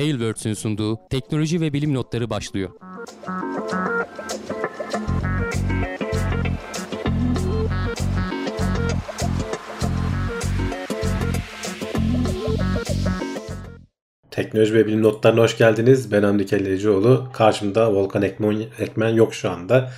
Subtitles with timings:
[0.00, 2.70] Tailwords'ün sunduğu teknoloji ve bilim notları başlıyor.
[14.30, 16.12] Teknoloji ve bilim notlarına hoş geldiniz.
[16.12, 17.28] Ben Hamdi Kellecioğlu.
[17.32, 19.90] Karşımda Volkan Ekmen, Ekmen yok şu anda.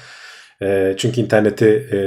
[0.62, 1.98] E, çünkü interneti e,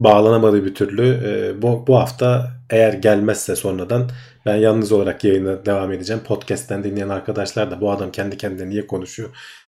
[0.00, 1.20] bağlanamadı bir türlü.
[1.26, 4.10] E, bu, bu hafta eğer gelmezse sonradan
[4.46, 6.22] ben yalnız olarak yayına devam edeceğim.
[6.26, 9.28] Podcast'ten dinleyen arkadaşlar da bu adam kendi kendine niye konuşuyor?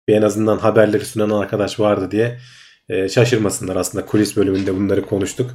[0.08, 2.38] Bir en azından haberleri sunan arkadaş vardı diye
[2.88, 3.76] e, şaşırmasınlar.
[3.76, 5.50] Aslında kulis bölümünde bunları konuştuk.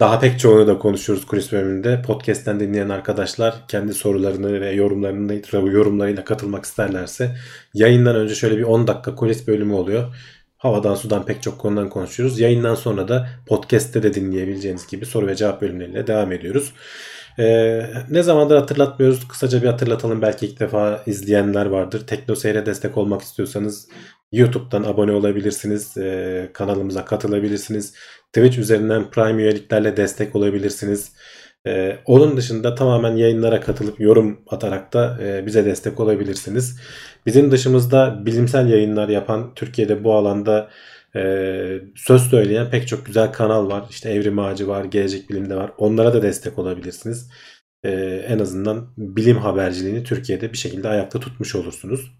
[0.00, 2.02] Daha pek çoğunu da konuşuyoruz kulis bölümünde.
[2.02, 7.36] Podcast'ten dinleyen arkadaşlar kendi sorularını ve yorumlarını yorumlarıyla katılmak isterlerse
[7.74, 10.14] yayından önce şöyle bir 10 dakika kulis bölümü oluyor.
[10.56, 12.40] Havadan sudan pek çok konudan konuşuyoruz.
[12.40, 16.72] Yayından sonra da podcast'te de dinleyebileceğiniz gibi soru ve cevap bölümleriyle devam ediyoruz.
[17.38, 19.28] Ee, ne zamandır hatırlatmıyoruz.
[19.28, 20.22] Kısaca bir hatırlatalım.
[20.22, 22.06] Belki ilk defa izleyenler vardır.
[22.06, 23.88] Tekno Seyre destek olmak istiyorsanız
[24.32, 25.96] YouTube'dan abone olabilirsiniz.
[25.96, 27.94] Ee, kanalımıza katılabilirsiniz.
[28.32, 31.12] Twitch üzerinden Prime üyeliklerle destek olabilirsiniz.
[31.66, 36.80] Ee, onun dışında tamamen yayınlara katılıp yorum atarak da e, bize destek olabilirsiniz.
[37.26, 40.68] Bizim dışımızda bilimsel yayınlar yapan Türkiye'de bu alanda
[41.16, 41.22] e,
[41.96, 43.84] söz söyleyen pek çok güzel kanal var.
[43.90, 45.70] İşte Evrim Ağacı var, Gelecek Bilim'de var.
[45.78, 47.30] Onlara da destek olabilirsiniz.
[47.84, 47.90] E,
[48.28, 52.12] en azından bilim haberciliğini Türkiye'de bir şekilde ayakta tutmuş olursunuz.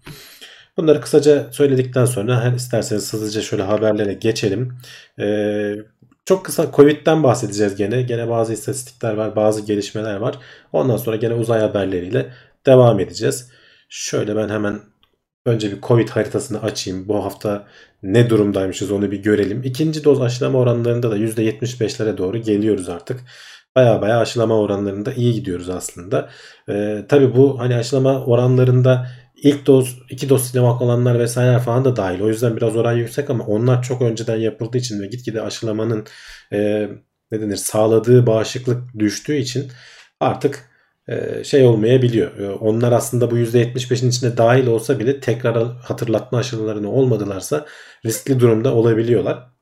[0.77, 4.77] Bunları kısaca söyledikten sonra her isterseniz hızlıca şöyle haberlere geçelim.
[5.19, 5.75] Ee,
[6.25, 8.01] çok kısa Covid'den bahsedeceğiz gene.
[8.01, 10.35] Gene bazı istatistikler var, bazı gelişmeler var.
[10.73, 12.33] Ondan sonra gene uzay haberleriyle
[12.65, 13.49] devam edeceğiz.
[13.89, 14.79] Şöyle ben hemen
[15.47, 17.07] önce bir Covid haritasını açayım.
[17.07, 17.67] Bu hafta
[18.03, 19.61] ne durumdaymışız onu bir görelim.
[19.63, 23.23] İkinci doz aşılama oranlarında da %75'lere doğru geliyoruz artık.
[23.75, 26.29] Baya baya aşılama oranlarında iyi gidiyoruz aslında.
[26.69, 29.07] Ee, tabii bu hani aşılama oranlarında
[29.43, 32.21] ilk doz, iki doz Sinovac olanlar vesaire falan da dahil.
[32.21, 36.05] O yüzden biraz oran yüksek ama onlar çok önceden yapıldığı için ve gitgide aşılamanın
[36.53, 36.89] e,
[37.31, 39.71] ne denir sağladığı bağışıklık düştüğü için
[40.19, 40.69] artık
[41.43, 42.37] şey olmayabiliyor.
[42.39, 47.65] E, onlar aslında bu %75'in içinde dahil olsa bile tekrar hatırlatma aşılarını olmadılarsa
[48.05, 49.57] riskli durumda olabiliyorlar.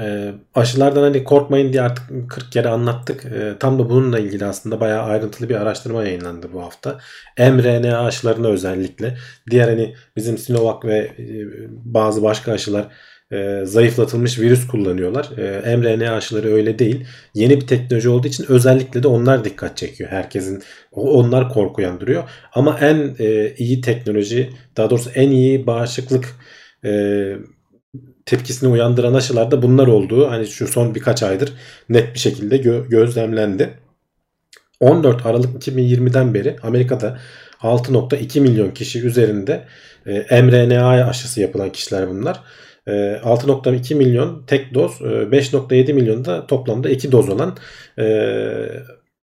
[0.00, 3.24] E, aşılardan hani korkmayın diye artık 40 kere anlattık.
[3.24, 6.98] E, tam da bununla ilgili aslında bayağı ayrıntılı bir araştırma yayınlandı bu hafta.
[7.38, 9.18] mRNA aşılarına özellikle.
[9.50, 11.24] Diğer hani bizim Sinovac ve e,
[11.70, 12.88] bazı başka aşılar
[13.32, 15.38] e, zayıflatılmış virüs kullanıyorlar.
[15.38, 17.06] E, mRNA aşıları öyle değil.
[17.34, 20.10] Yeni bir teknoloji olduğu için özellikle de onlar dikkat çekiyor.
[20.10, 20.62] Herkesin
[20.92, 22.24] onlar korku yandırıyor.
[22.52, 26.36] Ama en e, iyi teknoloji daha doğrusu en iyi bağışıklık
[26.84, 26.90] e,
[28.26, 31.52] tepkisini uyandıran aşılarda bunlar olduğu hani şu son birkaç aydır
[31.88, 33.70] net bir şekilde gö- gözlemlendi.
[34.80, 37.18] 14 Aralık 2020'den beri Amerika'da
[37.60, 39.64] 6.2 milyon kişi üzerinde
[40.06, 42.40] e, mRNA aşısı yapılan kişiler bunlar.
[42.86, 47.56] 6.2 ee, milyon tek doz, 5.7 e, milyon da toplamda 2 doz olan
[47.98, 48.46] e,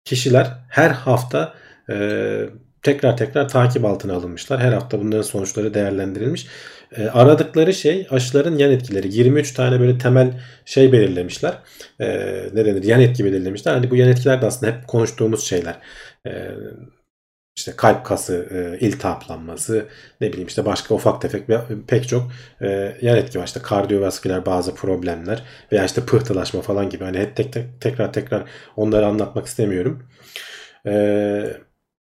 [0.05, 1.55] kişiler her hafta
[1.91, 1.97] e,
[2.83, 4.61] tekrar tekrar takip altına alınmışlar.
[4.61, 6.47] Her hafta bunların sonuçları değerlendirilmiş.
[7.13, 9.15] Aradıkları şey aşıların yan etkileri.
[9.17, 11.55] 23 tane böyle temel şey belirlemişler.
[12.55, 12.83] Ne denir?
[12.83, 13.73] Yan etki belirlemişler.
[13.73, 15.77] Hani bu yan etkiler de aslında hep konuştuğumuz şeyler
[17.57, 19.87] işte kalp kası e, iltihaplanması
[20.21, 21.47] ne bileyim işte başka ufak tefek
[21.87, 22.23] pek çok
[22.61, 23.47] e, yan etki var.
[23.47, 25.43] İşte kardiyovasküler bazı problemler
[25.73, 27.05] veya işte pıhtılaşma falan gibi.
[27.05, 28.45] Hani hep tek, tek, tekrar tekrar
[28.77, 30.03] onları anlatmak istemiyorum.
[30.87, 31.57] E,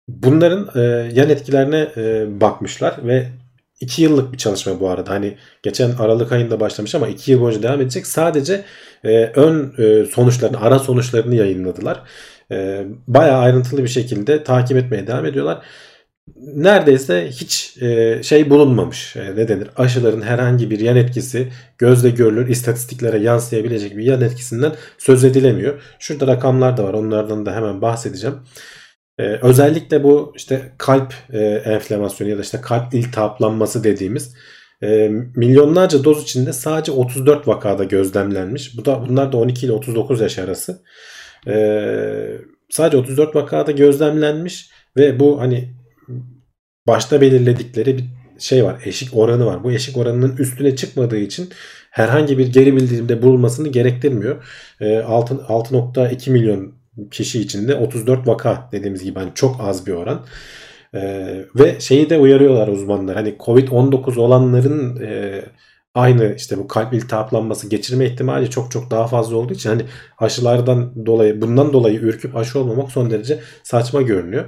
[0.08, 0.80] bunların e,
[1.12, 3.28] yan etkilerine e, bakmışlar ve
[3.80, 5.10] 2 yıllık bir çalışma bu arada.
[5.10, 8.06] Hani geçen Aralık ayında başlamış ama 2 yıl boyunca devam edecek.
[8.06, 8.64] Sadece
[9.04, 12.02] e, ön e, sonuçlarını, ara sonuçlarını yayınladılar
[12.50, 15.62] e, bayağı ayrıntılı bir şekilde takip etmeye devam ediyorlar.
[16.36, 19.16] Neredeyse hiç e, şey bulunmamış.
[19.16, 19.68] E, ne denir?
[19.76, 25.82] Aşıların herhangi bir yan etkisi gözle görülür istatistiklere yansıyabilecek bir yan etkisinden söz edilemiyor.
[25.98, 26.94] Şurada rakamlar da var.
[26.94, 28.36] Onlardan da hemen bahsedeceğim.
[29.18, 34.34] Ee, özellikle bu işte kalp e, enflamasyonu ya da işte kalp iltihaplanması dediğimiz
[34.82, 38.78] e, milyonlarca doz içinde sadece 34 vakada gözlemlenmiş.
[38.78, 40.82] Bu da bunlar da 12 ile 39 yaş arası.
[41.46, 42.38] Ee,
[42.70, 45.74] sadece 34 vakada gözlemlenmiş ve bu hani
[46.86, 48.04] başta belirledikleri bir
[48.38, 48.82] şey var.
[48.84, 49.64] Eşik oranı var.
[49.64, 51.48] Bu eşik oranının üstüne çıkmadığı için
[51.90, 54.44] herhangi bir geri bildirimde bulunmasını gerektirmiyor.
[54.80, 56.74] E, 6.2 milyon
[57.10, 60.26] kişi içinde 34 vaka dediğimiz gibi hani çok az bir oran.
[60.94, 63.16] Ee, ve şeyi de uyarıyorlar uzmanlar.
[63.16, 65.42] Hani Covid-19 olanların e,
[65.94, 69.82] aynı işte bu kalp iltihaplanması geçirme ihtimali çok çok daha fazla olduğu için hani
[70.18, 74.44] aşılardan dolayı bundan dolayı ürküp aşı olmamak son derece saçma görünüyor.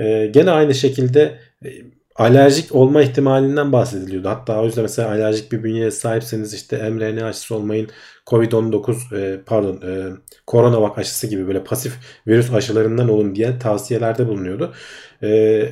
[0.00, 1.68] Ee, gene aynı şekilde e,
[2.16, 4.28] alerjik olma ihtimalinden bahsediliyordu.
[4.28, 7.88] Hatta o yüzden mesela alerjik bir bünyeye sahipseniz işte mRNA aşısı olmayın,
[8.26, 10.10] COVID-19 e, pardon e,
[10.46, 11.92] koronavak aşısı gibi böyle pasif
[12.26, 14.74] virüs aşılarından olun diye tavsiyelerde bulunuyordu.
[15.22, 15.70] E,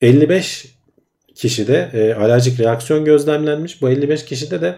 [0.00, 0.77] 55
[1.38, 3.82] kişide e, alerjik reaksiyon gözlemlenmiş.
[3.82, 4.74] Bu 55 kişide de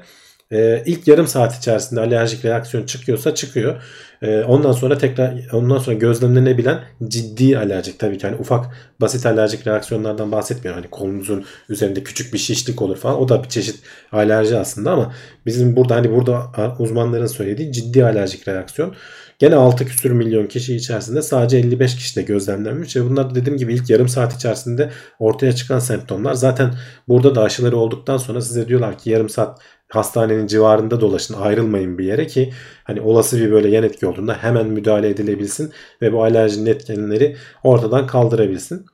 [0.52, 3.82] e, ilk yarım saat içerisinde alerjik reaksiyon çıkıyorsa çıkıyor.
[4.22, 8.66] E, ondan sonra tekrar ondan sonra gözlemlenebilen ciddi alerjik tabii ki hani ufak
[9.00, 10.82] basit alerjik reaksiyonlardan bahsetmiyorum.
[10.82, 13.20] Hani kolunuzun üzerinde küçük bir şişlik olur falan.
[13.20, 13.76] O da bir çeşit
[14.12, 15.14] alerji aslında ama
[15.46, 18.94] bizim burada hani burada uzmanların söylediği ciddi alerjik reaksiyon.
[19.38, 23.90] Gene 6 küsür milyon kişi içerisinde sadece 55 kişide gözlemlenmiş ve bunlar dediğim gibi ilk
[23.90, 26.34] yarım saat içerisinde ortaya çıkan semptomlar.
[26.34, 26.74] Zaten
[27.08, 32.04] burada da aşıları olduktan sonra size diyorlar ki yarım saat hastanenin civarında dolaşın ayrılmayın bir
[32.04, 32.52] yere ki
[32.84, 35.72] hani olası bir böyle yan etki olduğunda hemen müdahale edilebilsin
[36.02, 38.86] ve bu alerjinin etkenleri ortadan kaldırabilsin.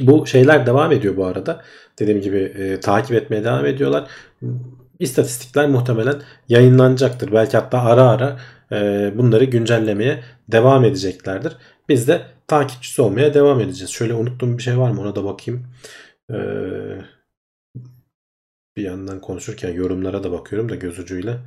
[0.00, 1.62] Bu şeyler devam ediyor bu arada.
[1.98, 4.10] Dediğim gibi e, takip etmeye devam ediyorlar.
[4.98, 6.16] İstatistikler muhtemelen
[6.48, 7.32] yayınlanacaktır.
[7.32, 8.38] Belki hatta ara ara
[8.72, 11.56] e, bunları güncellemeye devam edeceklerdir.
[11.88, 13.90] Biz de takipçisi olmaya devam edeceğiz.
[13.90, 15.66] Şöyle unuttuğum bir şey var mı ona da bakayım.
[16.30, 16.38] Eee
[18.76, 21.40] bir yandan konuşurken yorumlara da bakıyorum da göz ucuyla.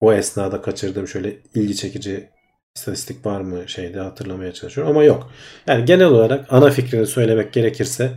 [0.00, 2.30] O esnada kaçırdığım şöyle ilgi çekici
[2.76, 5.30] istatistik var mı şeyde hatırlamaya çalışıyorum ama yok.
[5.66, 8.10] Yani genel olarak ana fikrini söylemek gerekirse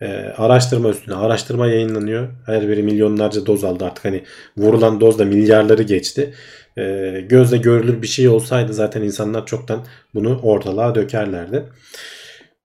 [0.00, 0.06] e,
[0.36, 2.28] araştırma üstüne araştırma yayınlanıyor.
[2.46, 4.24] Her biri milyonlarca doz aldı artık hani
[4.56, 6.34] vurulan doz da milyarları geçti.
[6.78, 6.82] E,
[7.28, 11.64] gözle görülür bir şey olsaydı zaten insanlar çoktan bunu ortalığa dökerlerdi.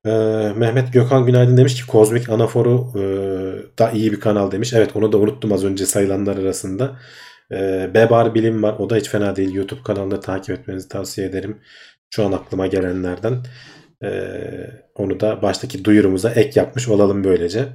[0.06, 0.10] Ee,
[0.58, 3.02] Mehmet Gökhan Günaydın demiş ki Kozmik Anaforu e,
[3.80, 4.74] da iyi bir kanal demiş.
[4.74, 7.00] Evet onu da unuttum az önce sayılanlar arasında.
[7.52, 8.76] Ee, Bebar Bilim var.
[8.80, 9.54] O da hiç fena değil.
[9.54, 11.62] YouTube kanalında takip etmenizi tavsiye ederim.
[12.10, 13.44] Şu an aklıma gelenlerden.
[14.04, 17.68] Ee, onu da baştaki duyurumuza ek yapmış olalım böylece.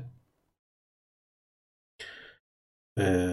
[2.99, 3.26] Ee,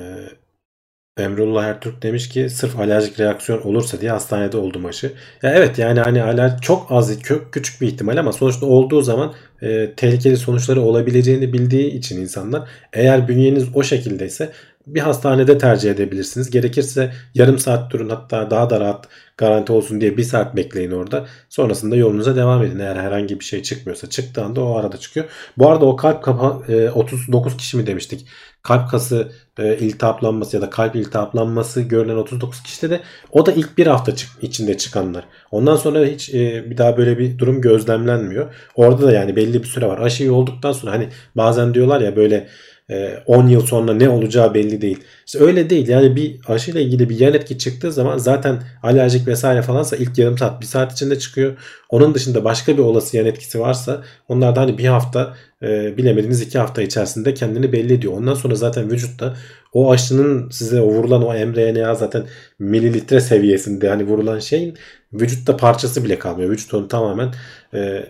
[1.17, 5.11] Emrullah Ertürk demiş ki sırf alerjik reaksiyon olursa diye hastanede oldum aşı.
[5.43, 9.33] Ya evet yani hani aler çok az kök küçük bir ihtimal ama sonuçta olduğu zaman
[9.61, 14.51] e, tehlikeli sonuçları olabileceğini bildiği için insanlar eğer bünyeniz o şekildeyse
[14.87, 16.49] bir hastanede tercih edebilirsiniz.
[16.49, 19.07] Gerekirse yarım saat durun hatta daha da rahat
[19.37, 21.25] garanti olsun diye bir saat bekleyin orada.
[21.49, 22.79] Sonrasında yolunuza devam edin.
[22.79, 25.25] Eğer herhangi bir şey çıkmıyorsa çıktığında o arada çıkıyor.
[25.57, 26.61] Bu arada o kalp kapa
[26.93, 28.27] 39 e, kişi mi demiştik?
[28.63, 33.01] Kalp kası e, iltihaplanması ya da kalp iltihaplanması görülen 39 kişide de
[33.31, 35.25] o da ilk bir hafta içinde çıkanlar.
[35.51, 38.53] Ondan sonra hiç e, bir daha böyle bir durum gözlemlenmiyor.
[38.75, 39.97] Orada da yani belli bir süre var.
[39.97, 42.47] Aşıyı olduktan sonra hani bazen diyorlar ya böyle
[42.89, 44.99] 10 ee, yıl sonra ne olacağı belli değil.
[45.25, 45.87] İşte öyle değil.
[45.87, 50.37] Yani bir aşıyla ilgili bir yan etki çıktığı zaman zaten alerjik vesaire falansa ilk yarım
[50.37, 51.57] saat bir saat içinde çıkıyor.
[51.89, 56.41] Onun dışında başka bir olası yan etkisi varsa onlar da hani bir hafta e, bilemediğiniz
[56.41, 58.13] iki hafta içerisinde kendini belli ediyor.
[58.13, 59.37] Ondan sonra zaten vücutta
[59.73, 62.23] o aşının size vurulan o mRNA zaten
[62.59, 64.77] mililitre seviyesinde hani vurulan şeyin
[65.13, 66.49] vücutta parçası bile kalmıyor.
[66.49, 67.33] Vücut onu tamamen
[67.73, 68.05] e,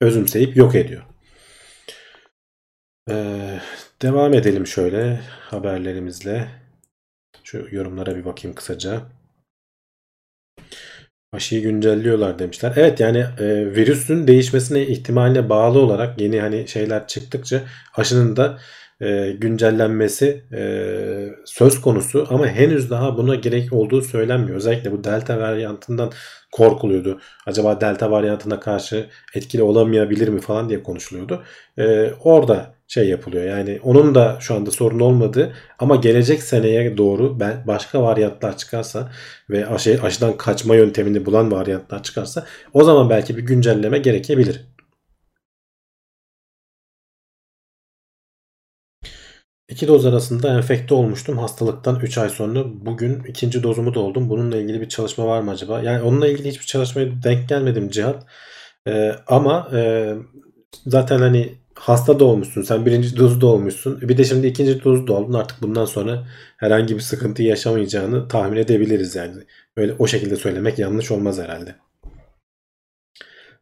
[0.00, 1.02] özümseyip yok ediyor.
[3.10, 3.60] Ee,
[4.02, 6.48] devam edelim şöyle haberlerimizle.
[7.44, 9.02] Şu yorumlara bir bakayım kısaca.
[11.32, 12.72] Aşıyı güncelliyorlar demişler.
[12.76, 17.62] Evet yani e, virüsün değişmesine ihtimaline bağlı olarak yeni hani şeyler çıktıkça
[17.96, 18.58] aşının da
[19.00, 20.60] e, güncellenmesi e,
[21.44, 24.56] söz konusu ama henüz daha buna gerek olduğu söylenmiyor.
[24.56, 26.12] Özellikle bu delta varyantından
[26.52, 27.20] korkuluyordu.
[27.46, 31.44] Acaba delta varyantına karşı etkili olamayabilir mi falan diye konuşuluyordu.
[31.78, 33.44] E, orada şey yapılıyor.
[33.44, 39.12] Yani onun da şu anda sorun olmadı ama gelecek seneye doğru ben başka varyantlar çıkarsa
[39.50, 44.60] ve aşı, aşıdan kaçma yöntemini bulan varyantlar çıkarsa o zaman belki bir güncelleme gerekebilir.
[49.68, 52.64] İki doz arasında enfekte olmuştum hastalıktan 3 ay sonra.
[52.66, 54.30] Bugün ikinci dozumu da oldum.
[54.30, 55.80] Bununla ilgili bir çalışma var mı acaba?
[55.82, 58.26] Yani onunla ilgili hiçbir çalışmaya denk gelmedim Cihat.
[58.88, 60.14] Ee, ama e,
[60.86, 62.62] zaten hani hasta da olmuşsun.
[62.62, 64.00] Sen birinci dozu da olmuşsun.
[64.00, 65.38] Bir de şimdi ikinci dozu da.
[65.38, 69.42] Artık bundan sonra herhangi bir sıkıntı yaşamayacağını tahmin edebiliriz yani.
[69.76, 71.76] Öyle o şekilde söylemek yanlış olmaz herhalde.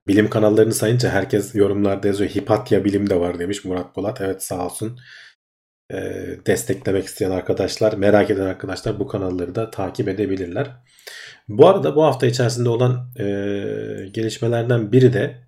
[0.09, 2.31] Bilim kanallarını sayınca herkes yorumlarda yazıyor.
[2.31, 4.21] Hipatya bilim de var demiş Murat Polat.
[4.21, 4.99] Evet sağ olsun.
[5.93, 10.71] Ee, desteklemek isteyen arkadaşlar, merak eden arkadaşlar bu kanalları da takip edebilirler.
[11.49, 13.25] Bu arada bu hafta içerisinde olan e,
[14.13, 15.47] gelişmelerden biri de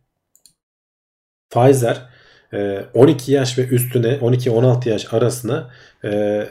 [1.50, 2.17] Pfizer
[2.52, 5.70] 12 ee, yaş ve üstüne 12-16 yaş arasına
[6.04, 6.42] e,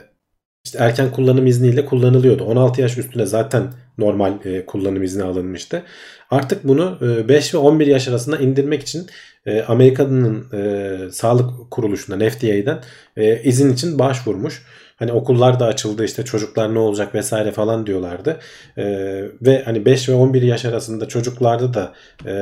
[0.64, 2.44] işte erken kullanım izniyle kullanılıyordu.
[2.44, 5.82] 16 yaş üstüne zaten normal e, kullanım izni alınmıştı.
[6.30, 9.06] Artık bunu e, 5 ve 11 yaş arasında indirmek için
[9.46, 12.78] e, Amerika'nın e, sağlık kuruluşundan FDA'den
[13.16, 14.62] e, izin için başvurmuş.
[14.98, 18.36] Hani okullar da açıldı işte çocuklar ne olacak vesaire falan diyorlardı.
[18.76, 18.84] E,
[19.42, 21.92] ve hani 5 ve 11 yaş arasında çocuklarda da
[22.26, 22.34] e,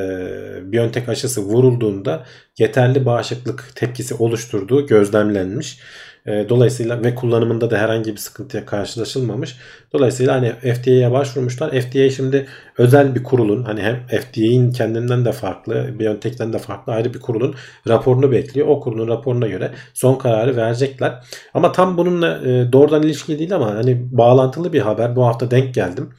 [0.73, 2.25] Biontech aşısı vurulduğunda
[2.59, 5.79] yeterli bağışıklık tepkisi oluşturduğu gözlemlenmiş.
[6.27, 9.57] E, dolayısıyla ve kullanımında da herhangi bir sıkıntıya karşılaşılmamış.
[9.93, 11.81] Dolayısıyla hani FDA'ya başvurmuşlar.
[11.81, 12.47] FDA şimdi
[12.79, 17.55] özel bir kurulun hani hem FDA'in kendinden de farklı, BioNTech'ten de farklı ayrı bir kurulun
[17.89, 18.67] raporunu bekliyor.
[18.67, 21.25] O kurulun raporuna göre son kararı verecekler.
[21.55, 25.17] Ama tam bununla e, doğrudan ilişkili değil ama hani bağlantılı bir haber.
[25.17, 26.11] Bu hafta denk geldim.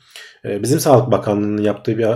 [0.46, 2.08] E, bizim Sağlık Bakanlığı'nın yaptığı bir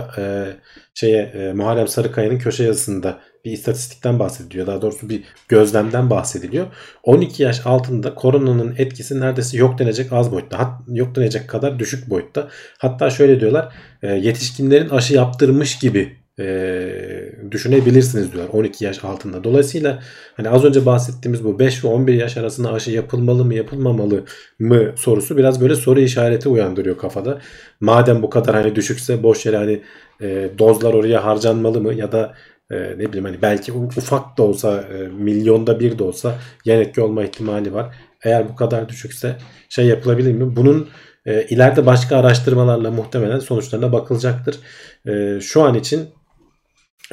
[0.94, 4.66] şeye e, Muharrem Sarıkaya'nın köşe yazısında bir istatistikten bahsediliyor.
[4.66, 6.66] Daha doğrusu bir gözlemden bahsediliyor.
[7.02, 10.58] 12 yaş altında koronanın etkisi neredeyse yok denecek az boyutta.
[10.58, 12.48] Hat, yok denecek kadar düşük boyutta.
[12.78, 16.88] Hatta şöyle diyorlar e, yetişkinlerin aşı yaptırmış gibi e,
[17.50, 19.44] düşünebilirsiniz diyorlar 12 yaş altında.
[19.44, 20.02] Dolayısıyla
[20.36, 24.24] hani az önce bahsettiğimiz bu 5 ve 11 yaş arasında aşı yapılmalı mı yapılmamalı
[24.58, 27.38] mı sorusu biraz böyle soru işareti uyandırıyor kafada.
[27.80, 29.82] Madem bu kadar hani düşükse boş yere hani
[30.20, 32.34] e, dozlar oraya harcanmalı mı ya da
[32.72, 37.00] e, ne bileyim hani belki ufak da olsa e, milyonda bir de olsa yan etki
[37.00, 37.94] olma ihtimali var.
[38.24, 39.36] Eğer bu kadar düşükse
[39.68, 40.56] şey yapılabilir mi?
[40.56, 40.88] Bunun
[41.26, 44.56] e, ileride başka araştırmalarla muhtemelen sonuçlarına bakılacaktır.
[45.06, 46.08] E, şu an için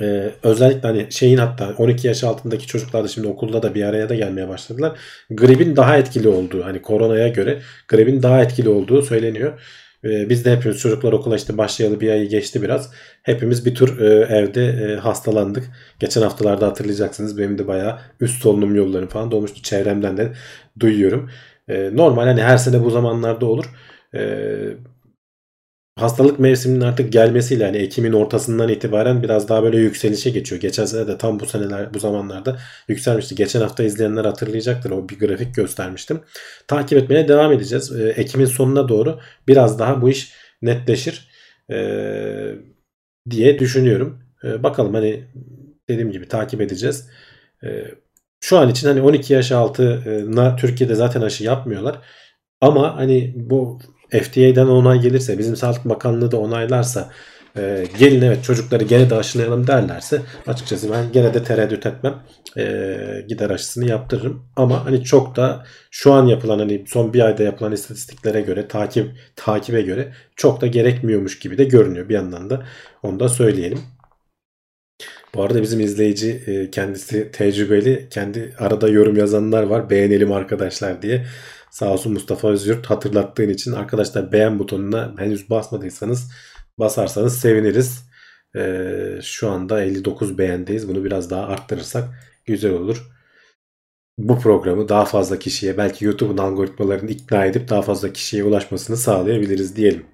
[0.01, 4.09] ee, özellikle hani şeyin hatta 12 yaş altındaki çocuklar da şimdi okulda da bir araya
[4.09, 4.99] da gelmeye başladılar.
[5.29, 9.61] Gripin daha etkili olduğu hani koronaya göre gripin daha etkili olduğu söyleniyor.
[10.03, 12.91] Ee, biz de hepimiz çocuklar okula işte başlayalı bir ayı geçti biraz.
[13.23, 15.63] Hepimiz bir tur e, evde e, hastalandık.
[15.99, 19.61] Geçen haftalarda hatırlayacaksınız benim de bayağı üst solunum yollarım falan dolmuştu.
[19.61, 20.33] Çevremden de
[20.79, 21.29] duyuyorum.
[21.67, 23.65] E, normal hani her sene bu zamanlarda olur.
[24.15, 24.19] E,
[26.01, 30.61] hastalık mevsiminin artık gelmesiyle hani Ekim'in ortasından itibaren biraz daha böyle yükselişe geçiyor.
[30.61, 33.35] Geçen sene de tam bu seneler bu zamanlarda yükselmişti.
[33.35, 34.91] Geçen hafta izleyenler hatırlayacaktır.
[34.91, 36.21] O bir grafik göstermiştim.
[36.67, 37.91] Takip etmeye devam edeceğiz.
[37.91, 41.29] Ee, Ekim'in sonuna doğru biraz daha bu iş netleşir
[41.71, 42.55] ee,
[43.29, 44.19] diye düşünüyorum.
[44.43, 45.23] Ee, bakalım hani
[45.89, 47.09] dediğim gibi takip edeceğiz.
[48.41, 51.99] Şu an için hani 12 yaş altına Türkiye'de zaten aşı yapmıyorlar.
[52.61, 57.09] Ama hani bu FDA'den onay gelirse bizim Sağlık Bakanlığı da onaylarsa
[57.57, 62.15] e, gelin evet çocukları gene de aşılayalım derlerse açıkçası ben gene de tereddüt etmem.
[62.57, 62.97] E,
[63.27, 64.45] gider aşısını yaptırırım.
[64.55, 69.11] Ama hani çok da şu an yapılan hani son bir ayda yapılan istatistiklere göre takip
[69.35, 72.65] takibe göre çok da gerekmiyormuş gibi de görünüyor bir yandan da
[73.03, 73.79] onu da söyleyelim.
[75.35, 78.07] Bu arada bizim izleyici e, kendisi tecrübeli.
[78.09, 79.89] Kendi arada yorum yazanlar var.
[79.89, 81.25] Beğenelim arkadaşlar diye.
[81.71, 86.31] Sağ olsun Mustafa Özyurt hatırlattığın için arkadaşlar beğen butonuna henüz basmadıysanız
[86.79, 88.09] basarsanız seviniriz.
[88.55, 90.87] Ee, şu anda 59 beğendeyiz.
[90.89, 92.03] Bunu biraz daha arttırırsak
[92.45, 93.07] güzel olur.
[94.17, 99.75] Bu programı daha fazla kişiye belki YouTube'un algoritmalarını ikna edip daha fazla kişiye ulaşmasını sağlayabiliriz
[99.75, 100.05] diyelim.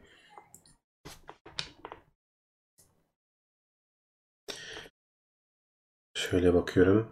[6.29, 7.11] Şöyle bakıyorum.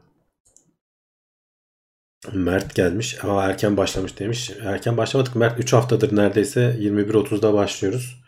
[2.34, 3.24] Mert gelmiş.
[3.24, 4.52] Aa, erken başlamış demiş.
[4.62, 5.36] Erken başlamadık.
[5.36, 8.24] Mert 3 haftadır neredeyse 21.30'da başlıyoruz.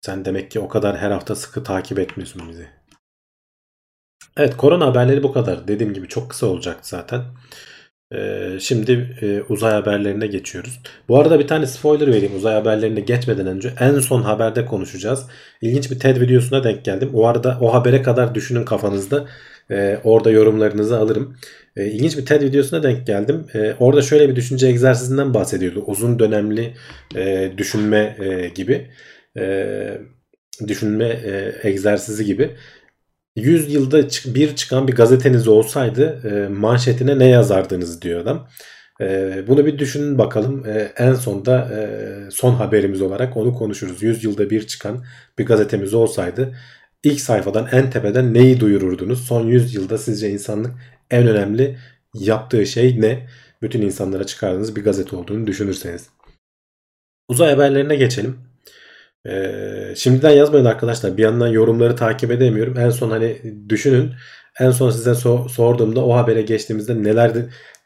[0.00, 2.70] Sen demek ki o kadar her hafta sıkı takip etmiyorsun bizi.
[4.36, 5.68] Evet korona haberleri bu kadar.
[5.68, 7.24] Dediğim gibi çok kısa olacak zaten.
[8.14, 10.80] Ee, şimdi e, uzay haberlerine geçiyoruz.
[11.08, 13.72] Bu arada bir tane spoiler vereyim uzay haberlerine geçmeden önce.
[13.80, 15.26] En son haberde konuşacağız.
[15.60, 17.10] İlginç bir TED videosuna denk geldim.
[17.14, 19.26] O arada o habere kadar düşünün kafanızda.
[19.70, 21.36] E, orada yorumlarınızı alırım.
[21.76, 23.46] E, ilginç bir TED videosuna denk geldim.
[23.78, 25.84] Orada şöyle bir düşünce egzersizinden bahsediyordu.
[25.86, 26.74] Uzun dönemli
[27.16, 28.90] e, düşünme e, gibi.
[30.68, 31.20] Düşünme
[31.62, 32.50] egzersizi gibi.
[33.36, 38.48] 100 yılda bir çıkan bir gazeteniz olsaydı e, manşetine ne yazardınız diyor adam.
[39.00, 40.66] E, bunu bir düşünün bakalım.
[40.66, 41.88] E, en sonda
[42.30, 44.02] son haberimiz olarak onu konuşuruz.
[44.02, 45.04] 100 yılda bir çıkan
[45.38, 46.54] bir gazetemiz olsaydı
[47.04, 49.26] ilk sayfadan en tepeden neyi duyururdunuz?
[49.26, 50.72] Son 100 yılda sizce insanlık
[51.10, 51.78] en önemli
[52.14, 53.28] yaptığı şey ne?
[53.62, 56.08] Bütün insanlara çıkardığınız bir gazete olduğunu düşünürseniz.
[57.28, 58.51] Uzay haberlerine geçelim.
[59.28, 61.16] Ee, şimdiden yazmayın arkadaşlar.
[61.16, 62.78] Bir yandan yorumları takip edemiyorum.
[62.78, 64.12] En son hani düşünün.
[64.60, 67.32] En son size so- sorduğumda o habere geçtiğimizde neler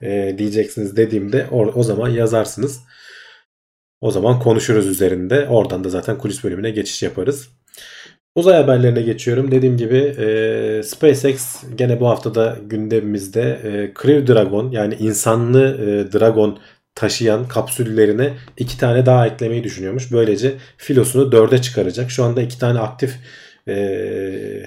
[0.02, 2.80] e, diyeceksiniz dediğimde o, o zaman yazarsınız.
[4.00, 5.48] O zaman konuşuruz üzerinde.
[5.48, 7.48] Oradan da zaten kulis bölümüne geçiş yaparız.
[8.34, 9.50] Uzay haberlerine geçiyorum.
[9.50, 16.58] Dediğim gibi e, SpaceX gene bu haftada gündemimizde e, Crew Dragon yani insanlı e, Dragon
[16.96, 20.12] taşıyan kapsüllerine iki tane daha eklemeyi düşünüyormuş.
[20.12, 22.10] Böylece filosunu dörde çıkaracak.
[22.10, 23.14] Şu anda iki tane aktif
[23.68, 23.74] e,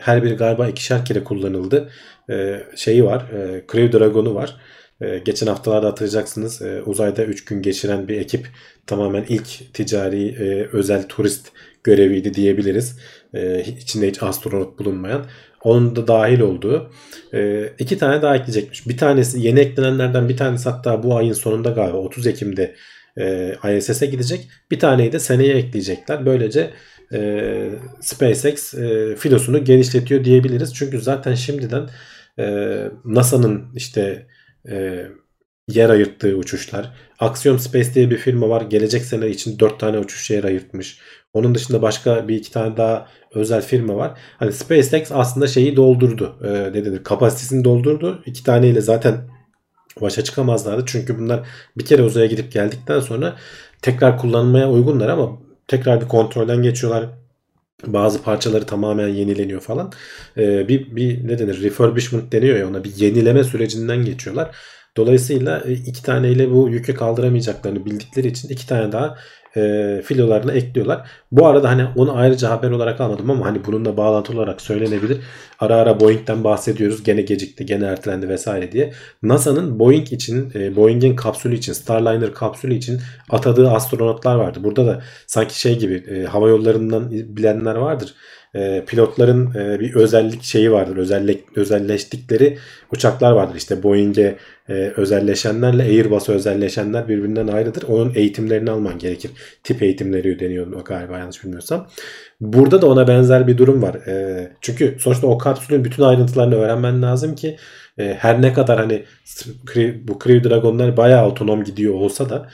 [0.01, 1.89] her biri galiba ikişer kere kullanıldı.
[2.29, 3.21] E, şeyi var.
[3.21, 4.55] E, Crew Dragon'u var.
[5.01, 8.48] E, geçen haftalarda hatırlayacaksınız e, uzayda 3 gün geçiren bir ekip
[8.88, 11.48] tamamen ilk ticari e, özel turist
[11.83, 13.00] göreviydi diyebiliriz.
[13.33, 15.25] E, içinde hiç astronot bulunmayan.
[15.63, 16.92] Onun da dahil olduğu
[17.34, 18.88] e, iki tane daha ekleyecekmiş.
[18.88, 22.75] Bir tanesi yeni eklenenlerden bir tanesi hatta bu ayın sonunda galiba 30 Ekim'de
[23.18, 24.50] e, ISS'e gidecek.
[24.72, 26.25] Bir taneyi de seneye ekleyecekler.
[26.25, 26.70] Böylece
[27.13, 27.70] e,
[28.01, 30.75] SpaceX e, filosunu genişletiyor diyebiliriz.
[30.75, 31.89] Çünkü zaten şimdiden
[32.39, 32.46] e,
[33.06, 34.28] NASA'nın işte
[34.70, 35.06] e,
[35.68, 36.94] yer ayırttığı uçuşlar.
[37.20, 38.62] Axiom Space diye bir firma var.
[38.62, 41.00] Gelecek sene için 4 tane uçuş yer ayırtmış.
[41.33, 44.17] Onun dışında başka bir iki tane daha özel firma var.
[44.38, 46.36] Hani SpaceX aslında şeyi doldurdu.
[46.43, 47.03] E, ne denir?
[47.03, 48.24] Kapasitesini doldurdu.
[48.25, 49.17] İki taneyle zaten
[50.01, 50.83] başa çıkamazlardı.
[50.86, 53.36] Çünkü bunlar bir kere uzaya gidip geldikten sonra
[53.81, 57.05] tekrar kullanmaya uygunlar ama tekrar bir kontrolden geçiyorlar.
[57.88, 59.91] Bazı parçaları tamamen yenileniyor falan.
[60.38, 64.55] Ee, bir, bir ne denir refurbishment deniyor ya ona bir yenileme sürecinden geçiyorlar.
[64.98, 69.17] Dolayısıyla e, iki taneyle bu yükü kaldıramayacaklarını bildikleri için iki tane daha
[69.56, 71.10] e, filolarına ekliyorlar.
[71.32, 75.18] Bu arada hani onu ayrıca haber olarak almadım ama hani bununla bağlantılı olarak söylenebilir.
[75.60, 77.03] Ara ara Boeing'den bahsediyoruz.
[77.03, 78.94] Gene gecikti, gene ertelendi vesaire diye.
[79.24, 84.60] NASA'nın Boeing için, e, Boeing'in kapsülü için, Starliner kapsülü için atadığı astronotlar vardı.
[84.63, 88.15] Burada da sanki şey gibi e, hava yollarından bilenler vardır
[88.56, 90.98] e, pilotların e, bir özellik şeyi vardır.
[90.98, 92.58] Özellik, özelleştikleri
[92.91, 93.56] uçaklar vardır.
[93.56, 94.36] İşte Boeing'e
[94.70, 97.84] e, özelleşenlerle Airbus'a özelleşenler birbirinden ayrıdır.
[97.88, 99.32] Onun eğitimlerini alman gerekir.
[99.63, 101.88] Tip eğitimleri ödeniyor galiba yanlış bilmiyorsam.
[102.41, 103.96] Burada da ona benzer bir durum var.
[103.96, 107.58] E, çünkü sonuçta o kapsülün bütün ayrıntılarını öğrenmen lazım ki
[107.98, 109.06] her ne kadar hani
[110.03, 112.50] bu Crew Dragon'lar bayağı otonom gidiyor olsa da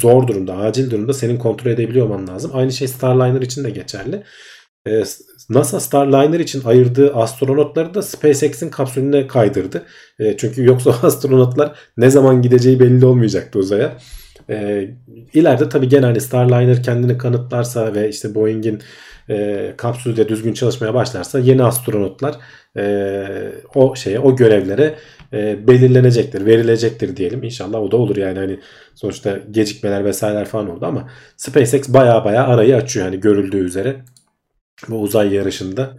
[0.00, 2.50] zor durumda, acil durumda senin kontrol edebiliyor olman lazım.
[2.54, 4.22] Aynı şey Starliner için de geçerli.
[4.86, 5.02] Ee,
[5.50, 9.82] NASA Starliner için ayırdığı astronotları da SpaceX'in kapsülüne kaydırdı.
[10.20, 13.96] Ee, çünkü yoksa astronotlar ne zaman gideceği belli olmayacaktı uzaya.
[14.50, 14.88] E,
[15.70, 18.82] tabii gene hani Starliner kendini kanıtlarsa ve işte Boeing'in
[19.30, 22.36] e, kapsülü de düzgün çalışmaya başlarsa yeni astronotlar
[22.76, 24.94] e, o şeye o görevlere
[25.32, 27.42] e, belirlenecektir, verilecektir diyelim.
[27.42, 28.58] İnşallah o da olur yani hani
[28.94, 33.96] sonuçta gecikmeler vesaireler falan oldu ama SpaceX baya baya arayı açıyor hani görüldüğü üzere
[34.88, 35.96] bu uzay yarışında.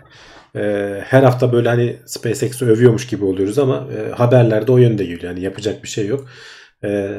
[0.55, 0.61] E,
[1.05, 5.23] her hafta böyle hani SpaceX'i övüyormuş gibi oluyoruz ama e, haberlerde o yönde geliyor.
[5.23, 6.27] Yani yapacak bir şey yok.
[6.83, 7.09] E,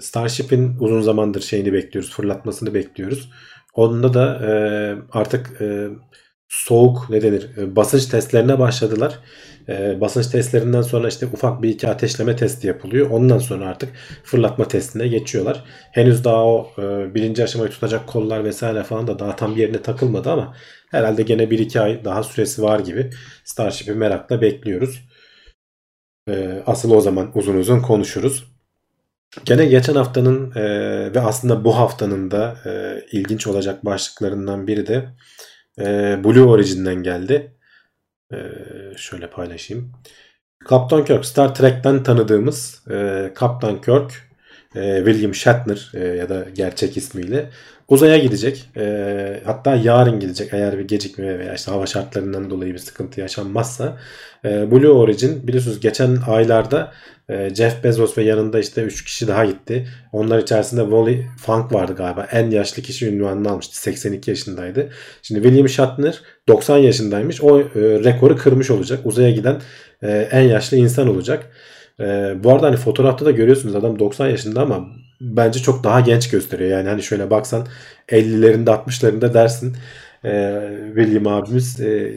[0.00, 3.30] Starship'in uzun zamandır şeyini bekliyoruz, fırlatmasını bekliyoruz.
[3.74, 4.52] Onda da e,
[5.12, 5.88] artık e,
[6.48, 9.18] soğuk ne denir e, basınç testlerine başladılar.
[9.70, 13.10] E, basınç testlerinden sonra işte ufak bir iki ateşleme testi yapılıyor.
[13.10, 13.92] Ondan sonra artık
[14.24, 15.64] fırlatma testine geçiyorlar.
[15.92, 20.30] Henüz daha o e, birinci aşamayı tutacak kollar vesaire falan da daha tam yerine takılmadı
[20.30, 20.56] ama
[20.90, 23.10] herhalde gene 1-2 ay daha süresi var gibi
[23.44, 25.00] Starship'i merakla bekliyoruz.
[26.28, 28.50] E, asıl o zaman uzun uzun konuşuruz.
[29.44, 30.64] Gene geçen haftanın e,
[31.14, 35.08] ve aslında bu haftanın da e, ilginç olacak başlıklarından biri de
[35.78, 35.84] e,
[36.24, 37.59] Blue Origin'den geldi.
[38.32, 38.38] E,
[38.96, 39.92] şöyle paylaşayım.
[40.64, 44.30] Kaptan Kirk, Star Trek'ten tanıdığımız e, Kaptan Kirk,
[44.74, 47.50] e, William Shatner e, ya da gerçek ismiyle
[47.88, 48.70] uzaya gidecek.
[48.76, 53.98] E, hatta yarın gidecek eğer bir gecikme veya işte hava şartlarından dolayı bir sıkıntı yaşanmazsa.
[54.44, 56.92] Blue Origin biliyorsunuz geçen aylarda
[57.54, 59.86] Jeff Bezos ve yanında işte 3 kişi daha gitti.
[60.12, 62.26] Onlar içerisinde Wally Funk vardı galiba.
[62.32, 63.78] En yaşlı kişi ünvanını almıştı.
[63.78, 64.90] 82 yaşındaydı.
[65.22, 67.42] Şimdi William Shatner 90 yaşındaymış.
[67.42, 69.00] O e, rekoru kırmış olacak.
[69.04, 69.60] Uzaya giden
[70.02, 71.50] e, en yaşlı insan olacak.
[72.00, 72.04] E,
[72.44, 74.88] bu arada hani fotoğrafta da görüyorsunuz adam 90 yaşında ama
[75.20, 76.70] bence çok daha genç gösteriyor.
[76.70, 77.66] Yani hani şöyle baksan
[78.08, 79.76] 50'lerinde 60'larında dersin
[80.24, 80.62] e,
[80.94, 82.12] William abimiz e,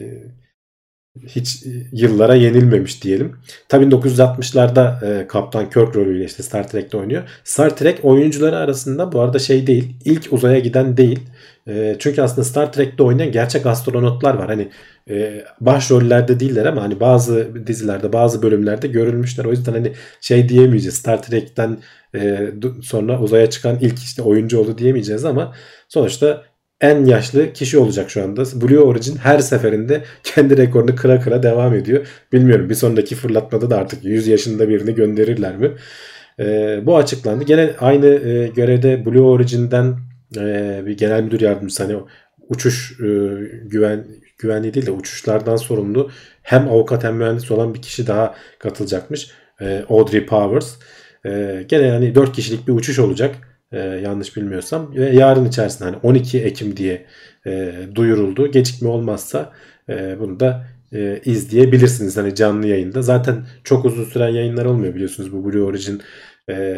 [1.22, 3.36] hiç yıllara yenilmemiş diyelim.
[3.68, 7.22] Tabii 1960'larda e, Kaptan Kirk rolüyle işte Star Trek'te oynuyor.
[7.44, 9.96] Star Trek oyuncuları arasında bu arada şey değil.
[10.04, 11.20] ilk uzaya giden değil.
[11.68, 14.46] E, çünkü aslında Star Trek'te oynayan gerçek astronotlar var.
[14.46, 14.68] Hani
[15.10, 19.44] e, başrollerde değiller ama hani bazı dizilerde bazı bölümlerde görülmüşler.
[19.44, 20.94] O yüzden hani şey diyemeyeceğiz.
[20.94, 21.78] Star Trek'ten
[22.14, 22.50] e,
[22.82, 25.54] sonra uzaya çıkan ilk işte oyuncu oldu diyemeyeceğiz ama
[25.88, 26.44] sonuçta
[26.80, 28.44] en yaşlı kişi olacak şu anda.
[28.44, 32.06] Blue Origin her seferinde kendi rekorunu kıra kıra devam ediyor.
[32.32, 35.72] Bilmiyorum bir sonraki fırlatmada da artık 100 yaşında birini gönderirler mi?
[36.40, 37.44] E, bu açıklandı.
[37.44, 39.96] Gene aynı e, görevde Blue Origin'den
[40.36, 41.96] e, bir genel müdür yardımcısı hani
[42.48, 43.04] uçuş e,
[43.64, 44.04] güven
[44.38, 46.10] güvenliği değil de uçuşlardan sorumlu
[46.42, 49.30] hem avukat hem mühendis olan bir kişi daha katılacakmış.
[49.60, 50.76] E, Audrey Powers.
[51.26, 53.34] E, gene yani 4 kişilik bir uçuş olacak.
[53.74, 54.94] E, yanlış bilmiyorsam.
[54.96, 57.06] Ve yarın içerisinde hani 12 Ekim diye
[57.46, 58.50] e, duyuruldu.
[58.50, 59.52] Gecikme olmazsa
[59.88, 63.02] e, bunu da e, izleyebilirsiniz hani canlı yayında.
[63.02, 66.02] Zaten çok uzun süren yayınlar olmuyor biliyorsunuz bu Blue Origin.
[66.50, 66.76] E,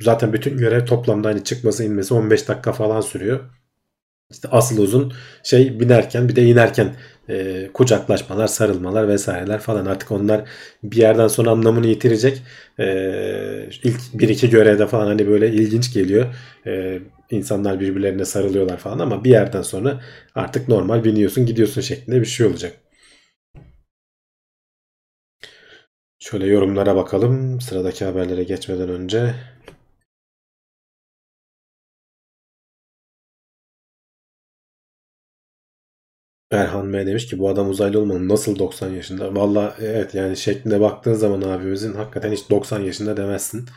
[0.00, 3.40] zaten bütün görev toplamda hani çıkması inmesi 15 dakika falan sürüyor.
[4.30, 6.94] İşte asıl uzun şey binerken bir de inerken
[7.32, 10.48] e, kucaklaşmalar, sarılmalar vesaireler falan artık onlar
[10.82, 12.42] bir yerden sonra anlamını yitirecek.
[12.80, 12.86] E,
[13.82, 16.34] ilk bir iki görevde falan hani böyle ilginç geliyor.
[16.66, 16.98] E,
[17.30, 20.00] insanlar birbirlerine sarılıyorlar falan ama bir yerden sonra
[20.34, 22.72] artık normal biniyorsun gidiyorsun şeklinde bir şey olacak.
[26.18, 29.34] Şöyle yorumlara bakalım sıradaki haberlere geçmeden önce.
[36.52, 39.34] Erhan M demiş ki bu adam uzaylı olmalı nasıl 90 yaşında?
[39.34, 43.68] Valla evet yani şekline baktığın zaman abimizin hakikaten hiç 90 yaşında demezsin.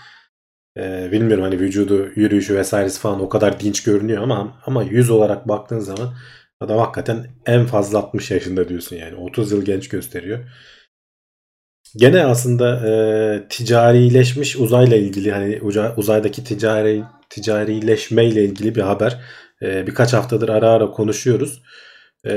[0.78, 5.48] Ee, bilmiyorum hani vücudu, yürüyüşü vesairesi falan o kadar dinç görünüyor ama ama yüz olarak
[5.48, 6.14] baktığın zaman
[6.60, 10.40] adam hakikaten en fazla 60 yaşında diyorsun yani 30 yıl genç gösteriyor.
[11.98, 15.62] Gene aslında e, ticarileşmiş uzayla ilgili hani
[15.98, 19.22] uzaydaki ticari ticarileşmeyle ilgili bir haber.
[19.62, 21.62] E, birkaç haftadır ara ara konuşuyoruz.
[22.26, 22.36] E,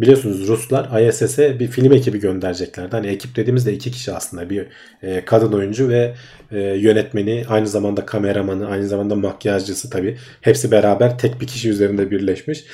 [0.00, 2.96] biliyorsunuz Ruslar ISS'e bir film ekibi göndereceklerdi.
[2.96, 4.50] Hani ekip dediğimizde iki kişi aslında.
[4.50, 4.66] Bir
[5.02, 6.14] e, kadın oyuncu ve
[6.50, 10.18] e, yönetmeni, aynı zamanda kameramanı, aynı zamanda makyajcısı tabii.
[10.40, 12.64] Hepsi beraber tek bir kişi üzerinde birleşmiş.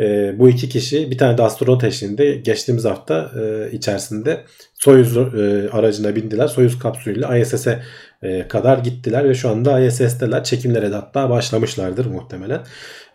[0.00, 5.70] E, bu iki kişi bir tane de astronot eşliğinde geçtiğimiz hafta e, içerisinde Soyuz e,
[5.72, 6.46] aracına bindiler.
[6.46, 7.82] Soyuz kapsülüyle ISS'e
[8.22, 10.44] e, kadar gittiler ve şu anda ISS'teler.
[10.44, 12.60] Çekimlere de hatta başlamışlardır muhtemelen.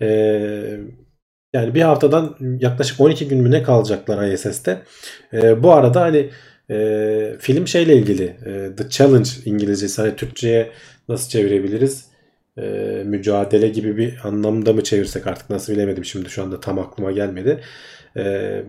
[0.01, 0.79] E,
[1.53, 4.81] yani bir haftadan yaklaşık 12 gün mü ne kalacaklar ISS'te.
[5.33, 6.29] E, bu arada hani
[6.69, 10.71] e, film şeyle ilgili e, The Challenge İngilizcesi hani Türkçe'ye
[11.09, 12.05] nasıl çevirebiliriz?
[12.57, 12.61] E,
[13.05, 17.61] mücadele gibi bir anlamda mı çevirsek artık nasıl bilemedim şimdi şu anda tam aklıma gelmedi.
[18.17, 18.63] E,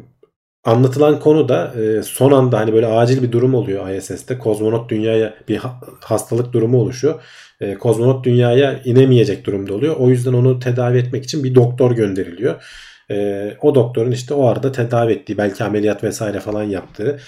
[0.64, 4.38] anlatılan konu da e, son anda hani böyle acil bir durum oluyor ISS'te.
[4.38, 5.60] Kozmonot dünyaya bir
[6.00, 7.22] hastalık durumu oluşuyor.
[7.60, 9.96] E, kozmonot dünyaya inemeyecek durumda oluyor.
[9.96, 12.62] O yüzden onu tedavi etmek için bir doktor gönderiliyor.
[13.10, 17.18] E, o doktorun işte o arada tedavi ettiği belki ameliyat vesaire falan yaptığı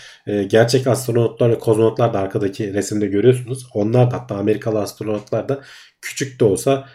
[0.46, 3.66] gerçek astronotlar ve kozmonotlar da arkadaki resimde görüyorsunuz.
[3.74, 5.60] Onlar da hatta Amerikalı astronotlar da
[6.00, 6.88] küçük de olsa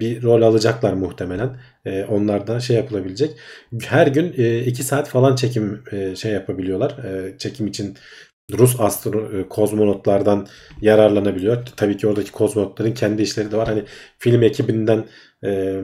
[0.00, 1.56] bir rol alacaklar muhtemelen.
[1.86, 3.36] E, şey yapılabilecek.
[3.82, 6.90] Her gün 2 e, saat falan çekim e, şey yapabiliyorlar.
[7.04, 7.96] E, çekim için
[8.52, 10.46] Rus astro kozmonotlardan
[10.80, 11.66] yararlanabiliyor.
[11.76, 13.68] Tabii ki oradaki kozmonotların kendi işleri de var.
[13.68, 13.84] Hani
[14.18, 15.04] film ekibinden
[15.44, 15.80] e,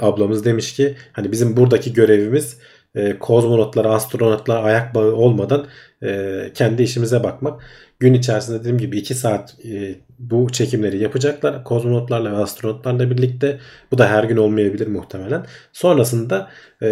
[0.00, 2.58] ablamız demiş ki hani bizim buradaki görevimiz
[2.94, 5.66] e, kozmonotlar, astronotlar ayak bağı olmadan
[6.02, 7.62] e, kendi işimize bakmak.
[8.00, 11.64] Gün içerisinde dediğim gibi 2 saat e, bu çekimleri yapacaklar.
[11.64, 13.58] Kozmonotlarla ve astronotlarla birlikte.
[13.90, 15.46] Bu da her gün olmayabilir muhtemelen.
[15.72, 16.50] Sonrasında
[16.82, 16.88] e,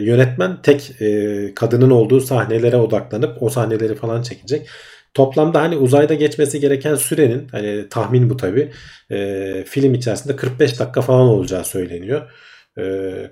[0.00, 4.68] yönetmen tek e, kadının olduğu sahnelere odaklanıp o sahneleri falan çekecek.
[5.14, 8.72] Toplamda hani uzayda geçmesi gereken sürenin hani tahmin bu tabi
[9.10, 12.30] e, film içerisinde 45 dakika falan olacağı söyleniyor.
[12.78, 12.82] E,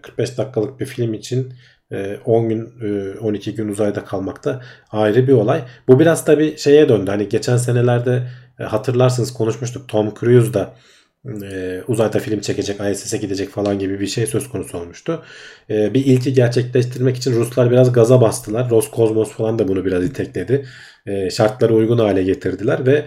[0.02, 1.52] 45 dakikalık bir film için
[2.24, 2.72] 10 gün
[3.20, 5.62] 12 gün uzayda kalmak da ayrı bir olay.
[5.88, 7.10] Bu biraz tabi şeye döndü.
[7.10, 8.22] Hani geçen senelerde
[8.58, 9.88] hatırlarsınız konuşmuştuk.
[9.88, 10.74] Tom Cruise da
[11.88, 15.22] uzayda film çekecek, ISS'e gidecek falan gibi bir şey söz konusu olmuştu.
[15.68, 18.70] bir ilki gerçekleştirmek için Ruslar biraz gaza bastılar.
[18.70, 20.66] Roskosmos falan da bunu biraz itekledi.
[21.30, 23.04] şartları uygun hale getirdiler ve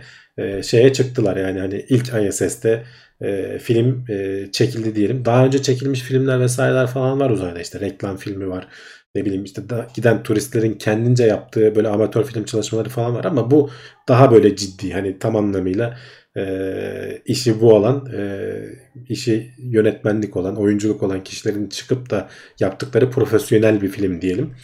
[0.63, 2.83] şeye çıktılar yani hani ilk ISS'te
[3.21, 5.25] e, film e, çekildi diyelim.
[5.25, 8.67] Daha önce çekilmiş filmler vesaireler falan var uzayda işte reklam filmi var.
[9.15, 13.51] Ne bileyim işte da, giden turistlerin kendince yaptığı böyle amatör film çalışmaları falan var ama
[13.51, 13.69] bu
[14.07, 15.97] daha böyle ciddi hani tam anlamıyla
[16.37, 18.51] e, işi bu olan e,
[19.09, 24.55] işi yönetmenlik olan oyunculuk olan kişilerin çıkıp da yaptıkları profesyonel bir film diyelim.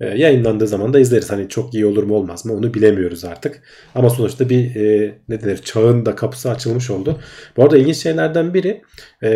[0.00, 1.30] E, yayınlandığı zaman da izleriz.
[1.30, 3.62] Hani çok iyi olur mu olmaz mı onu bilemiyoruz artık.
[3.94, 7.20] Ama sonuçta bir e, ne denir çağın da kapısı açılmış oldu.
[7.56, 8.82] Bu arada ilginç şeylerden biri
[9.22, 9.30] e,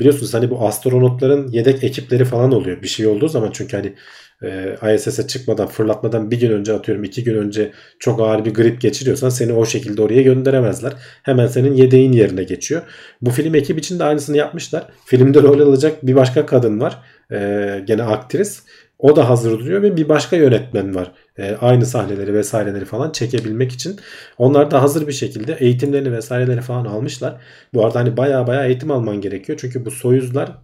[0.00, 2.82] biliyorsunuz hani bu astronotların yedek ekipleri falan oluyor.
[2.82, 3.94] Bir şey olduğu zaman çünkü hani
[4.42, 8.80] e, ISS'e çıkmadan fırlatmadan bir gün önce atıyorum iki gün önce çok ağır bir grip
[8.80, 10.92] geçiriyorsan seni o şekilde oraya gönderemezler.
[11.22, 12.82] Hemen senin yedeğin yerine geçiyor.
[13.22, 14.86] Bu film ekip için de aynısını yapmışlar.
[15.06, 17.02] Filmde rol alacak bir başka kadın var.
[17.32, 18.62] E, gene aktris.
[18.98, 21.12] O da hazır duruyor ve bir başka yönetmen var.
[21.38, 24.00] E, aynı sahneleri vesaireleri falan çekebilmek için.
[24.38, 27.40] Onlar da hazır bir şekilde eğitimlerini vesaireleri falan almışlar.
[27.74, 29.58] Bu arada hani baya baya eğitim alman gerekiyor.
[29.62, 30.58] Çünkü bu Soyuzlar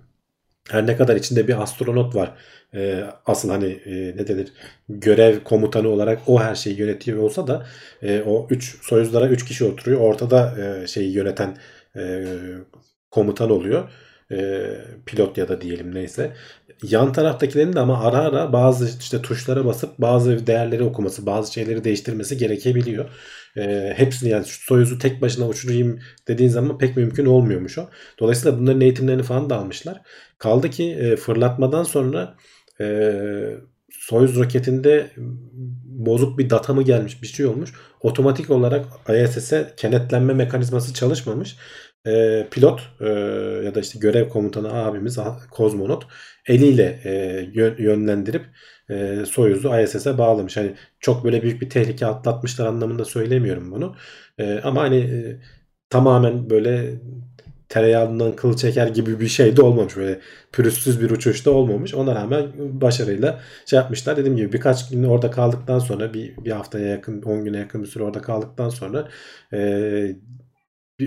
[0.71, 2.35] her ne kadar içinde bir astronot var.
[2.75, 4.53] E, asıl hani e, ne denir
[4.89, 7.67] görev komutanı olarak o her şeyi yönetiyor olsa da
[8.03, 10.01] e, o 3 soyuzlara 3 kişi oturuyor.
[10.01, 11.57] Ortada e, şeyi yöneten
[11.97, 12.25] e,
[13.11, 13.91] komutan oluyor.
[14.33, 14.63] E,
[15.07, 16.33] pilot ya da diyelim neyse.
[16.83, 21.85] Yan taraftakilerin de ama ara ara bazı işte tuşlara basıp bazı değerleri okuması, bazı şeyleri
[21.85, 23.11] değiştirmesi gerekebiliyor.
[23.57, 27.89] E, hepsini yani Soyuz'u tek başına uçurayım dediğin zaman pek mümkün olmuyormuş o.
[28.21, 30.03] Dolayısıyla bunların eğitimlerini falan da almışlar.
[30.39, 32.37] Kaldı ki e, fırlatmadan sonra
[32.81, 33.15] e,
[33.91, 35.11] Soyuz roketinde
[35.85, 37.73] bozuk bir data mı gelmiş bir şey olmuş.
[38.01, 41.57] Otomatik olarak ISS'e kenetlenme mekanizması çalışmamış.
[42.07, 43.09] E, pilot e,
[43.65, 45.19] ya da işte görev komutanı abimiz
[45.51, 46.07] kozmonot
[46.47, 48.47] eliyle e, yönlendirip
[48.91, 50.57] e, Soyuz'u ISS'e bağlamış.
[50.57, 53.97] Hani çok böyle büyük bir tehlike atlatmışlar anlamında söylemiyorum bunu.
[54.39, 55.41] E, ama hani e,
[55.91, 57.01] tamamen böyle
[57.69, 59.97] tereyağından kıl çeker gibi bir şey de olmamış.
[59.97, 60.21] Böyle
[60.53, 61.95] pürüzsüz bir uçuşta olmamış.
[61.95, 64.17] Ona rağmen başarıyla şey yapmışlar.
[64.17, 67.87] Dediğim gibi birkaç gün orada kaldıktan sonra bir, bir haftaya yakın 10 güne yakın bir
[67.89, 69.09] süre orada kaldıktan sonra
[69.53, 70.17] e,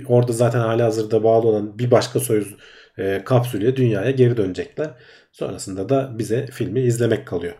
[0.07, 2.55] orada zaten hali hazırda bağlı olan bir başka Soyuz
[2.97, 4.91] e, kapsülüyle dünyaya geri dönecekler.
[5.31, 7.55] Sonrasında da bize filmi izlemek kalıyor.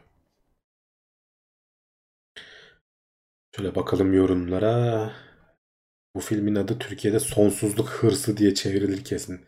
[3.56, 5.14] Şöyle bakalım yorumlara.
[6.16, 9.46] Bu filmin adı Türkiye'de Sonsuzluk Hırsı diye çevrilir kesin.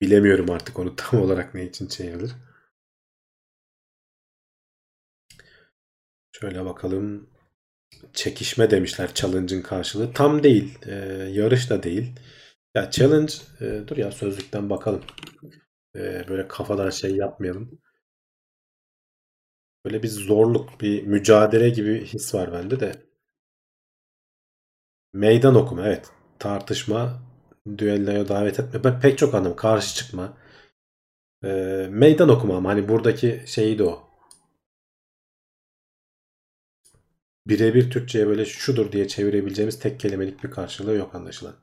[0.00, 2.32] Bilemiyorum artık onu tam olarak ne için çevrilir.
[6.32, 7.30] Şöyle bakalım.
[8.12, 10.12] Çekişme demişler challenge'ın karşılığı.
[10.12, 10.78] Tam değil.
[10.86, 10.94] E,
[11.32, 12.12] yarış da değil.
[12.74, 15.04] Ya challenge e, dur ya sözlükten bakalım.
[15.96, 17.80] E, böyle kafadan şey yapmayalım.
[19.84, 22.92] Böyle bir zorluk, bir mücadele gibi his var bende de.
[25.12, 26.10] Meydan okuma evet.
[26.38, 27.22] Tartışma,
[27.78, 28.84] düelloya davet etme.
[28.84, 29.56] Ben pek çok anlam.
[29.56, 30.36] Karşı çıkma.
[31.44, 31.48] E,
[31.90, 34.07] meydan okuma ama hani buradaki şeyi de o.
[37.48, 41.54] Birebir Türkçe'ye böyle şudur diye çevirebileceğimiz tek kelimelik bir karşılığı yok anlaşılan.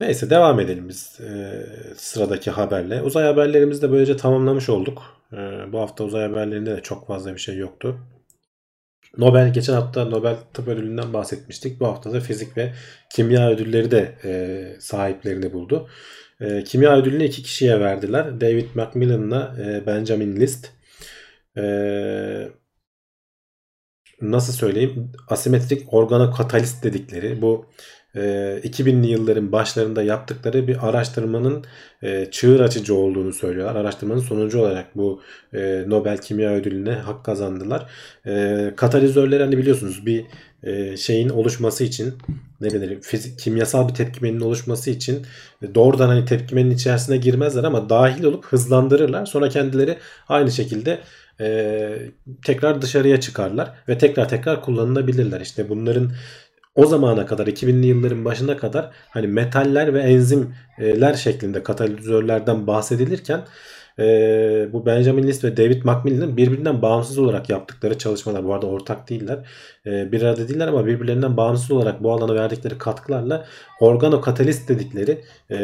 [0.00, 1.64] Neyse devam edelim biz e,
[1.96, 3.02] sıradaki haberle.
[3.02, 5.02] Uzay haberlerimizi de böylece tamamlamış olduk.
[5.32, 5.36] E,
[5.72, 8.00] bu hafta uzay haberlerinde de çok fazla bir şey yoktu.
[9.18, 11.80] Nobel geçen hafta Nobel Tıp Ödülü'nden bahsetmiştik.
[11.80, 12.72] Bu hafta da fizik ve
[13.12, 15.88] kimya ödülleri de e, sahiplerini buldu.
[16.40, 18.40] E, kimya ödülünü iki kişiye verdiler.
[18.40, 20.68] David Macmillan'la e, Benjamin List.
[21.56, 21.62] E,
[24.22, 25.12] nasıl söyleyeyim?
[25.28, 27.66] Asimetrik organokatalist dedikleri bu
[28.14, 31.64] 2000'li yılların başlarında yaptıkları bir araştırmanın
[32.30, 33.76] çığır açıcı olduğunu söylüyorlar.
[33.76, 35.20] Araştırmanın sonucu olarak bu
[35.86, 37.90] Nobel Kimya Ödülü'ne hak kazandılar.
[38.76, 40.24] Katalizörler hani biliyorsunuz bir
[40.96, 42.14] şeyin oluşması için
[42.60, 45.26] ne denir fizik kimyasal bir tepkimenin oluşması için
[45.74, 49.26] doğrudan hani tepkimenin içerisine girmezler ama dahil olup hızlandırırlar.
[49.26, 51.00] Sonra kendileri aynı şekilde
[51.40, 51.98] e,
[52.44, 55.40] tekrar dışarıya çıkarlar ve tekrar tekrar kullanılabilirler.
[55.40, 56.12] İşte bunların
[56.74, 63.40] o zamana kadar 2000'li yılların başına kadar hani metaller ve enzimler şeklinde katalizörlerden bahsedilirken
[63.98, 69.08] e, bu Benjamin List ve David Macmillan'ın birbirinden bağımsız olarak yaptıkları çalışmalar bu arada ortak
[69.10, 69.38] değiller.
[69.86, 73.46] E, bir arada değiller ama birbirlerinden bağımsız olarak bu alana verdikleri katkılarla
[73.80, 75.56] organokatalist dedikleri e,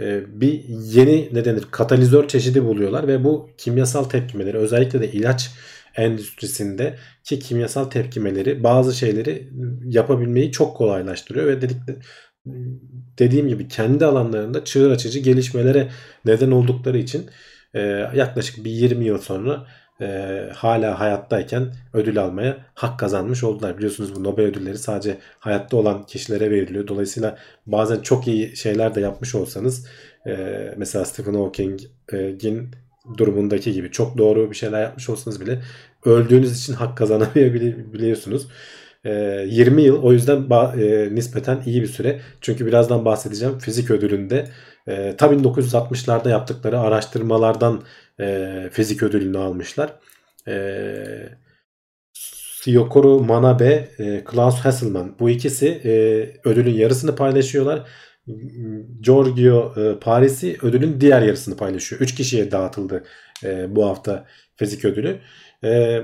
[0.00, 5.50] e, bir yeni ne denir katalizör çeşidi buluyorlar ve bu kimyasal tepkimeleri özellikle de ilaç
[5.96, 9.48] endüstrisinde ki kimyasal tepkimeleri bazı şeyleri
[9.84, 11.76] yapabilmeyi çok kolaylaştırıyor ve dedik
[13.18, 15.88] dediğim gibi kendi alanlarında çığır açıcı gelişmelere
[16.24, 17.26] neden oldukları için
[17.74, 17.80] e,
[18.14, 19.66] yaklaşık bir 20 yıl sonra
[20.00, 23.78] e, hala hayattayken ödül almaya hak kazanmış oldular.
[23.78, 26.88] Biliyorsunuz bu Nobel ödülleri sadece hayatta olan kişilere veriliyor.
[26.88, 29.86] Dolayısıyla bazen çok iyi şeyler de yapmış olsanız
[30.26, 32.70] e, mesela Stephen Hawking'in
[33.16, 35.62] durumundaki gibi çok doğru bir şeyler yapmış olsanız bile
[36.04, 38.48] öldüğünüz için hak kazanamayabiliyorsunuz.
[39.04, 39.10] E,
[39.48, 42.20] 20 yıl o yüzden e, nispeten iyi bir süre.
[42.40, 44.48] Çünkü birazdan bahsedeceğim fizik ödülünde
[44.86, 47.82] e, ta 1960'larda yaptıkları araştırmalardan
[48.20, 49.92] e, fizik ödülünü almışlar.
[50.48, 50.58] E,
[52.62, 53.88] Syokoro Manabe,
[54.24, 55.90] Klaus Hasselmann bu ikisi e,
[56.48, 57.88] ödülün yarısını paylaşıyorlar.
[59.00, 62.00] Giorgio e, Paris'i ödülün diğer yarısını paylaşıyor.
[62.00, 63.04] 3 kişiye dağıtıldı
[63.44, 65.20] e, bu hafta fizik ödülü.
[65.64, 66.00] E,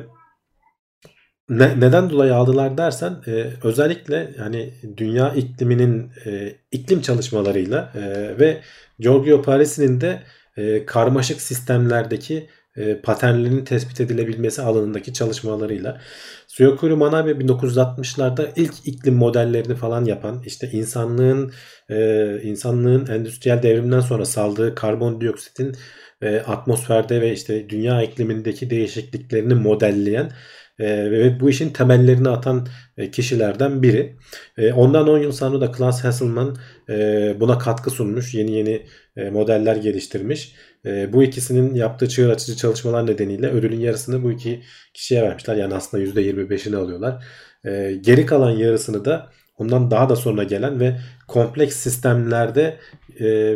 [1.49, 8.01] ne, neden dolayı aldılar dersen e, özellikle hani dünya ikliminin e, iklim çalışmalarıyla e,
[8.39, 8.61] ve
[8.99, 10.23] Giorgio Paris'in de
[10.57, 16.01] e, karmaşık sistemlerdeki e, paternlerinin tespit edilebilmesi alanındaki çalışmalarıyla.
[16.47, 21.53] Suyokuru Manabe 1960'larda ilk iklim modellerini falan yapan işte insanlığın
[21.91, 25.77] e, insanlığın endüstriyel devrimden sonra saldığı karbondioksitin
[26.23, 30.33] e, atmosferde ve işte dünya iklimindeki değişikliklerini modelleyen
[30.79, 34.17] e, ve bu işin temellerini atan e, kişilerden biri.
[34.59, 36.57] E, ondan 10 yıl sonra da Klaus Hasselmann
[36.89, 38.35] e, buna katkı sunmuş.
[38.35, 40.55] Yeni yeni e, modeller geliştirmiş.
[40.87, 44.63] E, bu ikisinin yaptığı çığır açıcı çalışmalar nedeniyle ödülün yarısını bu iki
[44.95, 45.57] kişiye vermişler.
[45.57, 47.25] Yani aslında %25'ini alıyorlar.
[47.65, 52.77] E, geri kalan yarısını da ondan daha da sonra gelen ve kompleks sistemlerde
[53.21, 53.55] e,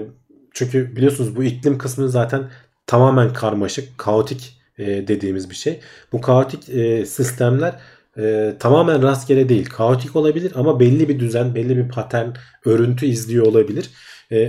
[0.55, 2.51] çünkü biliyorsunuz bu iklim kısmı zaten
[2.87, 5.81] tamamen karmaşık, kaotik e, dediğimiz bir şey.
[6.13, 7.75] Bu kaotik e, sistemler
[8.19, 9.67] e, tamamen rastgele değil.
[9.67, 12.29] Kaotik olabilir ama belli bir düzen, belli bir patern,
[12.65, 13.91] örüntü izliyor olabilir.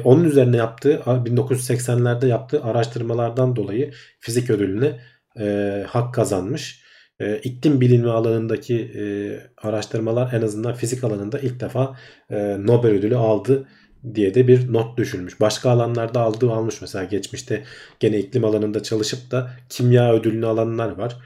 [0.03, 4.99] Onun üzerine yaptığı 1980'lerde yaptığı araştırmalardan dolayı fizik ödülüne
[5.87, 6.83] hak kazanmış.
[7.19, 8.91] E, iklim bilimi alanındaki
[9.57, 11.95] araştırmalar en azından fizik alanında ilk defa
[12.59, 13.67] Nobel ödülü aldı
[14.15, 15.39] diye de bir not düşülmüş.
[15.41, 16.81] Başka alanlarda aldığı almış.
[16.81, 17.63] Mesela geçmişte
[17.99, 21.17] gene iklim alanında çalışıp da kimya ödülünü alanlar var.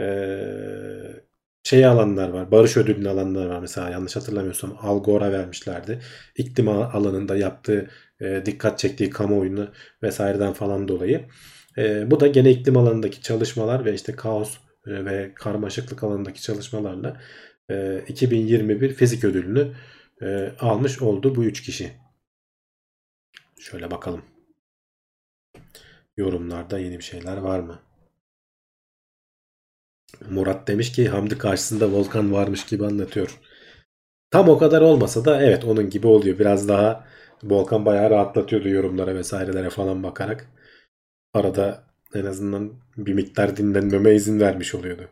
[0.00, 1.28] Ee,
[1.62, 2.50] şey alanlar var.
[2.50, 3.60] Barış ödülünü alanlar var.
[3.60, 6.00] Mesela yanlış hatırlamıyorsam Al Gore'a vermişlerdi.
[6.36, 9.68] İklim alanında yaptığı e, dikkat çektiği kamuoyunu
[10.02, 11.24] vesaireden falan dolayı.
[11.78, 17.20] E, bu da gene iklim alanındaki çalışmalar ve işte kaos e, ve karmaşıklık alanındaki çalışmalarla
[17.70, 19.72] e, 2021 fizik ödülünü
[20.22, 21.90] e, almış oldu bu üç kişi.
[23.70, 24.22] Şöyle bakalım.
[26.16, 27.78] Yorumlarda yeni bir şeyler var mı?
[30.30, 33.40] Murat demiş ki Hamdi karşısında Volkan varmış gibi anlatıyor.
[34.30, 36.38] Tam o kadar olmasa da evet onun gibi oluyor.
[36.38, 37.06] Biraz daha
[37.42, 40.46] Volkan bayağı rahatlatıyordu yorumlara vesairelere falan bakarak.
[41.34, 45.10] Arada en azından bir miktar dinlenmeme izin vermiş oluyordu.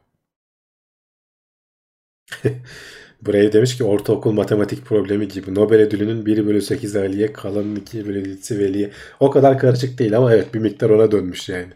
[3.22, 5.55] Buraya demiş ki ortaokul matematik problemi gibi.
[5.55, 8.90] Nobel ödülünün 1 bölü 8 Ali'ye kalanın 2 bölü 7'si Veli'ye.
[9.20, 11.72] O kadar karışık değil ama evet bir miktar ona dönmüş yani.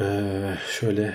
[0.00, 1.14] Ee, şöyle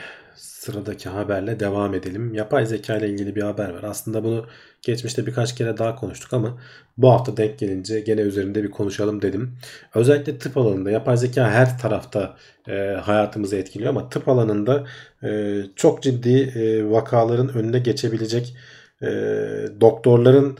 [0.67, 2.33] sıradaki haberle devam edelim.
[2.33, 3.83] Yapay zeka ile ilgili bir haber var.
[3.83, 4.45] Aslında bunu
[4.81, 6.57] geçmişte birkaç kere daha konuştuk ama
[6.97, 9.57] bu hafta denk gelince gene üzerinde bir konuşalım dedim.
[9.95, 14.85] Özellikle tıp alanında yapay zeka her tarafta e, hayatımızı etkiliyor ama tıp alanında
[15.23, 18.55] e, çok ciddi e, vakaların önüne geçebilecek
[19.01, 19.07] e,
[19.81, 20.57] doktorların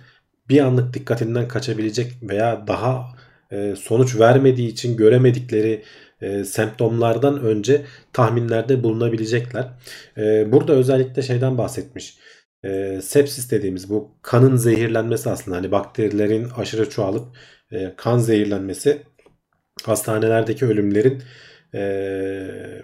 [0.50, 3.06] bir anlık dikkatinden kaçabilecek veya daha
[3.52, 5.84] e, sonuç vermediği için göremedikleri
[6.22, 9.70] e, semptomlardan önce tahminlerde bulunabilecekler.
[10.18, 12.18] E, burada özellikle şeyden bahsetmiş.
[12.64, 17.38] E, sepsis dediğimiz bu kanın zehirlenmesi aslında hani bakterilerin aşırı çoğalıp
[17.72, 19.02] e, kan zehirlenmesi
[19.84, 21.24] hastanelerdeki ölümlerin
[21.74, 22.82] e,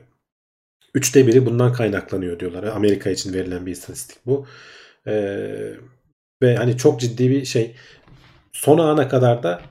[0.93, 2.63] üçte biri bundan kaynaklanıyor diyorlar.
[2.63, 4.47] Amerika için verilen bir istatistik bu.
[5.07, 5.13] E,
[6.41, 7.75] ve hani çok ciddi bir şey.
[8.51, 9.61] Son ana kadar da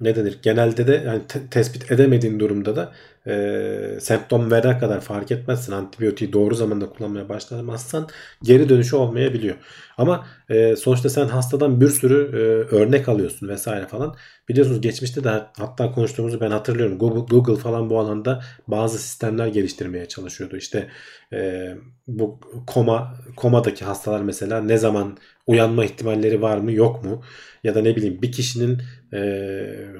[0.00, 0.38] ne denir?
[0.42, 2.92] Genelde de yani te- tespit edemediğin durumda da
[3.26, 5.72] e, semptom verene kadar fark etmezsin.
[5.72, 8.08] Antibiyotiği doğru zamanda kullanmaya başlamazsan
[8.42, 9.56] geri dönüşü olmayabiliyor.
[9.98, 12.36] Ama e, sonuçta sen hastadan bir sürü e,
[12.76, 14.16] örnek alıyorsun vesaire falan.
[14.48, 15.28] Biliyorsunuz geçmişte de
[15.58, 16.98] hatta konuştuğumuzu ben hatırlıyorum.
[16.98, 20.56] Google, Google falan bu alanda bazı sistemler geliştirmeye çalışıyordu.
[20.56, 20.88] İşte
[21.32, 21.70] e,
[22.06, 27.22] bu koma komadaki hastalar mesela ne zaman uyanma ihtimalleri var mı yok mu?
[27.64, 29.20] Ya da ne bileyim bir kişinin e,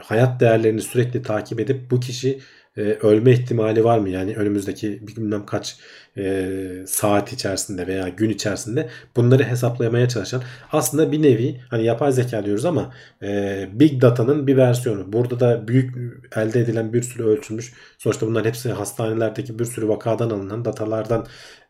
[0.03, 2.41] hayat değerlerini sürekli takip edip bu kişi
[2.77, 4.09] e, ölme ihtimali var mı?
[4.11, 5.79] Yani önümüzdeki bilmem kaç
[6.17, 6.49] e,
[6.87, 12.65] saat içerisinde veya gün içerisinde bunları hesaplamaya çalışan aslında bir nevi hani yapay zeka diyoruz
[12.65, 15.13] ama e, big data'nın bir versiyonu.
[15.13, 15.97] Burada da büyük
[16.37, 17.73] elde edilen bir sürü ölçülmüş.
[17.99, 21.27] Sonuçta bunların hepsi hastanelerdeki bir sürü vakadan alınan datalardan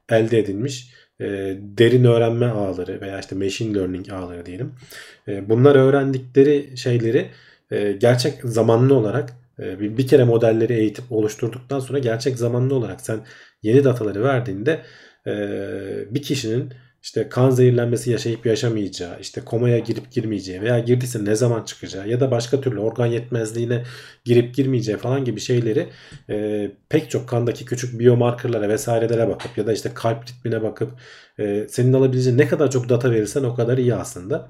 [0.09, 1.27] elde edilmiş e,
[1.59, 4.73] derin öğrenme ağları veya işte machine learning ağları diyelim.
[5.29, 7.31] E, bunlar öğrendikleri şeyleri
[7.71, 13.21] e, gerçek zamanlı olarak bir, bir kere modelleri eğitip oluşturduktan sonra gerçek zamanlı olarak sen
[13.63, 14.83] yeni dataları verdiğinde
[15.27, 15.33] e,
[16.15, 21.65] bir kişinin işte kan zehirlenmesi yaşayıp yaşamayacağı, işte komaya girip girmeyeceği veya girdiyse ne zaman
[21.65, 23.85] çıkacağı ya da başka türlü organ yetmezliğine
[24.25, 25.89] girip girmeyeceği falan gibi şeyleri
[26.31, 30.91] e, pek çok kandaki küçük biyomarkerlara vesairelere bakıp ya da işte kalp ritmine bakıp
[31.39, 34.49] e, senin alabileceğin ne kadar çok data verirsen o kadar iyi aslında.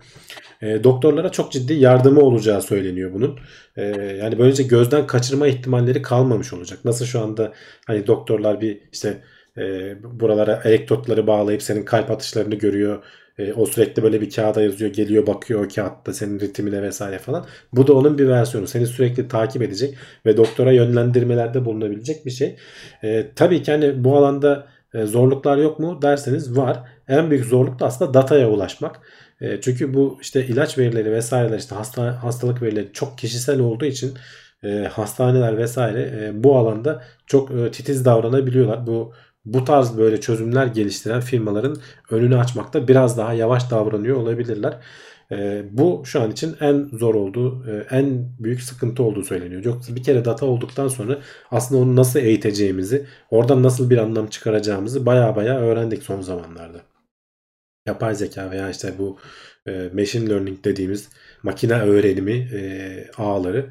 [0.62, 3.38] E, doktorlara çok ciddi yardımı olacağı söyleniyor bunun.
[3.76, 3.84] E,
[4.20, 6.78] yani böylece gözden kaçırma ihtimalleri kalmamış olacak.
[6.84, 7.52] Nasıl şu anda
[7.86, 9.22] hani doktorlar bir işte
[9.58, 13.04] e, buralara elektrotları bağlayıp senin kalp atışlarını görüyor.
[13.38, 17.46] E, o sürekli böyle bir kağıda yazıyor, geliyor, bakıyor o kağıtta senin ritmine vesaire falan.
[17.72, 18.66] Bu da onun bir versiyonu.
[18.66, 19.94] Seni sürekli takip edecek
[20.26, 22.56] ve doktora yönlendirmelerde bulunabilecek bir şey.
[23.02, 26.78] E, tabii ki hani bu alanda e, zorluklar yok mu derseniz var.
[27.08, 29.00] En büyük zorluk da aslında dataya ulaşmak.
[29.40, 34.14] E, çünkü bu işte ilaç verileri vesaireler işte hasta, hastalık verileri çok kişisel olduğu için
[34.64, 38.86] e, hastaneler vesaire e, bu alanda çok e, titiz davranabiliyorlar.
[38.86, 39.12] Bu
[39.44, 41.76] bu tarz böyle çözümler geliştiren firmaların
[42.10, 44.80] önünü açmakta biraz daha yavaş davranıyor olabilirler.
[45.32, 49.64] E, bu şu an için en zor olduğu, e, en büyük sıkıntı olduğu söyleniyor.
[49.64, 51.18] Yoksa bir kere data olduktan sonra
[51.50, 56.80] aslında onu nasıl eğiteceğimizi, oradan nasıl bir anlam çıkaracağımızı baya baya öğrendik son zamanlarda.
[57.86, 59.18] Yapay zeka veya işte bu
[59.66, 61.08] e, machine learning dediğimiz
[61.42, 63.70] makine öğrenimi e, ağları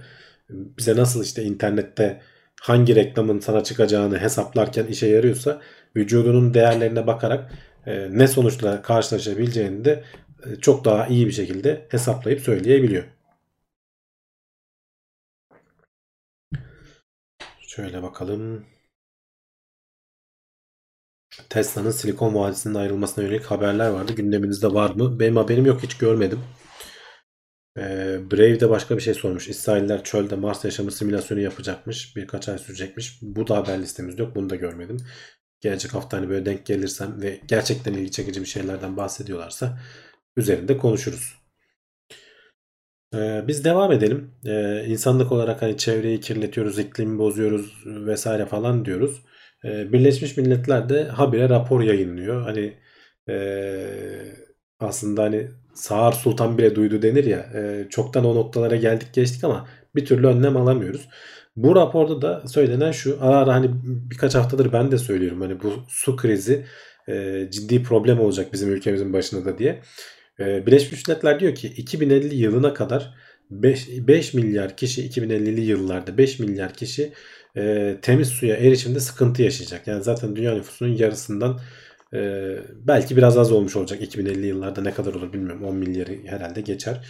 [0.50, 2.22] bize nasıl işte internette
[2.62, 5.62] hangi reklamın sana çıkacağını hesaplarken işe yarıyorsa
[5.96, 7.52] vücudunun değerlerine bakarak
[7.86, 10.04] e, ne sonuçla karşılaşabileceğini de
[10.46, 13.04] e, çok daha iyi bir şekilde hesaplayıp söyleyebiliyor.
[17.62, 18.66] Şöyle bakalım.
[21.50, 24.14] Tesla'nın Silikon Vadisi'nin ayrılmasına yönelik haberler vardı.
[24.14, 25.20] Gündeminizde var mı?
[25.20, 26.40] Benim haberim yok hiç görmedim.
[27.78, 29.48] Ee, Brave de başka bir şey sormuş.
[29.48, 32.16] İsrailler çölde Mars yaşamı simülasyonu yapacakmış.
[32.16, 33.20] Birkaç ay sürecekmiş.
[33.22, 34.36] Bu da haber listemizde yok.
[34.36, 34.98] Bunu da görmedim.
[35.62, 39.80] Gelecek hafta hani böyle denk gelirsem ve gerçekten ilgi çekici bir şeylerden bahsediyorlarsa
[40.38, 41.40] üzerinde konuşuruz.
[43.16, 44.32] Ee, biz devam edelim.
[44.46, 49.24] Ee, insanlık olarak hani çevreyi kirletiyoruz, iklimi bozuyoruz vesaire falan diyoruz.
[49.66, 52.42] Ee, Birleşmiş Milletler de habire rapor yayınlıyor.
[52.42, 52.78] Hani
[54.80, 55.48] aslında hani
[55.80, 57.40] Sağır Sultan bile duydu denir ya.
[57.40, 61.10] E, çoktan o noktalara geldik geçtik ama bir türlü önlem alamıyoruz.
[61.56, 65.74] Bu raporda da söylenen şu ara ara hani birkaç haftadır ben de söylüyorum hani bu
[65.88, 66.66] su krizi
[67.08, 69.82] e, ciddi problem olacak bizim ülkemizin başına da diye.
[70.40, 73.14] E, Birleşmiş Milletler diyor ki 2050 yılına kadar
[73.52, 77.14] 5, 5 milyar kişi 2050'li yıllarda 5 milyar kişi
[77.58, 79.88] e, temiz suya erişimde sıkıntı yaşayacak.
[79.88, 81.60] Yani zaten dünya nüfusunun yarısından
[82.14, 82.58] ee,
[82.88, 85.64] belki biraz az olmuş olacak 2050 yıllarda ne kadar olur bilmiyorum.
[85.64, 87.08] 10 milyarı herhalde geçer.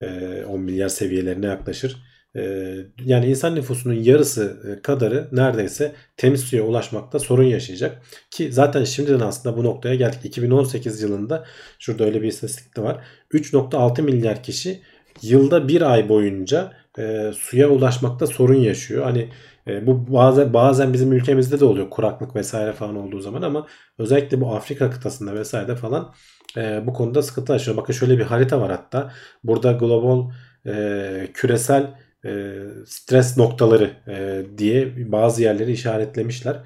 [0.00, 1.96] Ee, 10 milyar seviyelerine yaklaşır.
[2.36, 2.74] Ee,
[3.04, 8.02] yani insan nüfusunun yarısı e, kadarı neredeyse temiz suya ulaşmakta sorun yaşayacak.
[8.30, 10.20] Ki zaten şimdiden aslında bu noktaya geldik.
[10.24, 11.44] 2018 yılında
[11.78, 13.04] şurada öyle bir istatistik de var.
[13.32, 14.82] 3.6 milyar kişi
[15.22, 19.04] yılda bir ay boyunca e, suya ulaşmakta sorun yaşıyor.
[19.04, 19.28] Hani
[19.68, 23.66] e, bu bazen bazen bizim ülkemizde de oluyor kuraklık vesaire falan olduğu zaman ama
[23.98, 26.14] özellikle bu Afrika kıtasında vesaire falan
[26.56, 27.76] e, bu konuda sıkıntı yaşıyor.
[27.76, 29.12] Bakın şöyle bir harita var hatta.
[29.44, 30.30] Burada global
[30.66, 31.94] e, küresel
[32.24, 32.54] e,
[32.86, 36.56] stres noktaları e, diye bazı yerleri işaretlemişler.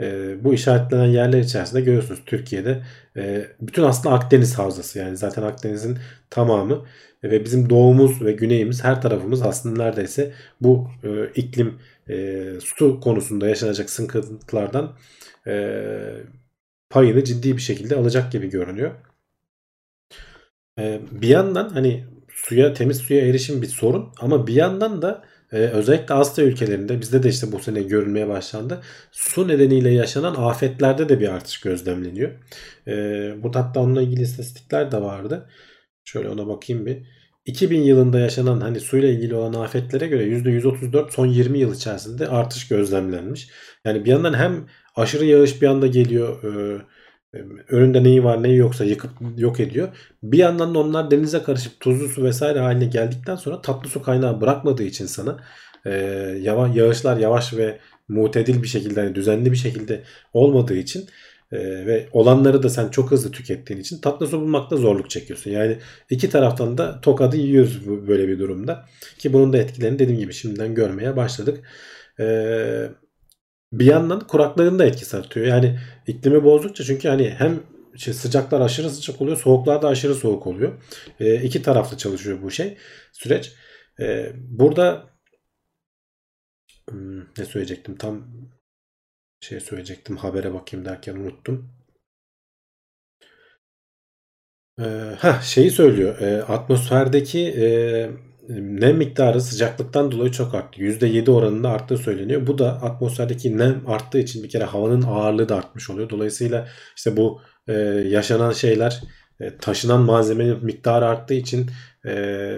[0.00, 2.82] E, bu işaretlenen yerler içerisinde görüyorsunuz Türkiye'de
[3.16, 5.98] e, bütün aslında Akdeniz havzası yani zaten Akdeniz'in
[6.30, 6.84] tamamı
[7.24, 13.48] ve bizim doğumuz ve güneyimiz her tarafımız aslında neredeyse bu e, iklim e, su konusunda
[13.48, 14.92] yaşanacak sıkıntılardan
[15.46, 15.78] e,
[16.90, 18.90] payını ciddi bir şekilde alacak gibi görünüyor.
[20.78, 25.56] E, bir yandan hani suya temiz suya erişim bir sorun ama bir yandan da e,
[25.56, 28.82] özellikle Asya ülkelerinde bizde de işte bu sene görülmeye başlandı.
[29.12, 32.30] Su nedeniyle yaşanan afetlerde de bir artış gözlemleniyor.
[32.86, 32.92] E,
[33.42, 35.48] burada hatta onunla ilgili istatistikler de vardı.
[36.04, 36.98] Şöyle ona bakayım bir.
[37.46, 42.68] 2000 yılında yaşanan hani suyla ilgili olan afetlere göre %134 son 20 yıl içerisinde artış
[42.68, 43.48] gözlemlenmiş.
[43.84, 46.82] Yani bir yandan hem aşırı yağış bir anda geliyor e,
[47.34, 47.38] e,
[47.68, 49.88] önünde neyi var neyi yoksa yıkıp yok ediyor.
[50.22, 54.40] Bir yandan da onlar denize karışıp tuzlu su vesaire haline geldikten sonra tatlı su kaynağı
[54.40, 55.38] bırakmadığı için sana
[55.86, 55.90] e,
[56.40, 57.78] yavaş, yağışlar yavaş ve
[58.08, 61.08] mutedil bir şekilde hani düzenli bir şekilde olmadığı için
[61.52, 65.50] ee, ve olanları da sen çok hızlı tükettiğin için tatlı su bulmakta zorluk çekiyorsun.
[65.50, 65.78] Yani
[66.10, 68.86] iki taraftan da tokadı yiyoruz böyle bir durumda.
[69.18, 71.64] Ki bunun da etkilerini dediğim gibi şimdiden görmeye başladık.
[72.20, 72.90] Ee,
[73.72, 75.46] bir yandan kuraklığın da etkisi artıyor.
[75.46, 77.60] Yani iklimi bozdukça çünkü hani hem
[77.96, 80.72] şey, sıcaklar aşırı sıcak oluyor, soğuklar da aşırı soğuk oluyor.
[81.20, 82.76] Ee, iki taraflı çalışıyor bu şey
[83.12, 83.52] süreç.
[84.34, 85.06] Burada
[86.90, 88.28] hmm, ne söyleyecektim tam
[89.42, 91.70] şey söyleyecektim habere bakayım derken unuttum.
[94.80, 94.84] Ee,
[95.18, 96.18] heh, şeyi söylüyor.
[96.20, 97.66] E, atmosferdeki e,
[98.48, 100.80] nem miktarı sıcaklıktan dolayı çok arttı.
[100.80, 102.46] %7 oranında arttığı söyleniyor.
[102.46, 106.10] Bu da atmosferdeki nem arttığı için bir kere havanın ağırlığı da artmış oluyor.
[106.10, 107.72] Dolayısıyla işte bu e,
[108.08, 109.00] yaşanan şeyler
[109.60, 111.70] taşınan malzemenin miktarı arttığı için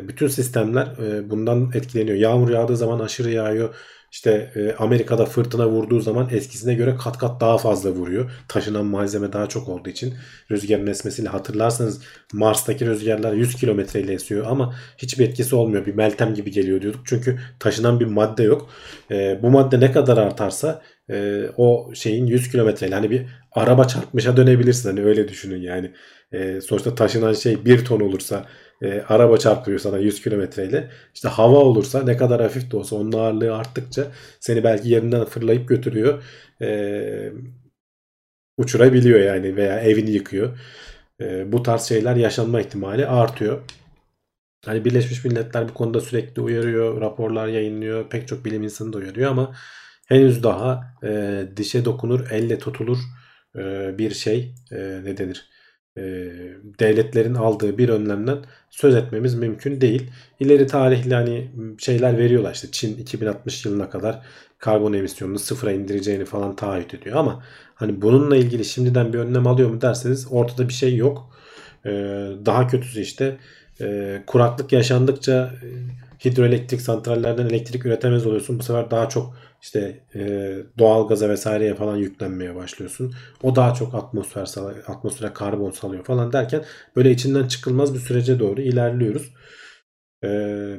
[0.08, 0.88] bütün sistemler
[1.30, 2.16] bundan etkileniyor.
[2.16, 3.74] Yağmur yağdığı zaman aşırı yağıyor.
[4.14, 8.30] İşte e, Amerika'da fırtına vurduğu zaman eskisine göre kat kat daha fazla vuruyor.
[8.48, 10.14] Taşınan malzeme daha çok olduğu için
[10.50, 12.02] rüzgarın esmesiyle hatırlarsanız
[12.32, 15.86] Mars'taki rüzgarlar 100 kilometre ile esiyor ama hiçbir etkisi olmuyor.
[15.86, 17.00] Bir meltem gibi geliyor diyorduk.
[17.06, 18.70] Çünkü taşınan bir madde yok.
[19.10, 24.36] E, bu madde ne kadar artarsa e, o şeyin 100 kilometreyle hani bir araba çarpmışa
[24.36, 24.88] dönebilirsin.
[24.88, 25.90] Hani öyle düşünün yani.
[26.62, 28.46] Sonuçta taşınan şey 1 ton olursa
[28.82, 30.90] e, araba çarpıyor sana 100 kilometreyle.
[31.14, 34.06] İşte hava olursa ne kadar hafif de olsa onun ağırlığı arttıkça
[34.40, 36.22] seni belki yerinden fırlayıp götürüyor.
[36.62, 37.32] E,
[38.56, 40.58] uçurabiliyor yani veya evini yıkıyor.
[41.20, 43.60] E, bu tarz şeyler yaşanma ihtimali artıyor.
[44.64, 49.30] Hani Birleşmiş Milletler bu konuda sürekli uyarıyor, raporlar yayınlıyor, pek çok bilim insanı da uyarıyor
[49.30, 49.56] ama
[50.08, 52.98] henüz daha e, dişe dokunur, elle tutulur
[53.56, 55.48] e, bir şey e, ne denir?
[55.96, 56.02] E,
[56.80, 58.38] devletlerin aldığı bir önlemden
[58.70, 60.10] söz etmemiz mümkün değil.
[60.40, 64.22] İleri tarihli hani şeyler veriyorlar işte Çin 2060 yılına kadar
[64.58, 67.42] karbon emisyonunu sıfıra indireceğini falan taahhüt ediyor ama
[67.74, 71.30] hani bununla ilgili şimdiden bir önlem alıyor mu derseniz ortada bir şey yok.
[71.86, 71.90] E,
[72.46, 73.36] daha kötüsü işte
[73.80, 75.68] e, kuraklık yaşandıkça e,
[76.24, 78.58] hidroelektrik santrallerden elektrik üretemez oluyorsun.
[78.58, 83.14] Bu sefer daha çok işte e, doğal gaza vesaireye falan yüklenmeye başlıyorsun.
[83.42, 84.48] O daha çok atmosfer
[84.86, 86.64] atmosfere karbon salıyor falan derken
[86.96, 89.32] böyle içinden çıkılmaz bir sürece doğru ilerliyoruz.
[90.24, 90.28] E,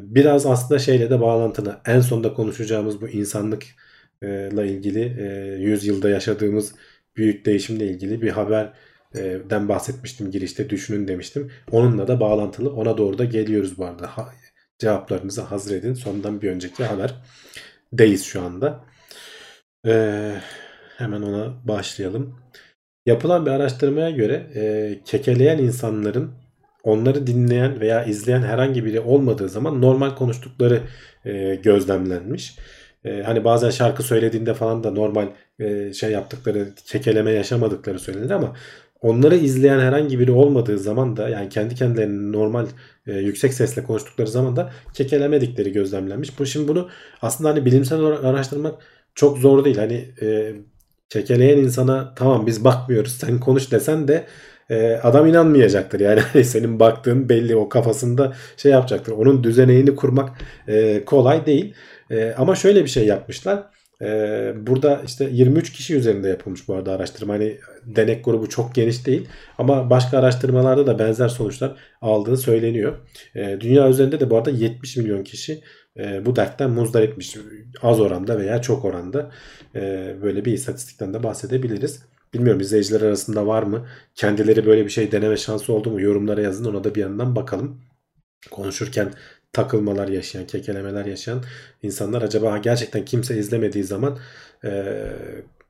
[0.01, 1.77] biraz aslında şeyle de bağlantılı.
[1.85, 6.75] En sonda konuşacağımız bu insanlıkla ilgili e, 100 yılda yaşadığımız
[7.17, 8.73] büyük değişimle ilgili bir haber
[9.49, 11.51] den bahsetmiştim girişte düşünün demiştim.
[11.71, 12.73] Onunla da bağlantılı.
[12.73, 14.07] Ona doğru da geliyoruz bu arada.
[14.07, 14.29] Ha,
[14.79, 15.93] cevaplarınızı hazır edin.
[15.93, 17.15] Sondan bir önceki haber
[17.93, 18.83] deyiz şu anda.
[19.87, 20.35] Ee,
[20.97, 22.39] hemen ona başlayalım.
[23.05, 26.31] Yapılan bir araştırmaya göre e, kekeleyen insanların
[26.83, 30.81] onları dinleyen veya izleyen herhangi biri olmadığı zaman normal konuştukları
[31.25, 32.57] e, gözlemlenmiş.
[33.05, 35.27] E, hani bazen şarkı söylediğinde falan da normal
[35.59, 38.55] e, şey yaptıkları, kekeleme yaşamadıkları söylenir ama
[39.05, 42.65] onları izleyen herhangi biri olmadığı zaman da yani kendi kendilerinin normal
[43.07, 46.39] e, yüksek sesle konuştukları zaman da kekelemedikleri gözlemlenmiş.
[46.39, 46.89] Bu şimdi bunu
[47.21, 48.75] aslında hani bilimsel olarak araştırmak
[49.15, 49.77] çok zor değil.
[49.77, 50.53] Hani e,
[51.09, 54.25] kekeleyen insana tamam biz bakmıyoruz sen konuş desen de
[54.69, 55.99] e, adam inanmayacaktır.
[55.99, 59.11] Yani hani senin baktığın belli o kafasında şey yapacaktır.
[59.11, 60.29] Onun düzeneğini kurmak
[60.67, 61.73] e, kolay değil.
[62.11, 63.63] E, ama şöyle bir şey yapmışlar.
[64.01, 67.33] Ee, burada işte 23 kişi üzerinde yapılmış bu arada araştırma.
[67.33, 69.27] Hani denek grubu çok geniş değil
[69.57, 72.95] ama başka araştırmalarda da benzer sonuçlar aldığı söyleniyor.
[73.35, 75.61] Ee, dünya üzerinde de bu arada 70 milyon kişi
[75.97, 77.37] e, bu dertten muzdaripmiş.
[77.81, 79.31] Az oranda veya çok oranda
[79.75, 82.03] e, böyle bir istatistikten de bahsedebiliriz.
[82.33, 83.87] Bilmiyorum izleyiciler arasında var mı?
[84.15, 86.01] Kendileri böyle bir şey deneme şansı oldu mu?
[86.01, 87.81] Yorumlara yazın ona da bir yandan bakalım.
[88.51, 89.13] Konuşurken
[89.53, 91.43] takılmalar yaşayan, kekelemeler yaşayan
[91.83, 94.19] insanlar acaba gerçekten kimse izlemediği zaman
[94.65, 94.95] e,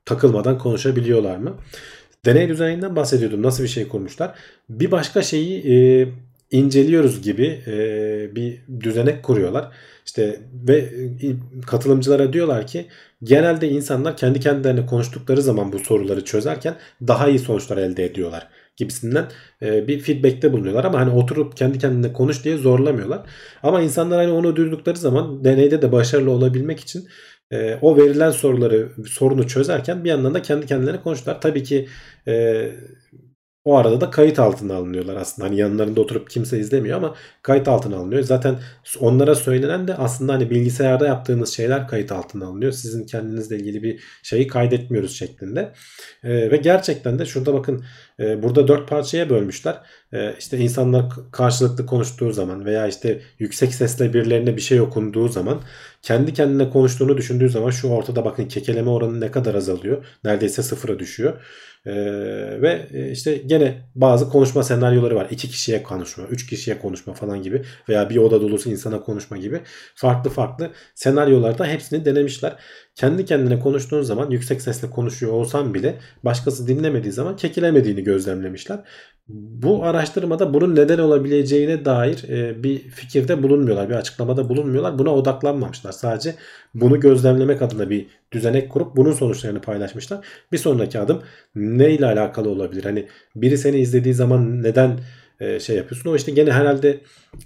[0.04, 1.56] takılmadan konuşabiliyorlar mı?
[2.26, 3.42] Deney düzeninden bahsediyordum.
[3.42, 4.34] Nasıl bir şey kurmuşlar?
[4.68, 6.08] Bir başka şeyi e,
[6.50, 7.74] inceliyoruz gibi e,
[8.36, 9.72] bir düzenek kuruyorlar.
[10.06, 11.26] İşte ve e,
[11.66, 12.86] katılımcılara diyorlar ki
[13.22, 16.74] genelde insanlar kendi kendilerine konuştukları zaman bu soruları çözerken
[17.06, 19.26] daha iyi sonuçlar elde ediyorlar gibisinden
[19.62, 23.26] e, bir feedback'te bulunuyorlar ama hani oturup kendi kendine konuş diye zorlamıyorlar.
[23.62, 27.08] Ama insanlar hani onu duydukları zaman deneyde de başarılı olabilmek için
[27.50, 31.40] e, o verilen soruları sorunu çözerken bir yandan da kendi kendilerine konuştular.
[31.40, 31.88] Tabii ki
[32.28, 32.66] e,
[33.66, 35.48] o arada da kayıt altına alınıyorlar aslında.
[35.48, 38.22] Hani yanlarında oturup kimse izlemiyor ama kayıt altına alınıyor.
[38.22, 38.58] Zaten
[39.00, 42.72] onlara söylenen de aslında hani bilgisayarda yaptığınız şeyler kayıt altına alınıyor.
[42.72, 45.72] Sizin kendinizle ilgili bir şeyi kaydetmiyoruz şeklinde.
[46.24, 47.84] Ee, ve gerçekten de şurada bakın
[48.20, 49.80] e, burada dört parçaya bölmüşler.
[50.12, 55.60] E, işte insanlar karşılıklı konuştuğu zaman veya işte yüksek sesle birilerine bir şey okunduğu zaman
[56.02, 60.04] kendi kendine konuştuğunu düşündüğü zaman şu ortada bakın kekeleme oranı ne kadar azalıyor.
[60.24, 61.42] Neredeyse sıfıra düşüyor.
[61.86, 61.92] Ee,
[62.62, 65.26] ve e, işte gene bazı konuşma senaryoları var.
[65.30, 69.60] İki kişiye konuşma, üç kişiye konuşma falan gibi veya bir oda dolusu insana konuşma gibi
[69.94, 72.56] farklı farklı senaryolarda hepsini denemişler.
[72.96, 78.80] Kendi kendine konuştuğun zaman yüksek sesle konuşuyor olsan bile başkası dinlemediği zaman kekilemediğini gözlemlemişler.
[79.28, 84.98] Bu araştırmada bunun neden olabileceğine dair e, bir fikirde bulunmuyorlar, bir açıklamada bulunmuyorlar.
[84.98, 85.92] Buna odaklanmamışlar.
[85.92, 86.34] Sadece
[86.74, 90.26] bunu gözlemlemek adına bir düzenek kurup bunun sonuçlarını paylaşmışlar.
[90.52, 91.22] Bir sonraki adım
[91.54, 92.84] ne ile alakalı olabilir?
[92.84, 94.98] Hani biri seni izlediği zaman neden
[95.40, 96.10] e, şey yapıyorsun?
[96.10, 97.00] O işte gene herhalde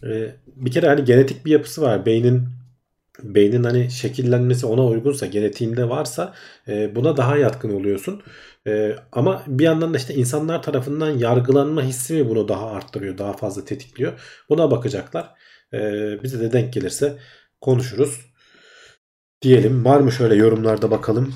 [0.05, 2.07] e, bir kere hani genetik bir yapısı var.
[2.07, 2.60] Beynin
[3.23, 6.35] beynin hani şekillenmesi ona uygunsa, genetiğinde varsa
[6.69, 8.23] e, buna daha yatkın oluyorsun.
[8.67, 13.33] E, ama bir yandan da işte insanlar tarafından yargılanma hissi mi bunu daha arttırıyor, daha
[13.33, 14.43] fazla tetikliyor.
[14.49, 15.31] Buna bakacaklar.
[15.73, 15.79] E,
[16.23, 17.19] bize de denk gelirse
[17.61, 18.21] konuşuruz.
[19.43, 21.35] Diyelim var mı şöyle yorumlarda bakalım.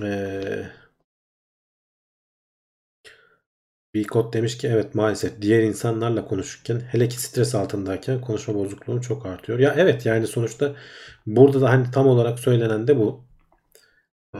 [0.00, 0.70] Eee
[3.96, 9.26] Bikot demiş ki evet maalesef diğer insanlarla konuşurken hele ki stres altındayken konuşma bozukluğum çok
[9.26, 9.58] artıyor.
[9.58, 10.74] Ya evet yani sonuçta
[11.26, 13.24] burada da hani tam olarak söylenen de bu.
[14.34, 14.38] Ee,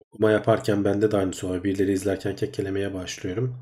[0.00, 1.64] okuma yaparken bende de aynısı oluyor.
[1.64, 3.56] Birileri izlerken kekelemeye başlıyorum.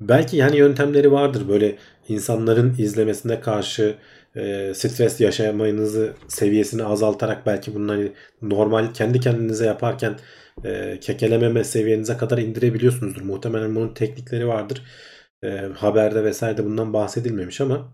[0.00, 1.78] Belki yani yöntemleri vardır böyle
[2.08, 3.96] insanların izlemesine karşı
[4.36, 8.12] e, stres yaşamayınızı seviyesini azaltarak belki bunları hani
[8.42, 10.18] normal kendi kendinize yaparken
[10.64, 13.22] e, kekelememe seviyenize kadar indirebiliyorsunuzdur.
[13.22, 14.82] Muhtemelen bunun teknikleri vardır.
[15.42, 17.92] E, haberde vesaire de bundan bahsedilmemiş ama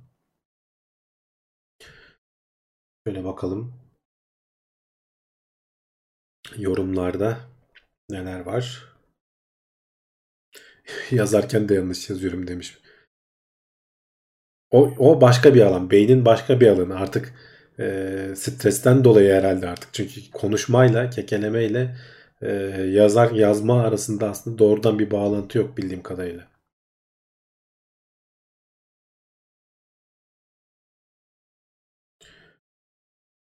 [3.07, 3.75] şöyle bakalım
[6.57, 7.39] yorumlarda
[8.11, 8.93] neler var.
[11.11, 12.82] Yazarken de yanlış yazıyorum demiş.
[14.73, 15.91] O, o başka bir alan.
[15.91, 16.97] Beynin başka bir alanı.
[16.99, 17.35] Artık
[17.81, 17.85] e,
[18.37, 19.89] stresten dolayı herhalde artık.
[19.95, 21.97] Çünkü konuşmayla, kekelemeyle
[22.43, 22.53] e,
[22.91, 26.47] yazar yazma arasında aslında doğrudan bir bağlantı yok bildiğim kadarıyla.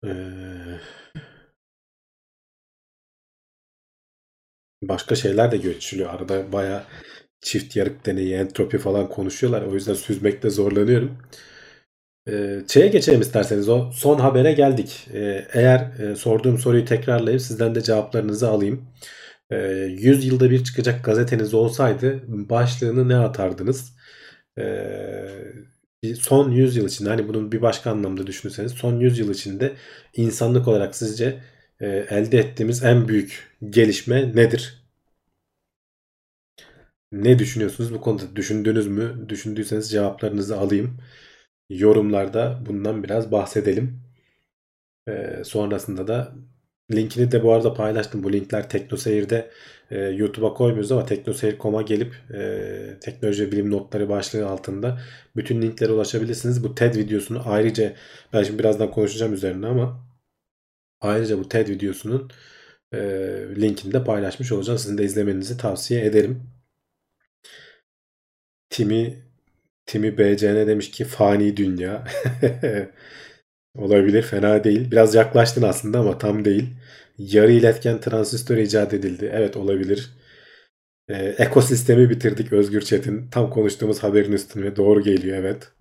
[0.04, 0.80] Ee,
[4.82, 6.10] başka şeyler de görüşülüyor.
[6.14, 6.84] Arada baya
[7.44, 9.62] çift yarık deneyi, entropi falan konuşuyorlar.
[9.62, 11.18] O yüzden süzmekte zorlanıyorum.
[12.28, 13.68] Ee, geçelim isterseniz.
[13.68, 15.08] O son habere geldik.
[15.14, 18.86] Ee, eğer e, sorduğum soruyu tekrarlayıp sizden de cevaplarınızı alayım.
[19.50, 19.56] Ee,
[19.98, 23.94] 100 yılda bir çıkacak gazeteniz olsaydı başlığını ne atardınız?
[24.58, 29.72] Ee, son 100 yıl içinde hani bunun bir başka anlamda düşünürseniz son 100 yıl içinde
[30.14, 31.40] insanlık olarak sizce
[31.80, 34.83] e, elde ettiğimiz en büyük gelişme nedir?
[37.14, 38.36] Ne düşünüyorsunuz bu konuda?
[38.36, 39.28] Düşündünüz mü?
[39.28, 40.98] Düşündüyseniz cevaplarınızı alayım.
[41.70, 44.00] Yorumlarda bundan biraz bahsedelim.
[45.08, 46.34] Ee, sonrasında da
[46.92, 48.22] linkini de bu arada paylaştım.
[48.24, 49.50] Bu linkler TeknoSeyir'de
[49.90, 55.00] e, YouTube'a koymuyoruz ama teknoseyir.com'a gelip e, teknoloji bilim notları başlığı altında
[55.36, 56.64] bütün linklere ulaşabilirsiniz.
[56.64, 57.94] Bu TED videosunu ayrıca
[58.32, 60.06] ben şimdi birazdan konuşacağım üzerine ama
[61.00, 62.30] ayrıca bu TED videosunun
[62.94, 62.98] e,
[63.56, 64.78] linkini de paylaşmış olacağım.
[64.78, 66.53] Sizin de izlemenizi tavsiye ederim.
[68.74, 69.22] Timi
[69.86, 72.04] Timi BCN demiş ki fani dünya.
[73.78, 74.90] Olabilir fena değil.
[74.90, 76.76] Biraz yaklaştın aslında ama tam değil.
[77.18, 79.30] Yarı iletken transistör icat edildi.
[79.34, 80.10] Evet olabilir.
[81.08, 83.30] Ee, ekosistemi bitirdik Özgür Çetin.
[83.30, 85.72] Tam konuştuğumuz haberin üstüne doğru geliyor evet.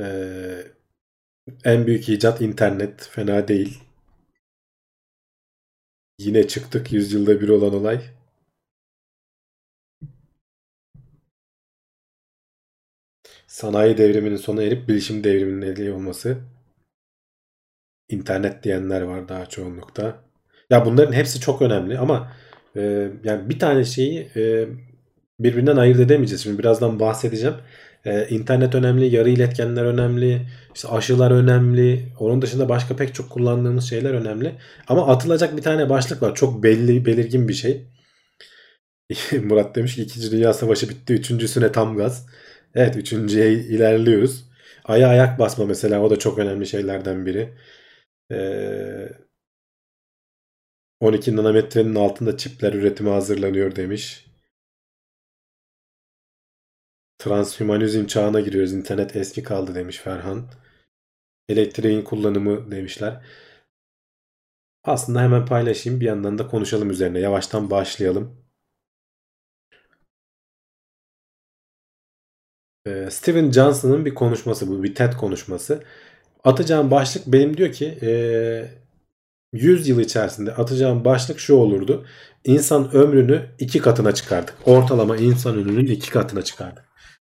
[0.00, 0.64] Ee,
[1.64, 3.08] en büyük icat internet.
[3.12, 3.78] Fena değil.
[6.18, 8.19] Yine çıktık yüzyılda bir olan olay.
[13.50, 16.38] Sanayi devriminin sona erip bilişim devriminin eli olması.
[18.08, 20.24] İnternet diyenler var daha çoğunlukta.
[20.70, 22.32] Ya bunların hepsi çok önemli ama
[22.76, 24.66] e, yani bir tane şeyi e,
[25.40, 26.42] birbirinden ayırt edemeyeceğiz.
[26.42, 27.54] Şimdi birazdan bahsedeceğim.
[28.04, 32.08] E, internet önemli, yarı iletkenler önemli, işte aşılar önemli.
[32.18, 34.54] Onun dışında başka pek çok kullandığımız şeyler önemli.
[34.88, 36.34] Ama atılacak bir tane başlık var.
[36.34, 37.86] Çok belli, belirgin bir şey.
[39.42, 40.30] Murat demiş ki 2.
[40.30, 41.12] Dünya Savaşı bitti.
[41.14, 42.26] Üçüncüsüne tam gaz.
[42.74, 44.44] Evet üçüncüye ilerliyoruz.
[44.84, 47.54] Aya ayak basma mesela o da çok önemli şeylerden biri.
[48.32, 49.08] Ee,
[51.00, 54.26] 12 nanometrenin altında çipler üretimi hazırlanıyor demiş.
[57.18, 58.72] Transhümanizm çağına giriyoruz.
[58.72, 60.46] İnternet eski kaldı demiş Ferhan.
[61.48, 63.24] Elektriğin kullanımı demişler.
[64.84, 67.20] Aslında hemen paylaşayım bir yandan da konuşalım üzerine.
[67.20, 68.49] Yavaştan başlayalım.
[72.86, 74.82] Ee, Steven Johnson'ın bir konuşması bu.
[74.82, 75.82] Bir TED konuşması.
[76.44, 78.10] Atacağım başlık benim diyor ki e,
[79.52, 82.06] 100 yıl içerisinde atacağım başlık şu olurdu.
[82.44, 84.54] İnsan ömrünü iki katına çıkardık.
[84.66, 86.84] Ortalama insan ömrünün iki katına çıkardık.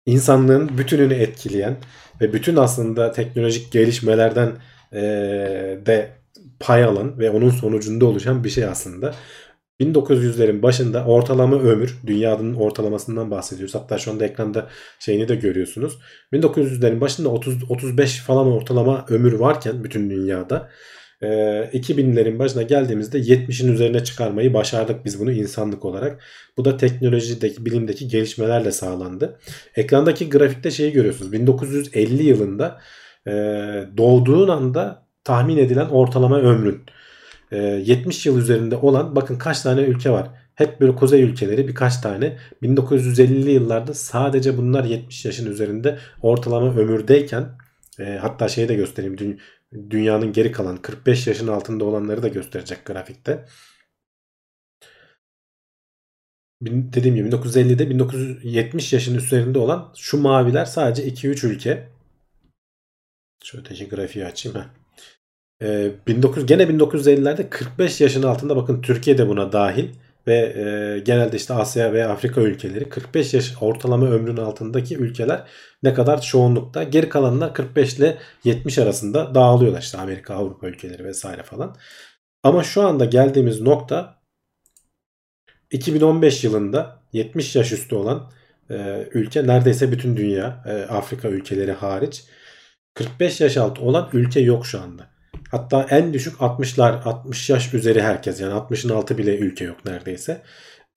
[0.06, 1.78] İnsanlığın bütününü etkileyen
[2.22, 4.52] ve bütün aslında teknolojik gelişmelerden
[4.94, 5.02] e,
[5.86, 6.12] de
[6.60, 9.16] pay alan ve onun sonucunda oluşan bir şey aslında.
[9.80, 13.76] 1900'lerin başında ortalama ömür, dünyanın ortalamasından bahsediyoruz.
[13.76, 14.67] Hatta şu anda ekranda
[14.99, 15.99] şeyini de görüyorsunuz.
[16.34, 20.69] 1900'lerin başında 30 35 falan ortalama ömür varken bütün dünyada
[21.24, 21.28] e,
[21.74, 26.24] 2000'lerin başına geldiğimizde 70'in üzerine çıkarmayı başardık biz bunu insanlık olarak.
[26.57, 29.39] Bu da teknolojideki, bilimdeki gelişmelerle sağlandı.
[29.76, 31.32] Ekrandaki grafikte şeyi görüyorsunuz.
[31.32, 32.82] 1950 yılında
[33.28, 33.32] e,
[33.97, 36.82] doğduğun anda tahmin edilen ortalama ömrün.
[37.54, 40.30] E, 70 yıl üzerinde olan bakın kaç tane ülke var.
[40.56, 42.38] Hep böyle kuzey ülkeleri birkaç tane.
[42.64, 47.58] 1950'li yıllarda sadece bunlar 70 yaşın üzerinde ortalama ömürdeyken
[47.99, 49.16] e, hatta şeyi de göstereyim.
[49.16, 49.38] Dü-
[49.89, 53.45] dünyanın geri kalan 45 yaşın altında olanları da gösterecek grafikte.
[56.62, 61.89] Dediğim gibi 1950'de 1970 yaşın üzerinde olan şu maviler sadece 2-3 ülke.
[63.43, 64.58] Şu öteki grafiği açayım.
[64.58, 64.82] Heh.
[65.64, 69.89] Ee, 19 gene 1950'lerde 45 yaşın altında bakın Türkiye de buna dahil
[70.28, 75.43] ve e, genelde işte Asya ve Afrika ülkeleri 45 yaş ortalama ömrün altındaki ülkeler
[75.84, 81.43] ne kadar çoğunlukta geri kalanlar 45 ile 70 arasında dağılıyorlar işte Amerika Avrupa ülkeleri vesaire
[81.43, 81.76] falan.
[82.43, 84.22] Ama şu anda geldiğimiz nokta
[85.72, 88.32] 2015 yılında 70 yaş üstü olan
[88.70, 92.24] e, ülke neredeyse bütün dünya e, Afrika ülkeleri hariç
[92.93, 95.12] 45 yaş altı olan ülke yok şu anda.
[95.54, 100.41] Hatta en düşük 60'lar 60 yaş üzeri herkes yani 60'ın altı bile ülke yok neredeyse.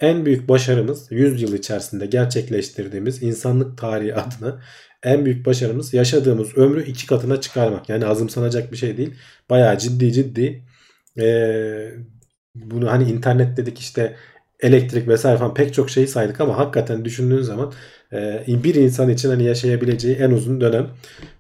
[0.01, 4.61] En büyük başarımız 100 yıl içerisinde gerçekleştirdiğimiz insanlık tarihi adına
[5.03, 7.89] en büyük başarımız yaşadığımız ömrü iki katına çıkarmak.
[7.89, 9.15] Yani azımsanacak bir şey değil.
[9.51, 10.65] Bayağı ciddi ciddi
[11.19, 11.91] ee,
[12.55, 14.17] bunu hani internet dedik işte
[14.61, 17.73] elektrik vesaire falan pek çok şeyi saydık ama hakikaten düşündüğün zaman
[18.13, 20.87] e, bir insan için hani yaşayabileceği en uzun dönem,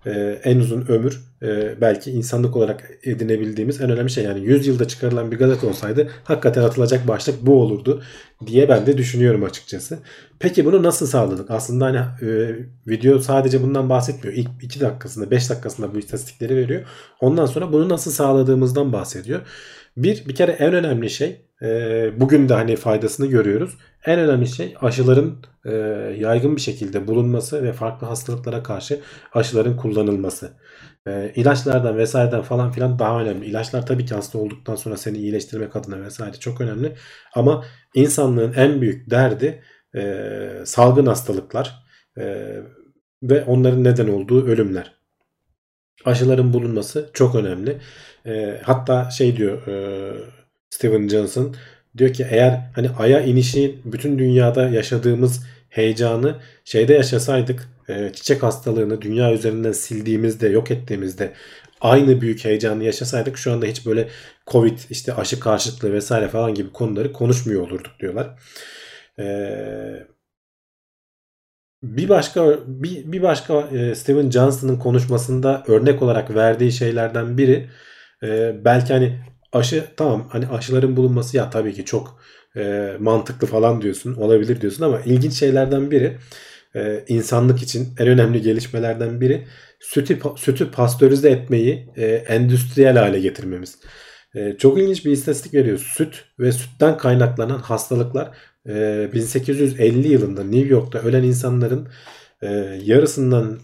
[0.06, 4.24] e, en uzun ömür e, belki insanlık olarak edinebildiğimiz en önemli şey.
[4.24, 8.02] Yani 100 yılda çıkarılan bir gazete olsaydı hakikaten atılacak başlık bu olurdu
[8.46, 9.98] diye ben de düşünüyorum açıkçası.
[10.38, 11.50] Peki bunu nasıl sağladık?
[11.50, 11.98] Aslında hani
[12.86, 14.36] video sadece bundan bahsetmiyor.
[14.36, 16.82] İlk 2 dakikasında 5 dakikasında bu istatistikleri veriyor.
[17.20, 19.40] Ondan sonra bunu nasıl sağladığımızdan bahsediyor.
[19.96, 21.45] Bir, bir kere en önemli şey
[22.20, 23.78] bugün de hani faydasını görüyoruz.
[24.06, 25.72] En önemli şey aşıların e,
[26.18, 29.00] yaygın bir şekilde bulunması ve farklı hastalıklara karşı
[29.32, 30.52] aşıların kullanılması.
[31.06, 33.46] E, ilaçlardan vesaireden falan filan daha önemli.
[33.46, 36.96] İlaçlar tabii ki hasta olduktan sonra seni iyileştirmek adına vesaire çok önemli.
[37.34, 39.62] Ama insanlığın en büyük derdi
[39.96, 41.86] e, salgın hastalıklar
[42.18, 42.56] e,
[43.22, 44.96] ve onların neden olduğu ölümler.
[46.04, 47.78] Aşıların bulunması çok önemli.
[48.62, 49.62] Hatta şey diyor
[50.76, 51.56] Steven Johnson
[51.98, 59.02] diyor ki eğer hani aya inişi bütün dünyada yaşadığımız heyecanı şeyde yaşasaydık e, çiçek hastalığını
[59.02, 61.32] dünya üzerinden sildiğimizde yok ettiğimizde
[61.80, 64.08] aynı büyük heyecanı yaşasaydık şu anda hiç böyle
[64.46, 68.38] Covid işte aşı karşıtlığı vesaire falan gibi konuları konuşmuyor olurduk diyorlar.
[69.18, 70.06] Eee
[71.82, 77.68] bir başka bir, bir başka e, Steven Johnson'ın konuşmasında örnek olarak verdiği şeylerden biri
[78.22, 79.18] e, belki hani
[79.56, 82.20] aşı tamam hani aşıların bulunması ya tabii ki çok
[82.56, 86.18] e, mantıklı falan diyorsun olabilir diyorsun ama ilginç şeylerden biri
[86.76, 89.46] e, insanlık için en önemli gelişmelerden biri
[89.80, 93.78] sütü, sütü pastörize etmeyi e, endüstriyel hale getirmemiz.
[94.34, 95.78] E, çok ilginç bir istatistik veriyor.
[95.96, 98.30] Süt ve sütten kaynaklanan hastalıklar
[98.66, 101.88] 1850 yılında New York'ta ölen insanların
[102.82, 103.58] yarısından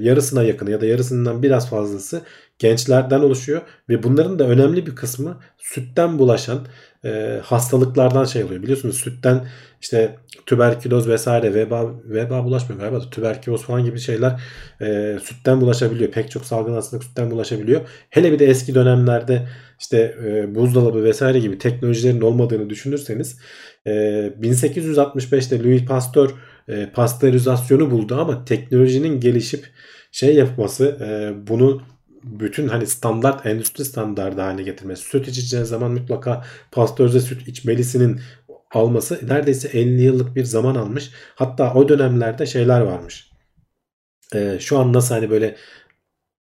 [0.00, 2.22] yarısına yakını ya da yarısından biraz fazlası
[2.58, 6.66] gençlerden oluşuyor ve bunların da önemli bir kısmı sütten bulaşan
[7.42, 8.62] hastalıklardan şey oluyor.
[8.62, 9.46] Biliyorsunuz sütten
[9.80, 14.40] işte tüberküloz vesaire veba veba bulaşmıyor galiba tüberküloz falan gibi şeyler
[14.80, 16.10] e, sütten bulaşabiliyor.
[16.10, 17.80] Pek çok salgın hastalık sütten bulaşabiliyor.
[18.10, 19.48] Hele bir de eski dönemlerde
[19.80, 23.38] işte e, buzdolabı vesaire gibi teknolojilerin olmadığını düşünürseniz
[23.86, 23.90] e,
[24.40, 26.30] 1865'te Louis Pasteur
[26.68, 29.66] e, pastörizasyonu buldu ama teknolojinin gelişip
[30.12, 31.82] şey yapması e, bunu
[32.26, 35.02] bütün hani standart endüstri standardı haline getirmesi.
[35.02, 38.20] Süt içeceğin zaman mutlaka pastörize süt içmelisinin
[38.70, 41.10] alması neredeyse 50 yıllık bir zaman almış.
[41.34, 43.30] Hatta o dönemlerde şeyler varmış.
[44.34, 45.56] Ee, şu an nasıl hani böyle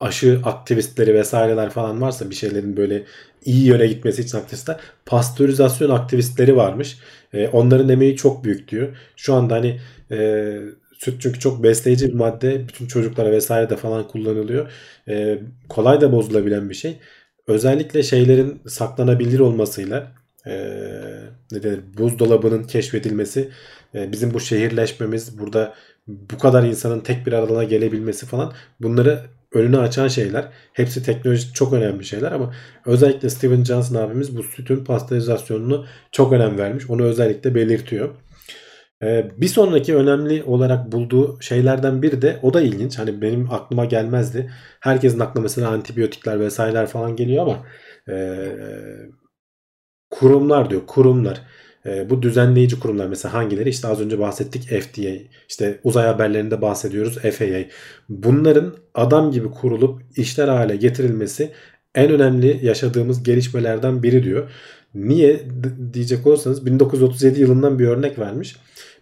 [0.00, 3.04] aşı aktivistleri vesaireler falan varsa bir şeylerin böyle
[3.44, 6.98] iyi yöne gitmesi için aktivistler pastörizasyon aktivistleri varmış.
[7.32, 8.96] Ee, onların emeği çok büyük diyor.
[9.16, 10.58] Şu anda hani e,
[10.98, 12.68] süt çünkü çok besleyici bir madde.
[12.68, 14.70] Bütün çocuklara vesaire de falan kullanılıyor.
[15.08, 15.38] E,
[15.68, 16.98] kolay da bozulabilen bir şey.
[17.46, 20.12] Özellikle şeylerin saklanabilir olmasıyla
[20.46, 20.52] e,
[21.52, 23.48] ne denir, buzdolabının keşfedilmesi,
[23.94, 25.74] e, bizim bu şehirleşmemiz, burada
[26.06, 29.20] bu kadar insanın tek bir aralığına gelebilmesi falan bunları
[29.52, 30.48] önünü açan şeyler.
[30.72, 32.54] Hepsi teknolojik çok önemli şeyler ama
[32.86, 36.90] özellikle Steven Johnson abimiz bu sütün pastörizasyonunu çok önem vermiş.
[36.90, 38.10] Onu özellikle belirtiyor.
[39.02, 42.98] Ee, bir sonraki önemli olarak bulduğu şeylerden biri de o da ilginç.
[42.98, 44.52] Hani benim aklıma gelmezdi.
[44.80, 47.66] Herkesin aklına mesela antibiyotikler vesaireler falan geliyor ama
[48.08, 48.48] e,
[50.10, 51.42] kurumlar diyor kurumlar
[51.86, 55.10] e, bu düzenleyici kurumlar mesela hangileri işte az önce bahsettik FDA
[55.48, 57.64] işte uzay haberlerinde bahsediyoruz FAA
[58.08, 61.52] bunların adam gibi kurulup işler hale getirilmesi
[61.94, 64.50] en önemli yaşadığımız gelişmelerden biri diyor.
[64.94, 65.40] Niye
[65.92, 68.56] diyecek olursanız 1937 yılından bir örnek vermiş.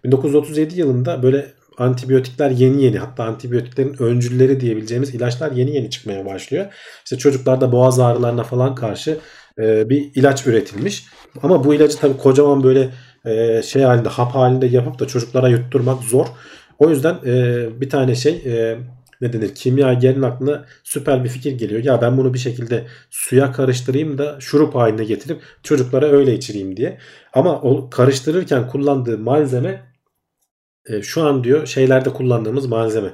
[0.04, 1.46] 1937 yılında böyle
[1.78, 6.66] antibiyotikler yeni yeni hatta antibiyotiklerin öncülleri diyebileceğimiz ilaçlar yeni yeni çıkmaya başlıyor.
[7.04, 9.18] İşte çocuklarda boğaz ağrılarına falan karşı
[9.58, 11.04] e, bir ilaç üretilmiş.
[11.42, 12.90] Ama bu ilacı tabii kocaman böyle
[13.24, 16.26] e, şey halinde hap halinde yapıp da çocuklara yutturmak zor.
[16.78, 18.78] O yüzden e, bir tane şey e,
[19.20, 21.84] ne denir kimyagerin aklına süper bir fikir geliyor.
[21.84, 26.98] Ya ben bunu bir şekilde suya karıştırayım da şurup haline getirip çocuklara öyle içireyim diye.
[27.32, 29.93] Ama o karıştırırken kullandığı malzeme
[30.88, 33.10] e, şu an diyor şeylerde kullandığımız malzeme.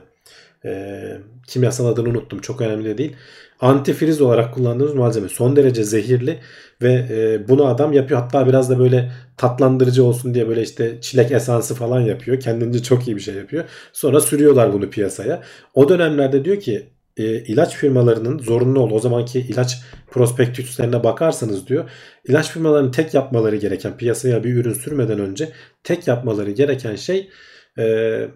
[0.64, 1.00] E,
[1.46, 3.16] kimyasal adını unuttum çok önemli de değil.
[3.60, 6.38] Antifriz olarak kullandığımız malzeme son derece zehirli
[6.82, 8.20] ve e, bunu adam yapıyor.
[8.20, 12.40] Hatta biraz da böyle tatlandırıcı olsun diye böyle işte çilek esansı falan yapıyor.
[12.40, 13.64] Kendince çok iyi bir şey yapıyor.
[13.92, 15.42] Sonra sürüyorlar bunu piyasaya.
[15.74, 18.90] O dönemlerde diyor ki e, ilaç firmalarının zorunlu ol.
[18.90, 21.90] O zamanki ilaç prospektüslerine bakarsanız diyor.
[22.28, 25.48] ilaç firmalarının tek yapmaları gereken piyasaya bir ürün sürmeden önce
[25.84, 27.30] tek yapmaları gereken şey
[27.78, 28.28] e,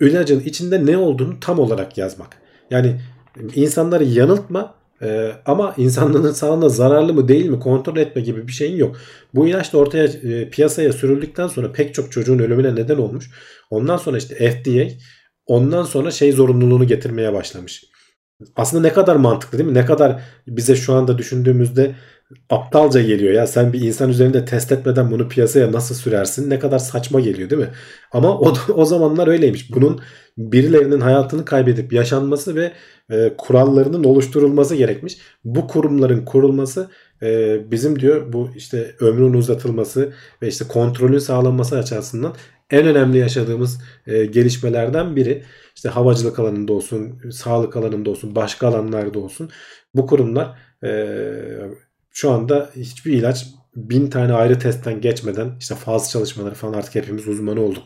[0.00, 2.36] ilacın içinde ne olduğunu tam olarak yazmak.
[2.70, 3.00] Yani
[3.54, 8.76] insanları yanıltma e, ama insanlığın sağlığına zararlı mı değil mi kontrol etme gibi bir şeyin
[8.76, 8.96] yok.
[9.34, 13.30] Bu ilaç da ortaya e, piyasaya sürüldükten sonra pek çok çocuğun ölümüne neden olmuş.
[13.70, 15.02] Ondan sonra işte FDA
[15.46, 17.84] ondan sonra şey zorunluluğunu getirmeye başlamış.
[18.56, 19.74] Aslında ne kadar mantıklı değil mi?
[19.74, 21.94] Ne kadar bize şu anda düşündüğümüzde
[22.50, 23.34] aptalca geliyor.
[23.34, 26.50] Ya sen bir insan üzerinde test etmeden bunu piyasaya nasıl sürersin?
[26.50, 27.70] Ne kadar saçma geliyor değil mi?
[28.12, 29.74] Ama o, o zamanlar öyleymiş.
[29.74, 30.00] Bunun
[30.38, 32.72] birilerinin hayatını kaybedip yaşanması ve
[33.10, 35.18] e, kurallarının oluşturulması gerekmiş.
[35.44, 36.90] Bu kurumların kurulması
[37.22, 40.12] e, bizim diyor bu işte ömrün uzatılması
[40.42, 42.34] ve işte kontrolün sağlanması açısından
[42.70, 45.44] en önemli yaşadığımız e, gelişmelerden biri.
[45.76, 49.50] İşte havacılık alanında olsun, sağlık alanında olsun, başka alanlarda olsun.
[49.94, 50.88] Bu kurumlar e,
[52.10, 53.46] şu anda hiçbir ilaç
[53.76, 57.82] bin tane ayrı testten geçmeden işte faz çalışmaları falan artık hepimiz uzmanı olduk.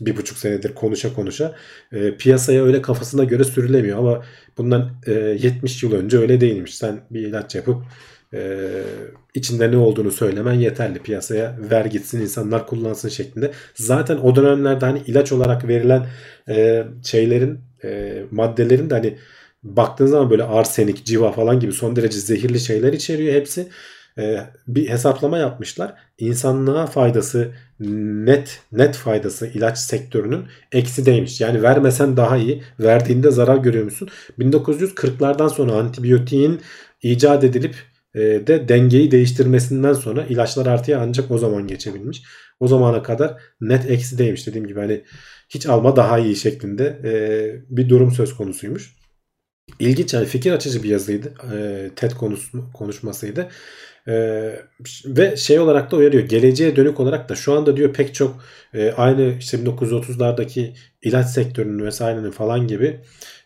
[0.00, 1.54] Bir buçuk senedir konuşa konuşa.
[1.92, 4.24] E, piyasaya öyle kafasına göre sürülemiyor ama
[4.58, 6.74] bundan e, 70 yıl önce öyle değilmiş.
[6.74, 7.82] Sen bir ilaç yapıp
[8.34, 8.70] e,
[9.34, 10.98] içinde ne olduğunu söylemen yeterli.
[10.98, 13.50] Piyasaya ver gitsin insanlar kullansın şeklinde.
[13.74, 16.06] Zaten o dönemlerde hani ilaç olarak verilen
[16.48, 19.18] e, şeylerin e, maddelerin de hani
[19.76, 23.68] baktığın zaman böyle arsenik, civa falan gibi son derece zehirli şeyler içeriyor hepsi.
[24.18, 25.94] Ee, bir hesaplama yapmışlar.
[26.18, 31.40] İnsanlığa faydası net net faydası ilaç sektörünün eksi değmiş.
[31.40, 32.62] Yani vermesen daha iyi.
[32.80, 34.08] Verdiğinde zarar görüyormuşsun.
[34.38, 36.60] 1940'lardan sonra antibiyotiğin
[37.02, 37.74] icat edilip
[38.14, 42.22] e, de dengeyi değiştirmesinden sonra ilaçlar artıya ancak o zaman geçebilmiş.
[42.60, 44.46] O zamana kadar net eksi değmiş.
[44.46, 45.02] Dediğim gibi hani
[45.48, 47.12] hiç alma daha iyi şeklinde e,
[47.76, 48.95] bir durum söz konusuymuş.
[49.78, 51.34] İlginç yani fikir açıcı bir yazıydı.
[51.54, 53.48] E, TED konusu, konuşmasıydı.
[54.08, 54.60] Ee,
[55.06, 56.28] ve şey olarak da uyarıyor.
[56.28, 58.44] Geleceğe dönük olarak da şu anda diyor pek çok
[58.74, 63.00] e, aynı işte 1930'lardaki ilaç sektörünün vesairenin falan gibi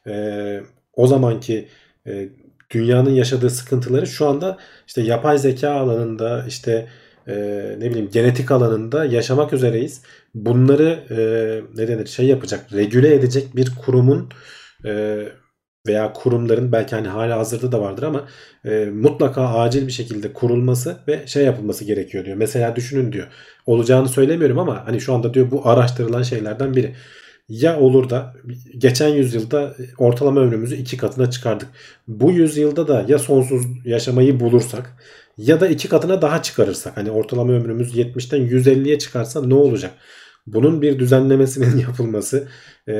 [0.06, 0.60] e,
[0.92, 1.68] o zamanki
[2.06, 2.28] e,
[2.70, 6.88] dünyanın yaşadığı sıkıntıları şu anda işte yapay zeka alanında işte
[7.26, 7.34] e,
[7.78, 10.02] ne bileyim genetik alanında yaşamak üzereyiz.
[10.34, 11.18] Bunları e,
[11.76, 14.28] ne denir şey yapacak, regüle edecek bir kurumun
[14.84, 15.18] e,
[15.86, 18.28] veya kurumların belki hani hala hazırda da vardır ama
[18.64, 22.36] e, mutlaka acil bir şekilde kurulması ve şey yapılması gerekiyor diyor.
[22.36, 23.26] Mesela düşünün diyor.
[23.66, 26.94] Olacağını söylemiyorum ama hani şu anda diyor bu araştırılan şeylerden biri.
[27.48, 28.34] Ya olur da
[28.78, 31.68] geçen yüzyılda ortalama ömrümüzü iki katına çıkardık.
[32.08, 34.96] Bu yüzyılda da ya sonsuz yaşamayı bulursak
[35.36, 36.96] ya da iki katına daha çıkarırsak.
[36.96, 39.90] Hani ortalama ömrümüz 70'ten 150'ye çıkarsa ne olacak?
[40.46, 42.48] Bunun bir düzenlemesinin yapılması,
[42.88, 42.94] e,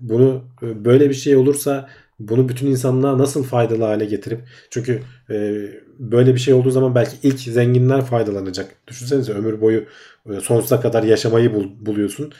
[0.00, 1.88] bunu e, böyle bir şey olursa
[2.18, 4.40] bunu bütün insanlığa nasıl faydalı hale getirip
[4.70, 5.66] çünkü e,
[5.98, 8.76] böyle bir şey olduğu zaman belki ilk zenginler faydalanacak.
[8.88, 9.84] Düşünsenize ömür boyu
[10.30, 12.32] e, sonsuza kadar yaşamayı bul, buluyorsun.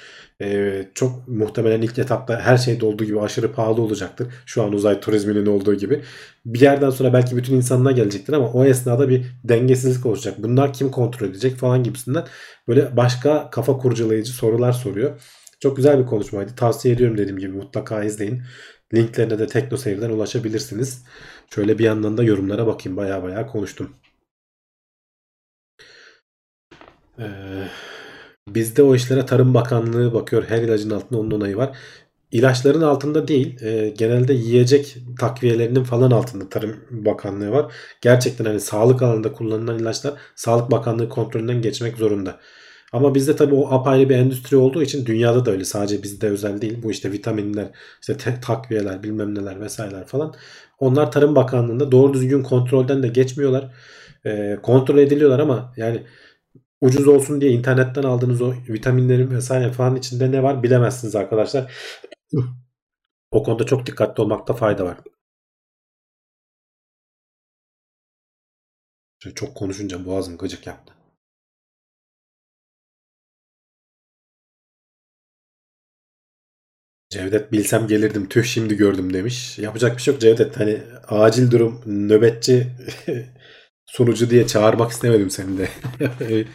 [0.42, 4.28] E, çok muhtemelen ilk etapta her şeyde olduğu gibi aşırı pahalı olacaktır.
[4.46, 6.02] Şu an uzay turizminin olduğu gibi.
[6.46, 10.34] Bir yerden sonra belki bütün insanlığa gelecektir ama o esnada bir dengesizlik olacak.
[10.38, 12.24] Bunlar kim kontrol edecek falan gibisinden
[12.68, 15.20] böyle başka kafa kurcalayıcı sorular soruyor.
[15.60, 16.54] Çok güzel bir konuşmaydı.
[16.56, 18.42] Tavsiye ediyorum dediğim gibi mutlaka izleyin.
[18.94, 21.04] Linklerine de TeknoSeyir'den ulaşabilirsiniz.
[21.54, 22.96] Şöyle bir yandan da yorumlara bakayım.
[22.96, 23.96] Baya baya konuştum.
[27.18, 27.68] Ee,
[28.48, 30.44] bizde o işlere Tarım Bakanlığı bakıyor.
[30.48, 31.76] Her ilacın altında onun onayı var.
[32.32, 33.62] ilaçların altında değil.
[33.62, 37.74] e, genelde yiyecek takviyelerinin falan altında Tarım Bakanlığı var.
[38.02, 42.40] Gerçekten hani sağlık alanında kullanılan ilaçlar Sağlık Bakanlığı kontrolünden geçmek zorunda.
[42.96, 45.64] Ama bizde tabii o apayrı bir endüstri olduğu için dünyada da öyle.
[45.64, 46.82] Sadece bizde özel değil.
[46.82, 47.68] Bu işte vitaminler,
[48.00, 50.34] işte te- takviyeler, bilmem neler vesaireler falan.
[50.78, 53.74] Onlar Tarım Bakanlığı'nda doğru düzgün kontrolden de geçmiyorlar.
[54.26, 56.02] E, kontrol ediliyorlar ama yani
[56.80, 61.72] ucuz olsun diye internetten aldığınız o vitaminlerin vesaire falan içinde ne var bilemezsiniz arkadaşlar.
[63.30, 64.98] O konuda çok dikkatli olmakta fayda var.
[69.34, 70.95] Çok konuşunca boğazım gıcık yaptı.
[77.10, 79.58] Cevdet bilsem gelirdim tüh şimdi gördüm demiş.
[79.58, 80.56] Yapacak bir şey yok Cevdet.
[80.60, 82.66] Hani acil durum nöbetçi
[83.86, 85.68] sunucu diye çağırmak istemedim seni de.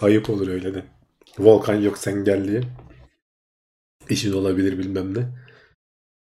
[0.00, 0.84] Ayıp olur öyle de.
[1.38, 2.60] Volkan yok sen gel diye.
[4.08, 5.26] İşin olabilir bilmem ne.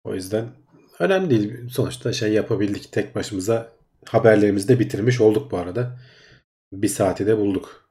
[0.03, 0.49] O yüzden
[0.99, 1.69] önemli değil.
[1.69, 3.71] Sonuçta şey yapabildik tek başımıza
[4.05, 5.99] haberlerimizi de bitirmiş olduk bu arada.
[6.73, 7.89] Bir saati de bulduk.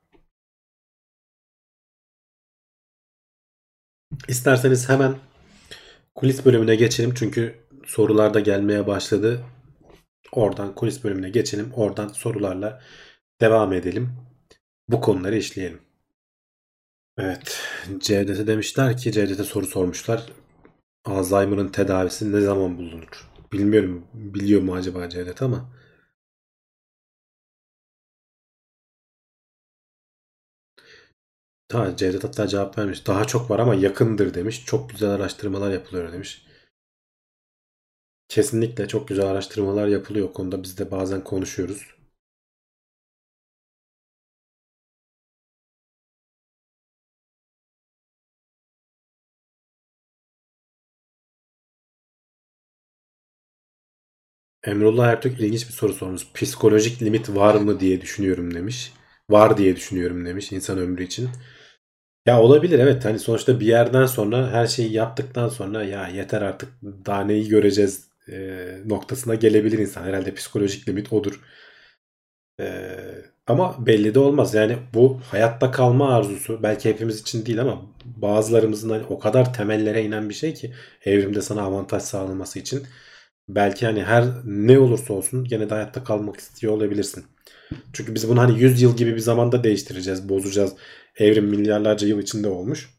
[4.28, 5.29] İsterseniz hemen
[6.14, 7.54] kulis bölümüne geçelim çünkü
[7.86, 9.44] sorular da gelmeye başladı.
[10.32, 11.72] Oradan kulis bölümüne geçelim.
[11.74, 12.82] Oradan sorularla
[13.40, 14.12] devam edelim.
[14.88, 15.80] Bu konuları işleyelim.
[17.18, 17.60] Evet.
[17.98, 20.26] Cevdet'e demişler ki Cevdet'e soru sormuşlar.
[21.04, 23.30] Alzheimer'ın tedavisi ne zaman bulunur?
[23.52, 25.79] Bilmiyorum biliyor mu acaba Cevdet ama.
[31.70, 33.06] Ta Cevdet hatta cevap vermiş.
[33.06, 34.64] Daha çok var ama yakındır demiş.
[34.66, 36.46] Çok güzel araştırmalar yapılıyor demiş.
[38.28, 40.32] Kesinlikle çok güzel araştırmalar yapılıyor.
[40.32, 41.94] Konuda biz de bazen konuşuyoruz.
[54.64, 56.32] Emrullah Ertürk ilginç bir soru sormuş.
[56.34, 58.92] Psikolojik limit var mı diye düşünüyorum demiş.
[59.30, 61.28] Var diye düşünüyorum demiş insan ömrü için.
[62.26, 66.68] Ya olabilir evet hani sonuçta bir yerden sonra her şeyi yaptıktan sonra ya yeter artık
[66.82, 70.02] daha neyi göreceğiz e, noktasına gelebilir insan.
[70.04, 71.40] Herhalde psikolojik limit odur.
[72.60, 72.96] E,
[73.46, 74.54] ama belli de olmaz.
[74.54, 80.04] Yani bu hayatta kalma arzusu belki hepimiz için değil ama bazılarımızın hani o kadar temellere
[80.04, 82.86] inen bir şey ki evrimde sana avantaj sağlaması için
[83.48, 87.24] belki hani her ne olursa olsun gene de hayatta kalmak istiyor olabilirsin.
[87.92, 90.76] Çünkü biz bunu hani 100 yıl gibi bir zamanda değiştireceğiz, bozacağız.
[91.20, 92.90] Evrim milyarlarca yıl içinde olmuş.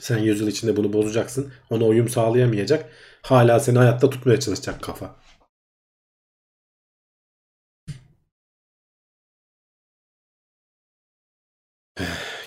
[0.00, 1.52] Sen 100 yıl içinde bunu bozacaksın.
[1.70, 2.90] Ona uyum sağlayamayacak.
[3.22, 5.16] Hala seni hayatta tutmaya çalışacak kafa.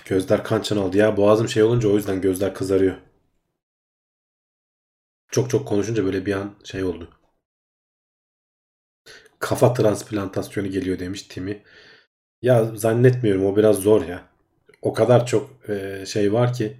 [0.04, 1.16] Gözler kan çan ya.
[1.16, 2.96] Boğazım şey olunca o yüzden gözler kızarıyor.
[5.30, 7.10] Çok çok konuşunca böyle bir an şey oldu.
[9.38, 11.62] Kafa transplantasyonu geliyor demiş Timi.
[12.42, 14.35] Ya zannetmiyorum o biraz zor ya.
[14.82, 16.76] O kadar çok e, şey var ki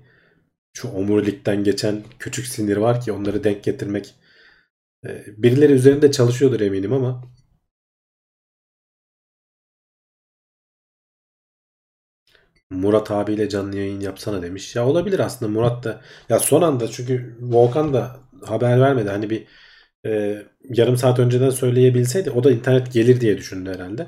[0.74, 4.14] şu omurilikten geçen küçük sinir var ki onları denk getirmek
[5.07, 7.22] e, birileri üzerinde çalışıyordur eminim ama
[12.70, 14.76] Murat abiyle canlı yayın yapsana demiş.
[14.76, 16.01] Ya olabilir aslında Murat da.
[16.28, 19.09] Ya son anda çünkü Volkan da haber vermedi.
[19.11, 19.47] Hani bir
[20.07, 24.07] e, yarım saat önceden söyleyebilseydi o da internet gelir diye düşündü herhalde.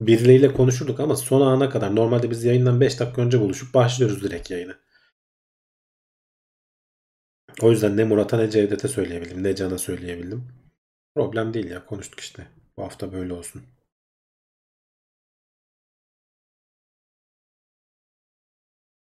[0.00, 4.50] Birileriyle konuşurduk ama son ana kadar normalde biz yayından 5 dakika önce buluşup başlıyoruz direkt
[4.50, 4.78] yayına.
[7.62, 10.48] O yüzden ne Murat'a ne Cevdet'e söyleyebildim ne Can'a söyleyebildim.
[11.14, 12.46] Problem değil ya konuştuk işte.
[12.76, 13.62] Bu hafta böyle olsun.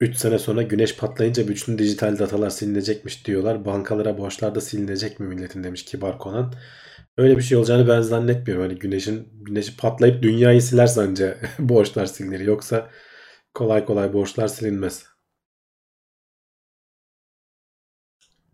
[0.03, 3.65] 3 sene sonra güneş patlayınca bütün dijital datalar silinecekmiş diyorlar.
[3.65, 6.55] Bankalara borçlar da silinecek mi milletin demiş Kibar Konan.
[7.17, 8.65] Öyle bir şey olacağını ben zannetmiyorum.
[8.65, 12.41] Hani güneşin güneşi patlayıp dünyayı siler sence borçlar silinir.
[12.41, 12.91] Yoksa
[13.55, 15.07] kolay kolay borçlar silinmez.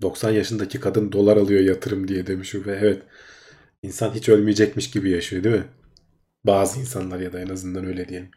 [0.02, 3.02] 90 yaşındaki kadın dolar alıyor yatırım diye demiş ve evet
[3.82, 5.68] insan hiç ölmeyecekmiş gibi yaşıyor değil mi?
[6.44, 8.30] Bazı insanlar ya da en azından öyle diyelim.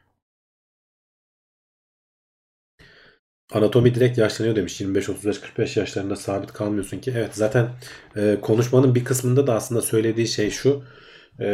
[3.51, 4.81] Anatomi direkt yaşlanıyor demiş.
[4.81, 7.13] 25 35 45 yaşlarında sabit kalmıyorsun ki.
[7.17, 7.69] Evet zaten
[8.15, 10.83] e, konuşmanın bir kısmında da aslında söylediği şey şu.
[11.39, 11.45] E,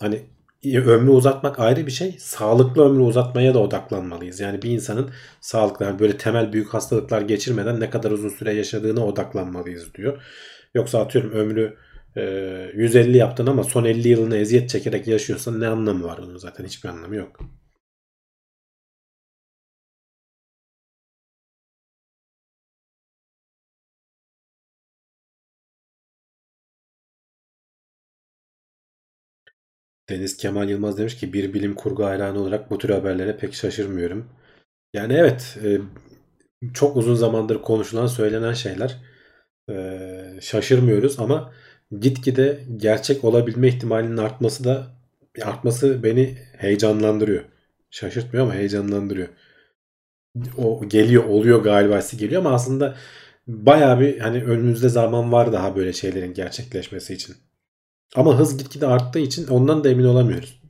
[0.00, 0.22] hani
[0.64, 2.16] ömrü uzatmak ayrı bir şey.
[2.18, 4.40] Sağlıklı ömrü uzatmaya da odaklanmalıyız.
[4.40, 5.10] Yani bir insanın
[5.40, 10.22] sağlıklı yani böyle temel büyük hastalıklar geçirmeden ne kadar uzun süre yaşadığına odaklanmalıyız diyor.
[10.74, 11.76] Yoksa atıyorum ömrü
[12.16, 12.22] e,
[12.74, 16.88] 150 yaptın ama son 50 yılını eziyet çekerek yaşıyorsan ne anlamı var onun zaten hiçbir
[16.88, 17.40] anlamı yok.
[30.08, 34.28] Deniz Kemal Yılmaz demiş ki bir bilim kurgu hayranı olarak bu tür haberlere pek şaşırmıyorum.
[34.94, 35.80] Yani evet e,
[36.74, 38.96] çok uzun zamandır konuşulan söylenen şeyler
[39.70, 41.52] e, şaşırmıyoruz ama
[42.00, 44.86] gitgide gerçek olabilme ihtimalinin artması da
[45.42, 47.44] artması beni heyecanlandırıyor.
[47.90, 49.28] Şaşırtmıyor ama heyecanlandırıyor.
[50.58, 52.96] O geliyor oluyor galiba geliyor ama aslında
[53.46, 57.36] bayağı bir hani önümüzde zaman var daha böyle şeylerin gerçekleşmesi için.
[58.14, 60.60] Ama hız gitgide arttığı için ondan da emin olamıyoruz.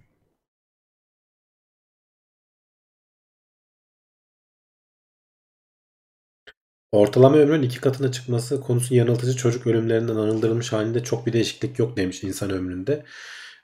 [6.93, 11.97] Ortalama ömrün iki katına çıkması konusu yanıltıcı çocuk ölümlerinden anıldırılmış halinde çok bir değişiklik yok
[11.97, 13.05] demiş insan ömründe.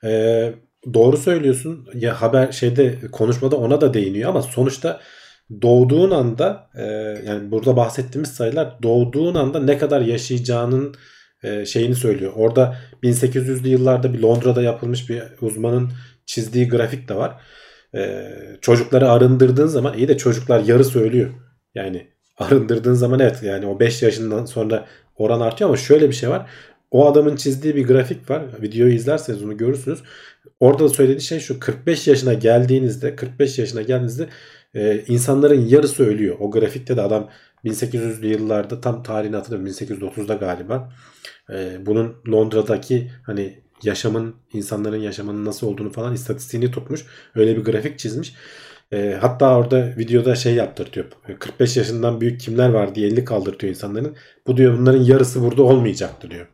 [0.04, 0.54] Ee,
[0.94, 1.88] doğru söylüyorsun.
[1.94, 5.00] Ya haber şeyde konuşmada ona da değiniyor ama sonuçta
[5.62, 6.82] doğduğun anda e,
[7.26, 10.94] yani burada bahsettiğimiz sayılar doğduğun anda ne kadar yaşayacağının
[11.42, 12.32] e, şeyini söylüyor.
[12.36, 15.90] Orada 1800'lü yıllarda bir Londra'da yapılmış bir uzmanın
[16.26, 17.40] çizdiği grafik de var.
[17.94, 21.30] E, çocukları arındırdığın zaman iyi de çocuklar yarı söylüyor.
[21.74, 22.06] Yani
[22.38, 24.86] arındırdığın zaman evet yani o 5 yaşından sonra
[25.16, 26.50] oran artıyor ama şöyle bir şey var.
[26.90, 28.42] O adamın çizdiği bir grafik var.
[28.62, 30.02] Videoyu izlerseniz onu görürsünüz.
[30.60, 34.28] Orada da söylediği şey şu 45 yaşına geldiğinizde 45 yaşına geldiğinizde
[34.74, 36.36] e, insanların yarısı ölüyor.
[36.40, 37.28] O grafikte de adam
[37.64, 40.92] 1800'lü yıllarda tam tarihini hatırlamıyorum 1830'da galiba.
[41.52, 47.06] E, bunun Londra'daki hani yaşamın insanların yaşamının nasıl olduğunu falan istatistiğini tutmuş.
[47.34, 48.34] Öyle bir grafik çizmiş.
[48.92, 51.06] E, hatta orada videoda şey yaptırtıyor.
[51.38, 54.16] 45 yaşından büyük kimler var diye 50 kaldırtıyor insanların.
[54.46, 56.46] Bu diyor bunların yarısı burada olmayacaktı diyor.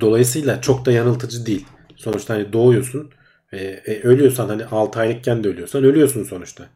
[0.00, 1.66] Dolayısıyla çok da yanıltıcı değil.
[1.96, 3.10] Sonuçta hani doğuyorsun.
[3.52, 6.68] E, e, ölüyorsan hani 6 aylıkken de ölüyorsan ölüyorsun sonuçta.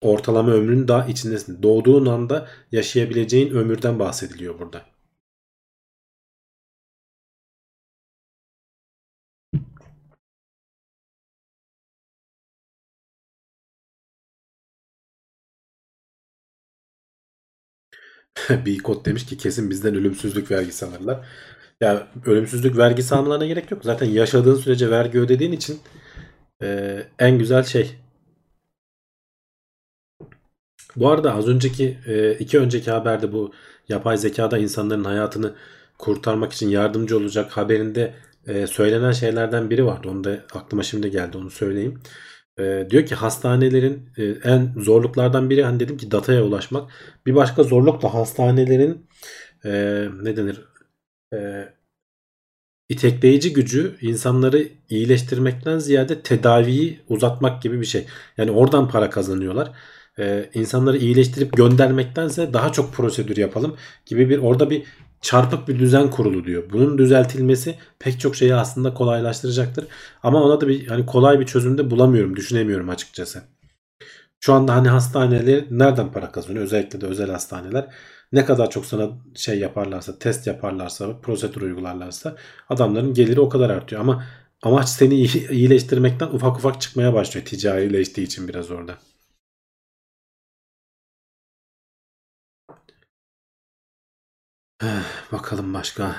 [0.00, 1.62] Ortalama ömrün daha içindesin.
[1.62, 4.84] Doğduğun anda yaşayabileceğin ömürden bahsediliyor burada.
[18.66, 21.26] Bikot demiş ki kesin bizden ölümsüzlük vergisi alırlar.
[21.80, 23.84] Ya ölümsüzlük vergisi almalarına gerek yok.
[23.84, 25.80] Zaten yaşadığın sürece vergi ödediğin için
[26.62, 27.96] e, en güzel şey.
[30.96, 33.52] Bu arada az önceki e, iki önceki haberde bu
[33.88, 35.54] yapay zekada insanların hayatını
[35.98, 38.14] kurtarmak için yardımcı olacak haberinde
[38.46, 40.08] e, söylenen şeylerden biri vardı.
[40.10, 42.02] Onu da aklıma şimdi geldi onu söyleyeyim.
[42.58, 44.10] E, diyor ki hastanelerin
[44.44, 46.92] en zorluklardan biri hani dedim ki dataya ulaşmak.
[47.26, 49.06] Bir başka zorluk da hastanelerin
[50.22, 50.60] ne denir
[52.88, 58.06] itekleyici gücü insanları iyileştirmekten ziyade tedaviyi uzatmak gibi bir şey.
[58.36, 59.72] Yani oradan para kazanıyorlar.
[60.18, 64.82] Ee, insanları iyileştirip göndermektense daha çok prosedür yapalım gibi bir orada bir
[65.20, 66.62] çarpık bir düzen kurulu diyor.
[66.72, 69.86] Bunun düzeltilmesi pek çok şeyi aslında kolaylaştıracaktır.
[70.22, 73.42] Ama ona da bir hani kolay bir çözüm de bulamıyorum, düşünemiyorum açıkçası.
[74.40, 76.64] Şu anda hani hastaneler nereden para kazanıyor?
[76.64, 77.88] Özellikle de özel hastaneler.
[78.32, 82.36] Ne kadar çok sana şey yaparlarsa, test yaparlarsa, prosedür uygularlarsa
[82.68, 84.00] adamların geliri o kadar artıyor.
[84.00, 84.24] Ama
[84.62, 85.14] amaç seni
[85.50, 88.98] iyileştirmekten ufak ufak çıkmaya başlıyor ticarileştiği için biraz orada.
[95.32, 96.16] Bakalım başka.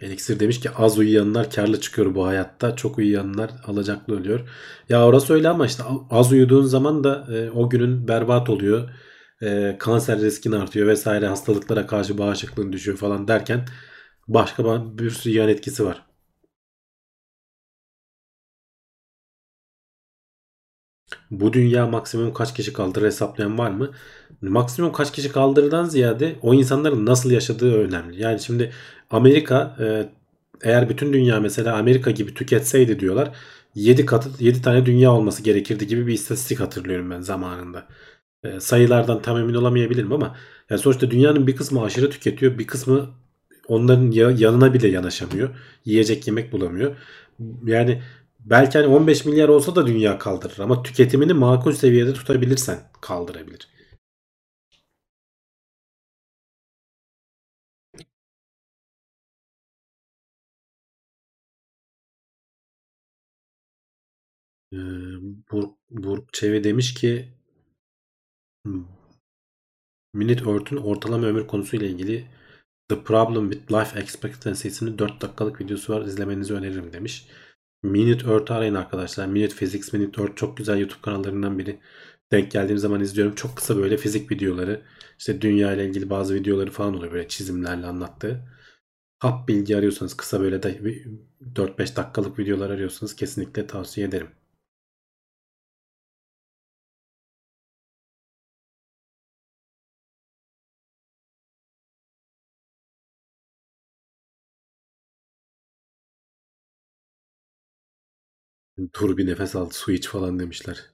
[0.00, 2.76] Elixir demiş ki az uyuyanlar karlı çıkıyor bu hayatta.
[2.76, 4.40] Çok uyuyanlar alacaklı ölüyor.
[4.88, 8.90] Ya orası öyle ama işte az uyuduğun zaman da e, o günün berbat oluyor.
[9.42, 13.66] E, kanser riskin artıyor vesaire hastalıklara karşı bağışıklığın düşüyor falan derken
[14.28, 14.64] başka
[14.98, 16.13] bir sürü yan etkisi var.
[21.40, 23.90] Bu dünya maksimum kaç kişi kaldırır hesaplayan var mı?
[24.42, 28.22] Maksimum kaç kişi kaldırırdan ziyade o insanların nasıl yaşadığı önemli.
[28.22, 28.72] Yani şimdi
[29.10, 30.08] Amerika e,
[30.62, 33.36] eğer bütün dünya mesela Amerika gibi tüketseydi diyorlar
[33.74, 37.86] 7 katı 7 tane dünya olması gerekirdi gibi bir istatistik hatırlıyorum ben zamanında.
[38.44, 40.36] E, sayılardan tam emin olamayabilirim ama
[40.70, 43.10] yani sonuçta dünyanın bir kısmı aşırı tüketiyor, bir kısmı
[43.68, 45.50] onların yanına bile yanaşamıyor.
[45.84, 46.96] Yiyecek yemek bulamıyor.
[47.66, 48.02] Yani
[48.44, 53.68] belki hani 15 milyar olsa da dünya kaldırır ama tüketimini makul seviyede tutabilirsen kaldırabilir.
[64.72, 64.76] Ee,
[65.50, 67.28] Burk, Burk Çevi demiş ki
[70.14, 72.26] Minute Earth'ün ortalama ömür konusuyla ilgili
[72.88, 76.02] The Problem with Life Expectancy'sinin 4 dakikalık videosu var.
[76.02, 77.28] İzlemenizi öneririm demiş.
[77.84, 79.26] Minute Earth'ı arayın arkadaşlar.
[79.26, 81.80] Minute Physics, Minute Earth çok güzel YouTube kanallarından biri.
[82.32, 83.34] Denk geldiğim zaman izliyorum.
[83.34, 84.82] Çok kısa böyle fizik videoları.
[85.18, 88.40] İşte dünya ile ilgili bazı videoları falan oluyor böyle çizimlerle anlattığı.
[89.18, 90.80] hap bilgi arıyorsanız kısa böyle de
[91.54, 94.28] 4-5 dakikalık videolar arıyorsanız kesinlikle tavsiye ederim.
[109.00, 110.90] Dur bir nefes al su iç falan demişler.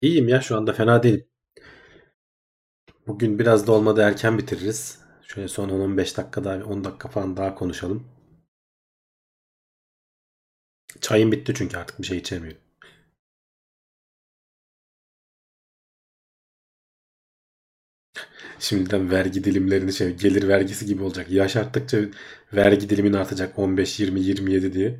[0.00, 1.26] İyiyim ya şu anda fena değilim.
[3.06, 4.98] Bugün biraz da olmadı erken bitiririz.
[5.22, 8.06] Şöyle son 10-15 dakika daha 10 dakika falan daha konuşalım.
[11.00, 12.60] Çayım bitti çünkü artık bir şey içemiyorum.
[18.58, 21.30] Şimdiden vergi dilimlerini şey gelir vergisi gibi olacak.
[21.30, 21.98] Yaş arttıkça
[22.52, 24.98] vergi dilimin artacak 15, 20, 27 diye.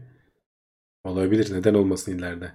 [1.08, 1.54] Olabilir.
[1.54, 2.52] Neden olmasın ileride?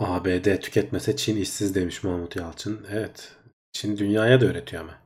[0.00, 2.86] ABD tüketmese Çin işsiz demiş Mahmut Yalçın.
[2.90, 3.36] Evet.
[3.72, 5.01] Çin dünyaya da öğretiyor ama.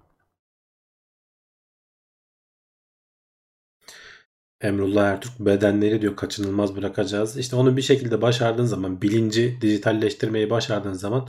[4.61, 7.37] Emrullah Ertürk bedenleri diyor kaçınılmaz bırakacağız.
[7.37, 11.28] İşte onu bir şekilde başardığın zaman bilinci dijitalleştirmeyi başardığın zaman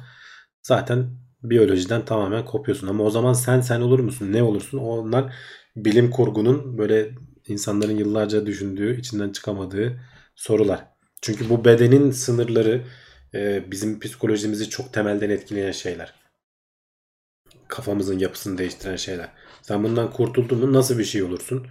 [0.62, 1.10] zaten
[1.44, 2.88] biyolojiden tamamen kopuyorsun.
[2.88, 4.34] Ama o zaman sen sen olur musun?
[4.34, 4.78] Ne olursun?
[4.78, 5.34] Onlar
[5.76, 7.10] bilim kurgunun böyle
[7.48, 10.00] insanların yıllarca düşündüğü, içinden çıkamadığı
[10.36, 10.88] sorular.
[11.22, 12.84] Çünkü bu bedenin sınırları
[13.34, 16.14] e, bizim psikolojimizi çok temelden etkileyen şeyler.
[17.68, 19.30] Kafamızın yapısını değiştiren şeyler.
[19.62, 21.68] Sen bundan kurtuldun mu nasıl bir şey olursun?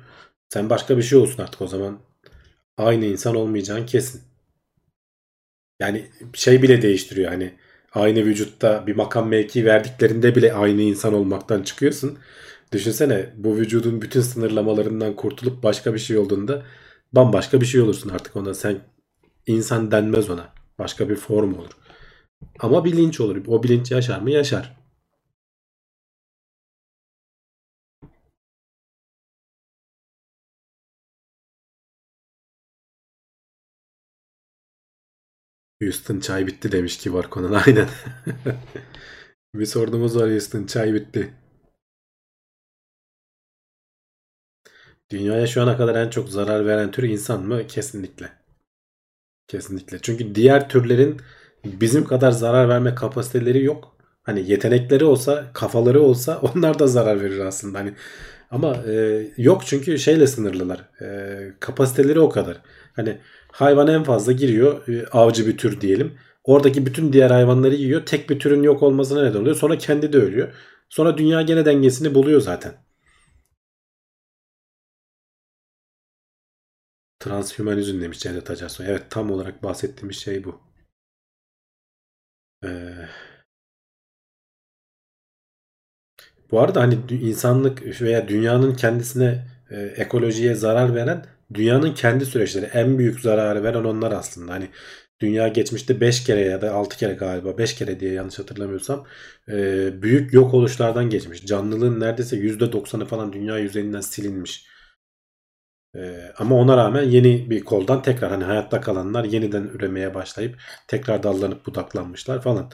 [0.48, 2.00] Sen başka bir şey olsun artık o zaman.
[2.78, 4.22] Aynı insan olmayacağın kesin.
[5.80, 7.54] Yani şey bile değiştiriyor hani
[7.92, 12.18] aynı vücutta bir makam mevki verdiklerinde bile aynı insan olmaktan çıkıyorsun.
[12.72, 16.62] Düşünsene bu vücudun bütün sınırlamalarından kurtulup başka bir şey olduğunda
[17.12, 18.54] bambaşka bir şey olursun artık ona.
[18.54, 18.78] Sen
[19.46, 20.48] insan denmez ona.
[20.78, 21.70] Başka bir form olur.
[22.60, 23.36] Ama bilinç olur.
[23.46, 24.30] O bilinç yaşar mı?
[24.30, 24.76] Yaşar.
[35.82, 37.56] Houston çay bitti demiş ki var konu.
[37.66, 37.88] Aynen.
[39.54, 40.66] bir sorunumuz var Houston.
[40.66, 41.34] Çay bitti.
[45.10, 47.66] Dünyaya şu ana kadar en çok zarar veren tür insan mı?
[47.66, 48.32] Kesinlikle.
[49.48, 49.98] Kesinlikle.
[50.02, 51.20] Çünkü diğer türlerin
[51.64, 53.96] bizim kadar zarar verme kapasiteleri yok.
[54.22, 57.78] Hani yetenekleri olsa, kafaları olsa onlar da zarar verir aslında.
[57.78, 57.92] Hani
[58.50, 60.78] ama e, yok çünkü şeyle sınırlılar.
[61.02, 62.60] E, kapasiteleri o kadar.
[62.96, 63.18] Hani
[63.56, 66.18] hayvan en fazla giriyor e, avcı bir tür diyelim.
[66.44, 68.06] Oradaki bütün diğer hayvanları yiyor.
[68.06, 69.56] Tek bir türün yok olmasına neden oluyor.
[69.56, 70.54] Sonra kendi de ölüyor.
[70.88, 72.74] Sonra dünya gene dengesini buluyor zaten.
[77.18, 78.86] Transhümanizm demiş Cevdet Acarsoy.
[78.88, 80.60] Evet tam olarak bahsettiğimiz şey bu.
[82.64, 83.08] Ee,
[86.50, 92.66] bu arada hani insanlık veya dünyanın kendisine e, ekolojiye zarar veren dünyanın kendi süreçleri.
[92.66, 94.52] En büyük zararı veren onlar aslında.
[94.52, 94.68] Hani
[95.20, 99.06] dünya geçmişte 5 kere ya da 6 kere galiba 5 kere diye yanlış hatırlamıyorsam
[100.02, 101.46] büyük yok oluşlardan geçmiş.
[101.46, 104.66] Canlılığın neredeyse %90'ı falan dünya yüzeyinden silinmiş.
[106.38, 111.66] Ama ona rağmen yeni bir koldan tekrar hani hayatta kalanlar yeniden üremeye başlayıp tekrar dallanıp
[111.66, 112.70] budaklanmışlar falan.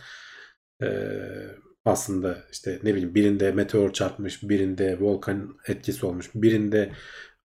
[1.84, 6.92] Aslında işte ne bileyim birinde meteor çarpmış, birinde volkan etkisi olmuş, birinde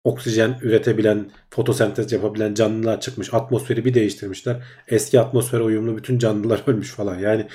[0.05, 3.35] oksijen üretebilen, fotosentez yapabilen canlılar çıkmış.
[3.35, 4.63] Atmosferi bir değiştirmişler.
[4.89, 7.19] Eski atmosfere uyumlu bütün canlılar ölmüş falan.
[7.19, 7.47] Yani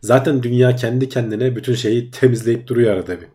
[0.00, 3.28] zaten dünya kendi kendine bütün şeyi temizleyip duruyor arada bir.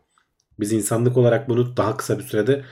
[0.59, 2.63] Biz insanlık olarak bunu daha kısa bir sürede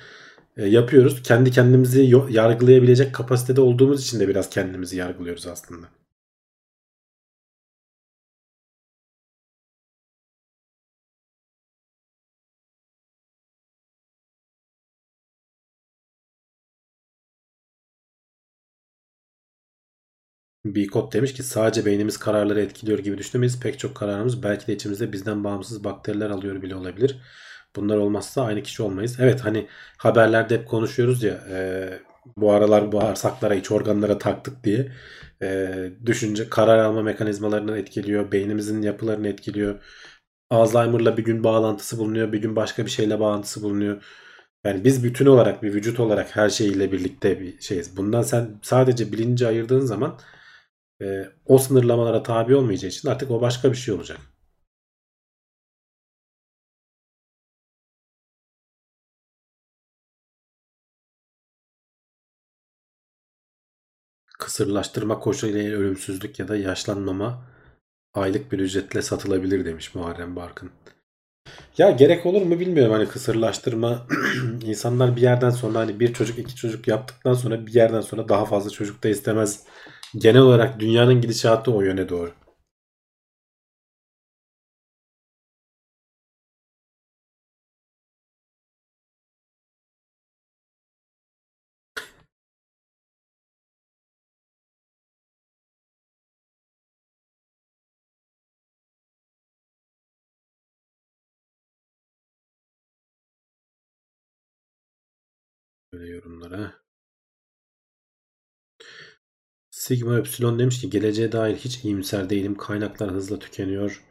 [0.57, 1.23] e, yapıyoruz.
[1.23, 5.87] Kendi kendimizi yargılayabilecek kapasitede olduğumuz için de biraz kendimizi yargılıyoruz aslında.
[20.65, 23.59] Bikot demiş ki sadece beynimiz kararları etkiliyor gibi düşünemeyiz.
[23.59, 27.17] Pek çok kararımız belki de içimizde bizden bağımsız bakteriler alıyor bile olabilir.
[27.75, 29.17] Bunlar olmazsa aynı kişi olmayız.
[29.19, 29.67] Evet hani
[29.97, 31.89] haberlerde hep konuşuyoruz ya e,
[32.37, 34.91] bu aralar bağırsaklara iç organlara taktık diye.
[35.41, 38.31] E, düşünce karar alma mekanizmalarını etkiliyor.
[38.31, 39.83] Beynimizin yapılarını etkiliyor.
[40.49, 42.33] Alzheimer'la bir gün bağlantısı bulunuyor.
[42.33, 44.03] Bir gün başka bir şeyle bağlantısı bulunuyor.
[44.65, 47.97] Yani biz bütün olarak bir vücut olarak her şeyiyle birlikte bir şeyiz.
[47.97, 50.19] Bundan sen sadece bilinci ayırdığın zaman
[51.01, 54.17] e, o sınırlamalara tabi olmayacağı için artık o başka bir şey olacak.
[64.39, 67.45] kısırlaştırma koşuluyla ölümsüzlük ya da yaşlanmama
[68.13, 70.71] aylık bir ücretle satılabilir demiş Muharrem Barkın.
[71.77, 74.07] Ya gerek olur mu bilmiyorum hani kısırlaştırma
[74.65, 78.45] insanlar bir yerden sonra hani bir çocuk iki çocuk yaptıktan sonra bir yerden sonra daha
[78.45, 79.63] fazla çocuk da istemez.
[80.17, 82.31] Genel olarak dünyanın gidişatı o yöne doğru.
[109.91, 112.55] Sigma Epsilon demiş ki geleceğe dair hiç iyimser değilim.
[112.57, 114.03] Kaynaklar hızla tükeniyor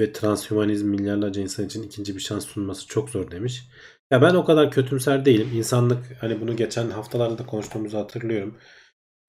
[0.00, 3.68] ve transhümanizm milyarlarca insan için ikinci bir şans sunması çok zor demiş.
[4.10, 5.50] Ya ben o kadar kötümser değilim.
[5.54, 8.58] İnsanlık hani bunu geçen haftalarda da konuştuğumuzu hatırlıyorum.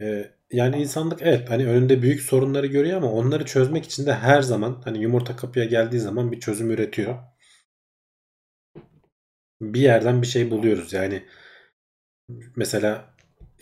[0.01, 4.41] Ee, yani insanlık evet hani önünde büyük sorunları görüyor ama onları çözmek için de her
[4.41, 7.15] zaman hani yumurta kapıya geldiği zaman bir çözüm üretiyor.
[9.61, 10.93] Bir yerden bir şey buluyoruz.
[10.93, 11.23] Yani
[12.55, 13.12] mesela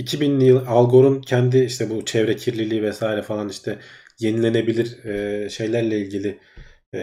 [0.01, 3.79] 2000'li yıl Al Gore'un kendi işte bu çevre kirliliği vesaire falan işte
[4.19, 6.39] yenilenebilir e, şeylerle ilgili
[6.93, 6.99] e,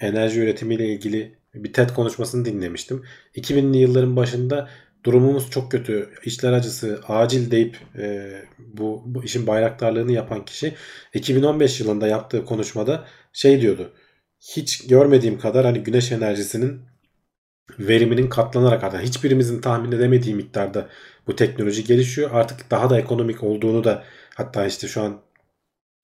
[0.00, 3.04] enerji üretimiyle ilgili bir TED konuşmasını dinlemiştim.
[3.34, 4.68] 2000'li yılların başında
[5.04, 10.74] durumumuz çok kötü, işler acısı, acil deyip e, bu, bu işin bayraktarlığını yapan kişi
[11.14, 13.92] 2015 yılında yaptığı konuşmada şey diyordu.
[14.40, 16.80] Hiç görmediğim kadar hani güneş enerjisinin
[17.78, 20.88] veriminin katlanarak artan hiçbirimizin tahmin edemediği miktarda
[21.28, 22.30] bu teknoloji gelişiyor.
[22.32, 25.20] Artık daha da ekonomik olduğunu da hatta işte şu an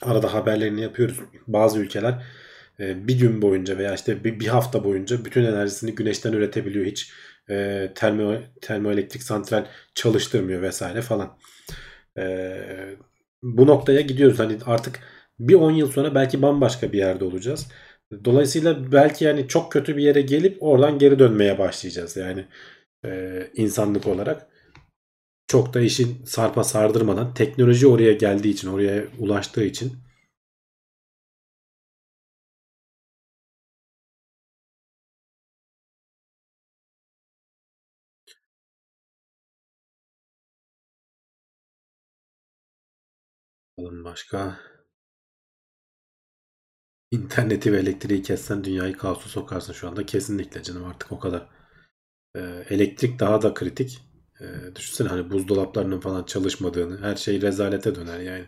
[0.02, 1.20] arada haberlerini yapıyoruz.
[1.46, 2.22] Bazı ülkeler
[2.80, 6.86] e, bir gün boyunca veya işte bir, hafta boyunca bütün enerjisini güneşten üretebiliyor.
[6.86, 7.12] Hiç
[7.50, 11.38] e, termo, termoelektrik santral çalıştırmıyor vesaire falan.
[12.18, 12.56] E,
[13.42, 14.38] bu noktaya gidiyoruz.
[14.38, 15.00] Hani artık
[15.38, 17.68] bir 10 yıl sonra belki bambaşka bir yerde olacağız.
[18.24, 22.16] Dolayısıyla belki yani çok kötü bir yere gelip oradan geri dönmeye başlayacağız.
[22.16, 22.46] Yani
[23.04, 24.46] e, insanlık olarak
[25.46, 29.92] çok da işin sarpa sardırmadan teknoloji oraya geldiği için, oraya ulaştığı için
[43.78, 44.58] Bakalım başka.
[47.10, 50.06] İnterneti ve elektriği kessen dünyayı kaosa sokarsın şu anda.
[50.06, 51.48] Kesinlikle canım artık o kadar.
[52.36, 52.40] Ee,
[52.70, 54.00] elektrik daha da kritik.
[54.40, 57.00] Ee, düşünsene hani buzdolaplarının falan çalışmadığını.
[57.00, 58.44] Her şey rezalete döner yani.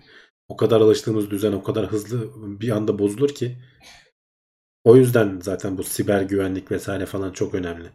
[0.49, 2.31] O kadar alıştığımız düzen o kadar hızlı
[2.61, 3.59] bir anda bozulur ki.
[4.85, 7.91] O yüzden zaten bu siber güvenlik vesaire falan çok önemli.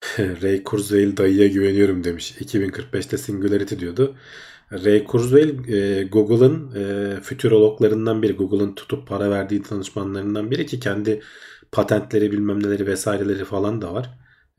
[0.42, 2.34] Ray Kurzweil dayıya güveniyorum demiş.
[2.40, 4.16] 2045'te Singularity diyordu.
[4.72, 8.32] Ray Kurzweil e, Google'ın e, fütürologlarından biri.
[8.32, 11.22] Google'ın tutup para verdiği danışmanlarından biri ki kendi
[11.72, 14.10] patentleri bilmem neleri vesaireleri falan da var.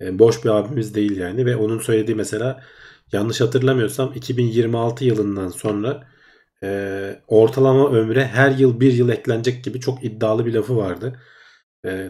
[0.01, 2.63] E, boş bir abimiz değil yani ve onun söylediği mesela
[3.11, 6.07] yanlış hatırlamıyorsam 2026 yılından sonra
[6.63, 11.19] e, ortalama ömre her yıl bir yıl eklenecek gibi çok iddialı bir lafı vardı.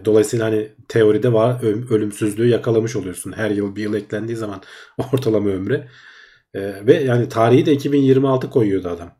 [0.05, 3.31] Dolayısıyla hani teoride var ölümsüzlüğü yakalamış oluyorsun.
[3.31, 4.61] Her yıl bir yıl eklendiği zaman
[5.13, 5.87] ortalama ömre.
[6.53, 9.17] E, ve yani tarihi de 2026 koyuyordu adam.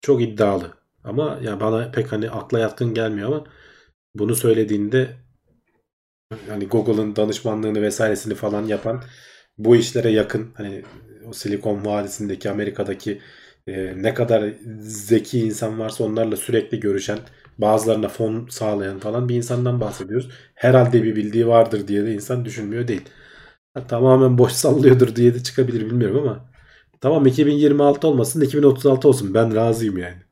[0.00, 0.74] Çok iddialı.
[1.04, 3.44] Ama yani bana pek hani akla yatkın gelmiyor ama
[4.14, 5.16] bunu söylediğinde
[6.48, 9.02] hani Google'ın danışmanlığını vesairesini falan yapan
[9.58, 10.82] bu işlere yakın hani
[11.28, 13.20] o Silikon Vadisi'ndeki Amerika'daki
[13.66, 17.18] e, ne kadar zeki insan varsa onlarla sürekli görüşen
[17.58, 20.30] bazılarına fon sağlayan falan bir insandan bahsediyoruz.
[20.54, 23.02] Herhalde bir bildiği vardır diye de insan düşünmüyor değil.
[23.74, 26.50] Ha, tamamen boş sallıyordur diye de çıkabilir bilmiyorum ama.
[27.00, 29.34] Tamam 2026 olmasın 2036 olsun.
[29.34, 30.22] Ben razıyım yani.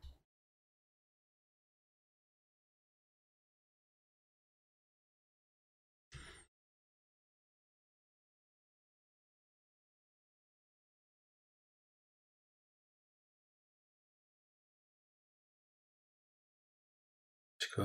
[17.59, 17.83] Başka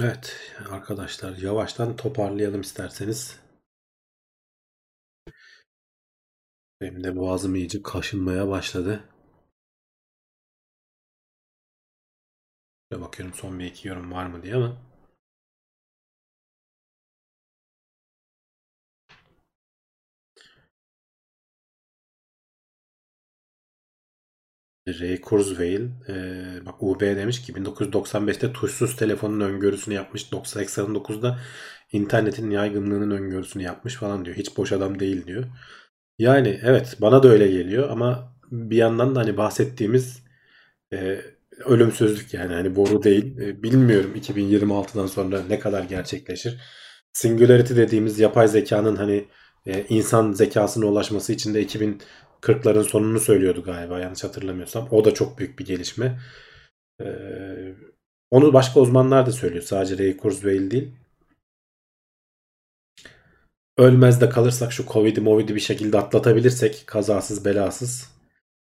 [0.00, 3.40] Evet arkadaşlar yavaştan toparlayalım isterseniz.
[6.80, 9.04] Benim de boğazım iyice kaşınmaya başladı.
[12.92, 14.89] Şöyle bakıyorum son bir iki yorum var mı diye ama.
[25.00, 26.14] Ray Kurzweil e,
[26.66, 30.22] bak UB demiş ki 1995'te tuşsuz telefonun öngörüsünü yapmış.
[30.22, 31.38] 89'da
[31.92, 34.36] internetin yaygınlığının öngörüsünü yapmış falan diyor.
[34.36, 35.44] Hiç boş adam değil diyor.
[36.18, 40.22] Yani evet bana da öyle geliyor ama bir yandan da hani bahsettiğimiz
[40.92, 41.20] e,
[41.64, 43.38] ölümsüzlük yani hani boru değil.
[43.38, 46.60] E, bilmiyorum 2026'dan sonra ne kadar gerçekleşir.
[47.12, 49.28] Singularity dediğimiz yapay zekanın hani
[49.66, 51.62] e, insan zekasına ulaşması için de
[52.42, 54.88] 2040'ların sonunu söylüyordu galiba yanlış hatırlamıyorsam.
[54.90, 56.20] O da çok büyük bir gelişme.
[57.00, 57.06] E,
[58.30, 59.62] onu başka uzmanlar da söylüyor.
[59.62, 60.92] Sadece Ray Kurzweil değil.
[63.78, 68.10] Ölmez de kalırsak şu Covid'i Movid'i bir şekilde atlatabilirsek kazasız belasız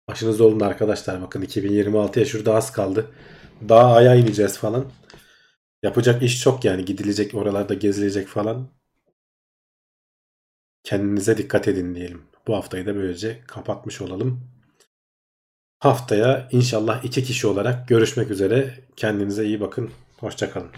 [0.08, 3.12] başınız olun arkadaşlar bakın 2026'ya şurada az kaldı.
[3.70, 4.86] Daha aya ineceğiz falan.
[5.84, 8.68] Yapacak iş çok yani gidilecek oralarda gezilecek falan.
[10.88, 12.22] Kendinize dikkat edin diyelim.
[12.48, 14.42] Bu haftayı da böylece kapatmış olalım.
[15.80, 18.74] Haftaya inşallah iki kişi olarak görüşmek üzere.
[18.96, 19.92] Kendinize iyi bakın.
[20.18, 20.70] Hoşçakalın.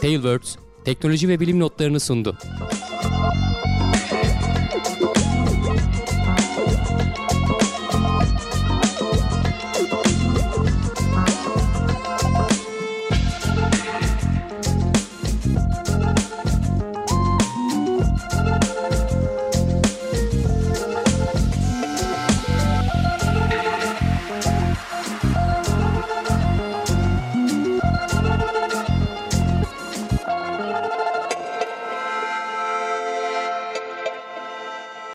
[0.00, 2.38] Tailwords teknoloji ve bilim notlarını sundu.